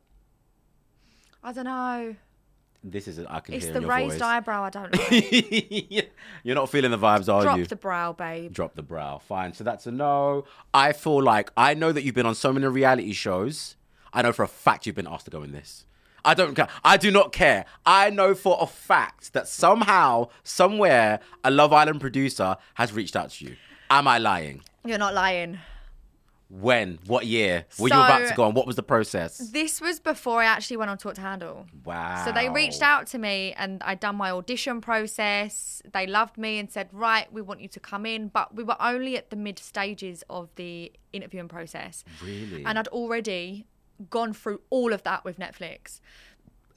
I 1.44 1.52
don't 1.54 1.66
know. 1.66 2.16
This 2.86 3.08
is 3.08 3.20
I 3.30 3.40
can 3.40 3.54
It's 3.54 3.66
hear 3.66 3.74
the 3.74 3.82
raised 3.88 4.14
voice. 4.16 4.22
eyebrow 4.22 4.64
I 4.64 4.70
don't 4.70 4.94
like. 5.12 6.12
You're 6.44 6.56
not 6.56 6.70
feeling 6.70 6.92
the 6.92 6.98
vibes, 6.98 7.34
are 7.34 7.42
Drop 7.42 7.58
you? 7.58 7.64
Drop 7.64 7.70
the 7.70 7.76
brow, 7.78 8.12
babe. 8.14 8.54
Drop 8.54 8.76
the 8.76 8.84
brow. 8.84 9.20
Fine. 9.20 9.54
So 9.54 9.64
that's 9.64 9.88
a 9.88 9.92
no. 9.92 10.44
I 10.74 10.92
feel 10.92 11.22
like 11.24 11.50
I 11.56 11.74
know 11.76 11.92
that 11.94 12.04
you've 12.04 12.16
been 12.16 12.26
on 12.26 12.36
so 12.36 12.52
many 12.52 12.68
reality 12.68 13.14
shows. 13.14 13.78
I 14.12 14.22
know 14.22 14.34
for 14.34 14.44
a 14.44 14.48
fact 14.50 14.86
you've 14.86 14.96
been 14.96 15.08
asked 15.08 15.26
to 15.26 15.32
go 15.32 15.44
in 15.44 15.54
this. 15.54 15.86
I 16.26 16.34
don't 16.34 16.56
care. 16.56 16.68
I 16.84 16.98
do 16.98 17.10
not 17.12 17.32
care. 17.34 17.66
I 17.86 18.10
know 18.10 18.34
for 18.36 18.58
a 18.62 18.68
fact 18.68 19.34
that 19.34 19.48
somehow, 19.48 20.30
somewhere, 20.44 21.20
a 21.44 21.52
Love 21.52 21.74
Island 21.74 22.00
producer 22.02 22.58
has 22.76 22.94
reached 22.94 23.16
out 23.16 23.32
to 23.32 23.46
you. 23.46 23.56
Am 23.90 24.08
I 24.08 24.18
lying? 24.20 24.62
You're 24.86 24.98
not 24.98 25.14
lying. 25.14 25.60
When? 26.62 27.00
What 27.08 27.26
year? 27.26 27.66
Were 27.80 27.88
you 27.88 27.96
about 27.96 28.28
to 28.28 28.34
go 28.36 28.44
on? 28.44 28.54
What 28.54 28.68
was 28.68 28.76
the 28.76 28.84
process? 28.84 29.38
This 29.52 29.82
was 29.82 30.00
before 30.00 30.42
I 30.42 30.46
actually 30.46 30.78
went 30.78 30.92
on 30.92 31.00
Too 31.00 31.10
Hot 31.10 31.16
to 31.16 31.22
Handle. 31.22 31.66
Wow. 31.84 32.24
So 32.26 32.32
they 32.32 32.48
reached 32.50 32.84
out 32.84 33.08
to 33.08 33.18
me 33.18 33.54
and 33.58 33.82
I'd 33.84 34.00
done 34.00 34.16
my 34.18 34.30
audition 34.30 34.80
process. 34.80 35.82
They 35.92 36.06
loved 36.06 36.38
me 36.38 36.60
and 36.60 36.72
said, 36.72 36.90
Right, 36.92 37.32
we 37.34 37.42
want 37.42 37.62
you 37.62 37.68
to 37.70 37.80
come 37.80 38.06
in. 38.06 38.28
But 38.28 38.54
we 38.56 38.64
were 38.64 38.78
only 38.80 39.18
at 39.18 39.32
the 39.32 39.36
mid 39.36 39.58
stages 39.58 40.24
of 40.30 40.54
the 40.56 40.92
interviewing 41.12 41.48
process. 41.48 42.04
Really? 42.24 42.64
And 42.66 42.78
I'd 42.78 42.88
already 42.90 43.66
gone 44.12 44.34
through 44.34 44.62
all 44.70 44.94
of 44.94 45.02
that 45.04 45.26
with 45.26 45.40
Netflix. 45.40 46.02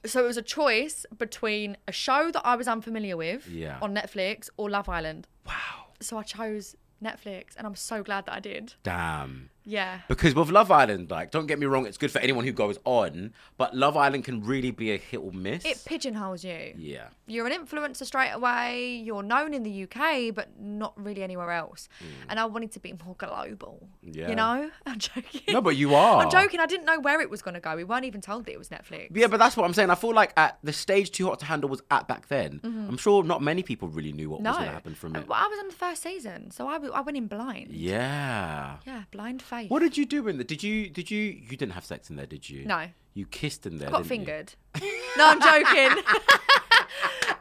So 0.06 0.24
it 0.24 0.26
was 0.26 0.36
a 0.38 0.42
choice 0.42 1.04
between 1.18 1.76
a 1.86 1.92
show 1.92 2.30
that 2.30 2.42
I 2.46 2.56
was 2.56 2.66
unfamiliar 2.68 3.16
with 3.16 3.46
Yeah. 3.48 3.78
on 3.82 3.94
Netflix 3.94 4.48
or 4.56 4.70
Love 4.70 4.88
Island. 4.88 5.26
Wow. 5.46 5.88
So 6.00 6.16
I 6.16 6.22
chose 6.22 6.76
Netflix 7.04 7.56
and 7.58 7.66
I'm 7.66 7.74
so 7.74 8.02
glad 8.02 8.24
that 8.26 8.32
I 8.34 8.40
did. 8.40 8.74
Damn. 8.82 9.50
Yeah. 9.66 10.00
Because 10.08 10.34
with 10.34 10.50
Love 10.50 10.70
Island, 10.70 11.10
like, 11.10 11.30
don't 11.32 11.46
get 11.46 11.58
me 11.58 11.66
wrong, 11.66 11.86
it's 11.86 11.98
good 11.98 12.10
for 12.10 12.20
anyone 12.20 12.44
who 12.44 12.52
goes 12.52 12.78
on, 12.84 13.34
but 13.58 13.74
Love 13.74 13.96
Island 13.96 14.24
can 14.24 14.42
really 14.44 14.70
be 14.70 14.92
a 14.92 14.96
hit 14.96 15.18
or 15.18 15.32
miss. 15.32 15.64
It 15.64 15.82
pigeonholes 15.84 16.44
you. 16.44 16.74
yeah. 16.78 17.08
you're 17.26 17.46
an 17.46 17.52
influencer 17.52 18.04
straight 18.04 18.30
away. 18.30 19.02
You're 19.04 19.24
known 19.24 19.52
in 19.52 19.64
the 19.64 19.82
UK, 19.82 20.32
but 20.34 20.58
not 20.60 20.92
really 20.96 21.22
anywhere 21.22 21.50
else. 21.50 21.88
And 22.28 22.38
I 22.38 22.44
wanted 22.44 22.70
to 22.72 22.80
be 22.80 22.94
more 23.04 23.16
global. 23.18 23.88
Mm. 24.06 24.16
Yeah. 24.16 24.28
You 24.28 24.36
know, 24.36 24.70
I'm 24.86 24.98
joking. 24.98 25.42
No, 25.48 25.60
but 25.60 25.76
you 25.76 25.94
are. 25.94 26.22
I'm 26.22 26.30
joking. 26.30 26.60
I 26.60 26.66
didn't 26.66 26.86
know 26.86 27.00
where 27.00 27.20
it 27.20 27.28
was 27.28 27.42
going 27.42 27.54
to 27.54 27.60
go. 27.60 27.74
We 27.74 27.84
weren't 27.84 28.04
even 28.04 28.20
told 28.20 28.44
that 28.46 28.52
it 28.52 28.58
was 28.58 28.68
Netflix. 28.68 29.08
Yeah, 29.14 29.26
but 29.26 29.38
that's 29.38 29.56
what 29.56 29.64
I'm 29.64 29.74
saying. 29.74 29.90
I 29.90 29.96
feel 29.96 30.14
like 30.14 30.32
at 30.36 30.58
the 30.62 30.72
stage 30.72 31.10
Too 31.10 31.26
Hot 31.26 31.40
to 31.40 31.46
Handle 31.46 31.68
was 31.68 31.82
at 31.90 32.06
back 32.06 32.28
then. 32.28 32.60
Mhm. 32.62 32.88
I'm 32.88 32.96
sure 32.96 33.24
not 33.24 33.42
many 33.42 33.64
people 33.64 33.88
really 33.88 34.12
knew 34.12 34.30
what 34.30 34.40
no, 34.42 34.50
was 34.50 34.58
going 34.58 34.68
to 34.68 34.74
happen 34.74 34.94
from 34.94 35.16
it. 35.16 35.26
Well, 35.26 35.38
I 35.42 35.48
was 35.48 35.58
on 35.58 35.68
the 35.68 35.74
first 35.74 36.02
season, 36.02 36.52
so 36.52 36.68
I, 36.68 36.76
I 36.76 37.00
went 37.00 37.16
in 37.18 37.26
blind. 37.26 37.72
Yeah. 37.72 38.76
Yeah, 38.86 39.02
blind 39.10 39.42
faith. 39.62 39.70
What 39.70 39.80
did 39.80 39.96
you 39.96 40.06
do 40.06 40.28
in 40.28 40.36
there? 40.38 40.44
Did 40.44 40.62
you 40.62 40.88
did 40.88 41.10
you 41.10 41.20
you 41.22 41.56
didn't 41.56 41.72
have 41.72 41.84
sex 41.84 42.10
in 42.10 42.16
there, 42.16 42.26
did 42.26 42.48
you? 42.48 42.64
No. 42.64 42.86
You 43.14 43.26
kissed 43.26 43.66
in 43.66 43.78
there. 43.78 43.88
I 43.88 43.92
got 43.92 44.02
didn't 44.02 44.20
you? 44.20 44.26
fingered. 44.26 44.54
no, 45.16 45.26
I'm 45.28 45.40
joking. 45.40 46.02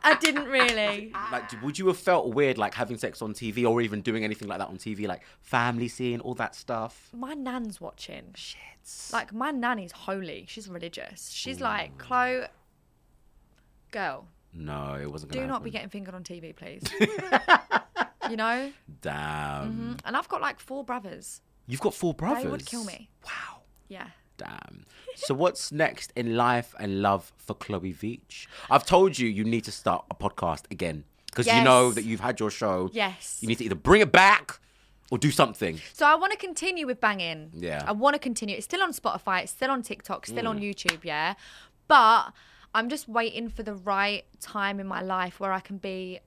I 0.04 0.16
didn't 0.22 0.46
really. 0.46 1.12
Like, 1.32 1.62
would 1.64 1.80
you 1.80 1.88
have 1.88 1.98
felt 1.98 2.34
weird 2.34 2.58
like 2.60 2.76
having 2.76 2.98
sex 2.98 3.22
on 3.22 3.34
TV 3.34 3.68
or 3.68 3.82
even 3.82 4.02
doing 4.02 4.24
anything 4.24 4.48
like 4.48 4.60
that 4.60 4.68
on 4.68 4.78
TV, 4.78 5.08
like 5.08 5.24
family 5.42 5.88
scene, 5.88 6.20
all 6.20 6.36
that 6.36 6.54
stuff? 6.56 7.10
My 7.12 7.34
nan's 7.34 7.82
watching. 7.82 8.32
Shit. 8.36 8.60
Like 9.12 9.34
my 9.34 9.50
nanny's 9.52 9.92
holy. 9.92 10.46
She's 10.48 10.68
religious. 10.70 11.32
She's 11.32 11.60
like, 11.60 11.98
Chloe, 11.98 12.44
girl, 13.92 14.28
No, 14.54 14.96
it 15.02 15.12
wasn't. 15.12 15.32
do 15.32 15.46
not 15.48 15.64
be 15.64 15.72
getting 15.72 15.90
fingered 15.90 16.14
on 16.14 16.24
TV, 16.24 16.56
please. 16.56 16.84
you 18.30 18.38
know? 18.38 18.72
Damn. 19.02 19.74
Mhm. 19.96 20.00
And 20.06 20.16
I've 20.16 20.28
got 20.30 20.40
like 20.42 20.60
four 20.60 20.84
brothers. 20.84 21.42
You've 21.68 21.82
got 21.82 21.94
four 21.94 22.14
brothers. 22.14 22.44
They 22.44 22.50
would 22.50 22.66
kill 22.66 22.84
me. 22.84 23.10
Wow. 23.26 23.62
Yeah. 23.88 24.08
Damn. 24.38 24.86
So 25.18 25.34
what's 25.34 25.72
next 25.72 26.12
in 26.18 26.36
life 26.36 26.76
and 26.78 27.02
love 27.02 27.32
for 27.38 27.54
Chloe 27.54 27.94
Veitch? 27.94 28.48
I've 28.70 28.86
told 28.86 29.18
you 29.18 29.30
you 29.30 29.46
need 29.46 29.64
to 29.64 29.72
start 29.72 30.04
a 30.12 30.16
podcast 30.16 30.70
again 30.70 31.06
because 31.28 31.48
you 31.48 31.64
know 31.64 31.92
that 31.94 32.04
you've 32.04 32.20
had 32.20 32.38
your 32.42 32.52
show. 32.52 32.90
Yes. 32.92 33.38
You 33.40 33.48
need 33.48 33.60
to 33.60 33.64
either 33.64 33.76
bring 33.76 34.02
it 34.02 34.12
back 34.12 34.60
or 35.12 35.18
do 35.18 35.32
something. 35.32 35.80
So 35.94 36.06
I 36.06 36.16
want 36.16 36.34
to 36.34 36.38
continue 36.38 36.86
with 36.86 37.00
banging. 37.00 37.52
Yeah. 37.54 37.86
I 37.88 37.94
want 37.94 38.16
to 38.16 38.20
continue. 38.20 38.58
It's 38.58 38.66
still 38.66 38.82
on 38.84 38.92
Spotify. 38.92 39.44
It's 39.44 39.54
still 39.54 39.72
on 39.72 39.84
TikTok. 39.84 40.26
Still 40.26 40.44
Mm. 40.44 40.50
on 40.50 40.60
YouTube. 40.60 41.06
Yeah. 41.06 41.36
But 41.88 42.34
I'm 42.74 42.90
just 42.90 43.08
waiting 43.08 43.48
for 43.48 43.64
the 43.64 43.74
right 43.76 44.26
time 44.42 44.82
in 44.82 44.86
my 44.88 45.02
life 45.02 45.40
where 45.40 45.54
I 45.54 45.62
can 45.62 45.78
be 45.78 46.20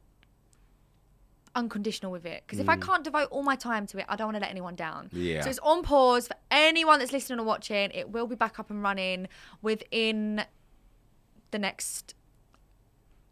unconditional 1.59 2.11
with 2.13 2.25
it. 2.25 2.43
Because 2.47 2.59
if 2.61 2.69
I 2.69 2.77
Mm. 2.77 2.83
can't 2.83 3.05
devote 3.05 3.29
all 3.31 3.43
my 3.43 3.57
time 3.57 3.87
to 3.89 3.99
it, 3.99 4.07
I 4.09 4.17
don't 4.17 4.29
want 4.29 4.37
to 4.37 4.41
let 4.41 4.51
anyone 4.51 4.75
down. 4.77 5.11
Yeah. 5.13 5.43
So 5.43 5.51
it's 5.51 5.59
on 5.61 5.83
pause 5.83 6.29
for 6.29 6.37
anyone 6.51 6.99
that's 7.01 7.13
listening 7.13 7.39
or 7.41 7.45
watching. 7.45 7.91
It 7.93 8.11
will 8.11 8.27
be 8.27 8.37
back 8.37 8.59
up 8.59 8.71
and 8.71 8.83
running 8.83 9.29
within 9.61 10.45
the 11.51 11.59
next 11.59 12.15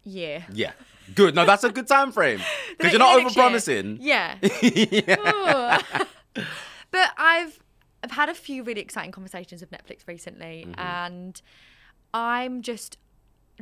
year. 0.03 0.45
Yeah. 0.53 0.73
Good. 1.15 1.35
No, 1.35 1.45
that's 1.47 1.65
a 1.65 1.71
good 1.71 1.87
time 1.87 2.11
frame 2.13 2.41
because 2.77 2.93
you're 2.93 2.99
not 2.99 3.19
over 3.21 3.31
promising. 3.33 3.99
Yeah. 4.01 4.37
Ooh. 4.45 6.03
but 6.91 7.11
I've 7.17 7.61
I've 8.05 8.11
had 8.13 8.29
a 8.29 8.35
few 8.35 8.63
really 8.63 8.81
exciting 8.81 9.11
conversations 9.11 9.61
with 9.61 9.71
Netflix 9.71 10.07
recently, 10.07 10.67
Mhm. 10.69 10.79
and 10.79 11.43
I'm 12.15 12.63
just 12.63 12.99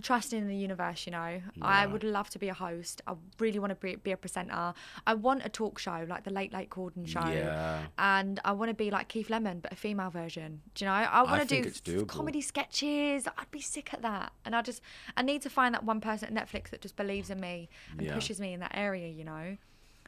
trusting 0.02 0.38
in 0.38 0.48
the 0.48 0.56
universe. 0.56 1.06
You 1.06 1.12
know, 1.12 1.40
I 1.62 1.86
would 1.86 2.04
love 2.04 2.28
to 2.30 2.38
be 2.38 2.48
a 2.48 2.54
host. 2.54 3.00
I 3.06 3.14
really 3.38 3.58
want 3.58 3.70
to 3.70 3.76
be, 3.76 3.96
be 3.96 4.12
a 4.12 4.16
presenter. 4.16 4.74
I 5.06 5.14
want 5.14 5.44
a 5.44 5.48
talk 5.48 5.78
show 5.78 6.04
like 6.08 6.24
the 6.24 6.30
Late 6.32 6.52
Late 6.52 6.70
Corden 6.70 7.06
show, 7.06 7.26
Yeah. 7.26 7.82
and 7.98 8.40
I 8.44 8.52
want 8.52 8.70
to 8.70 8.74
be 8.74 8.90
like 8.90 9.08
Keith 9.08 9.30
Lemon, 9.30 9.60
but 9.60 9.72
a 9.72 9.76
female 9.76 10.10
version. 10.10 10.60
Do 10.74 10.84
you 10.84 10.90
know? 10.90 10.96
I 10.96 11.22
want 11.22 11.48
to 11.48 11.70
do 11.82 12.04
comedy 12.06 12.40
sketches. 12.40 13.26
I'd 13.38 13.50
be 13.50 13.60
sick 13.60 13.92
at 13.94 14.02
that, 14.02 14.32
and 14.44 14.54
I 14.56 14.62
just 14.62 14.80
I 15.16 15.22
need 15.22 15.42
to 15.42 15.50
find 15.50 15.74
that 15.74 15.84
one 15.84 16.00
person 16.00 16.36
at 16.36 16.48
Netflix 16.48 16.70
that 16.70 16.80
just 16.80 16.96
believes 16.96 17.30
in 17.30 17.40
me 17.40 17.68
and 17.92 18.02
Yeah. 18.06 18.14
pushes 18.14 18.40
me 18.40 18.52
in 18.52 18.60
that 18.60 18.72
area. 18.74 19.08
You 19.08 19.24
know. 19.24 19.56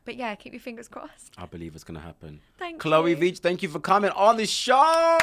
But 0.05 0.15
yeah, 0.15 0.33
keep 0.37 0.53
your 0.53 0.61
fingers 0.61 0.87
crossed. 0.87 1.33
I 1.37 1.47
believe 1.47 1.75
it's 1.75 1.83
gonna 1.83 1.99
happen. 1.99 2.39
Thank 2.59 2.81
Chloe 2.81 3.11
you. 3.11 3.17
Veitch, 3.17 3.39
thank 3.41 3.61
you 3.63 3.69
for 3.69 3.81
coming 3.81 4.11
on 4.11 4.37
the 4.37 4.47
show. 4.47 5.19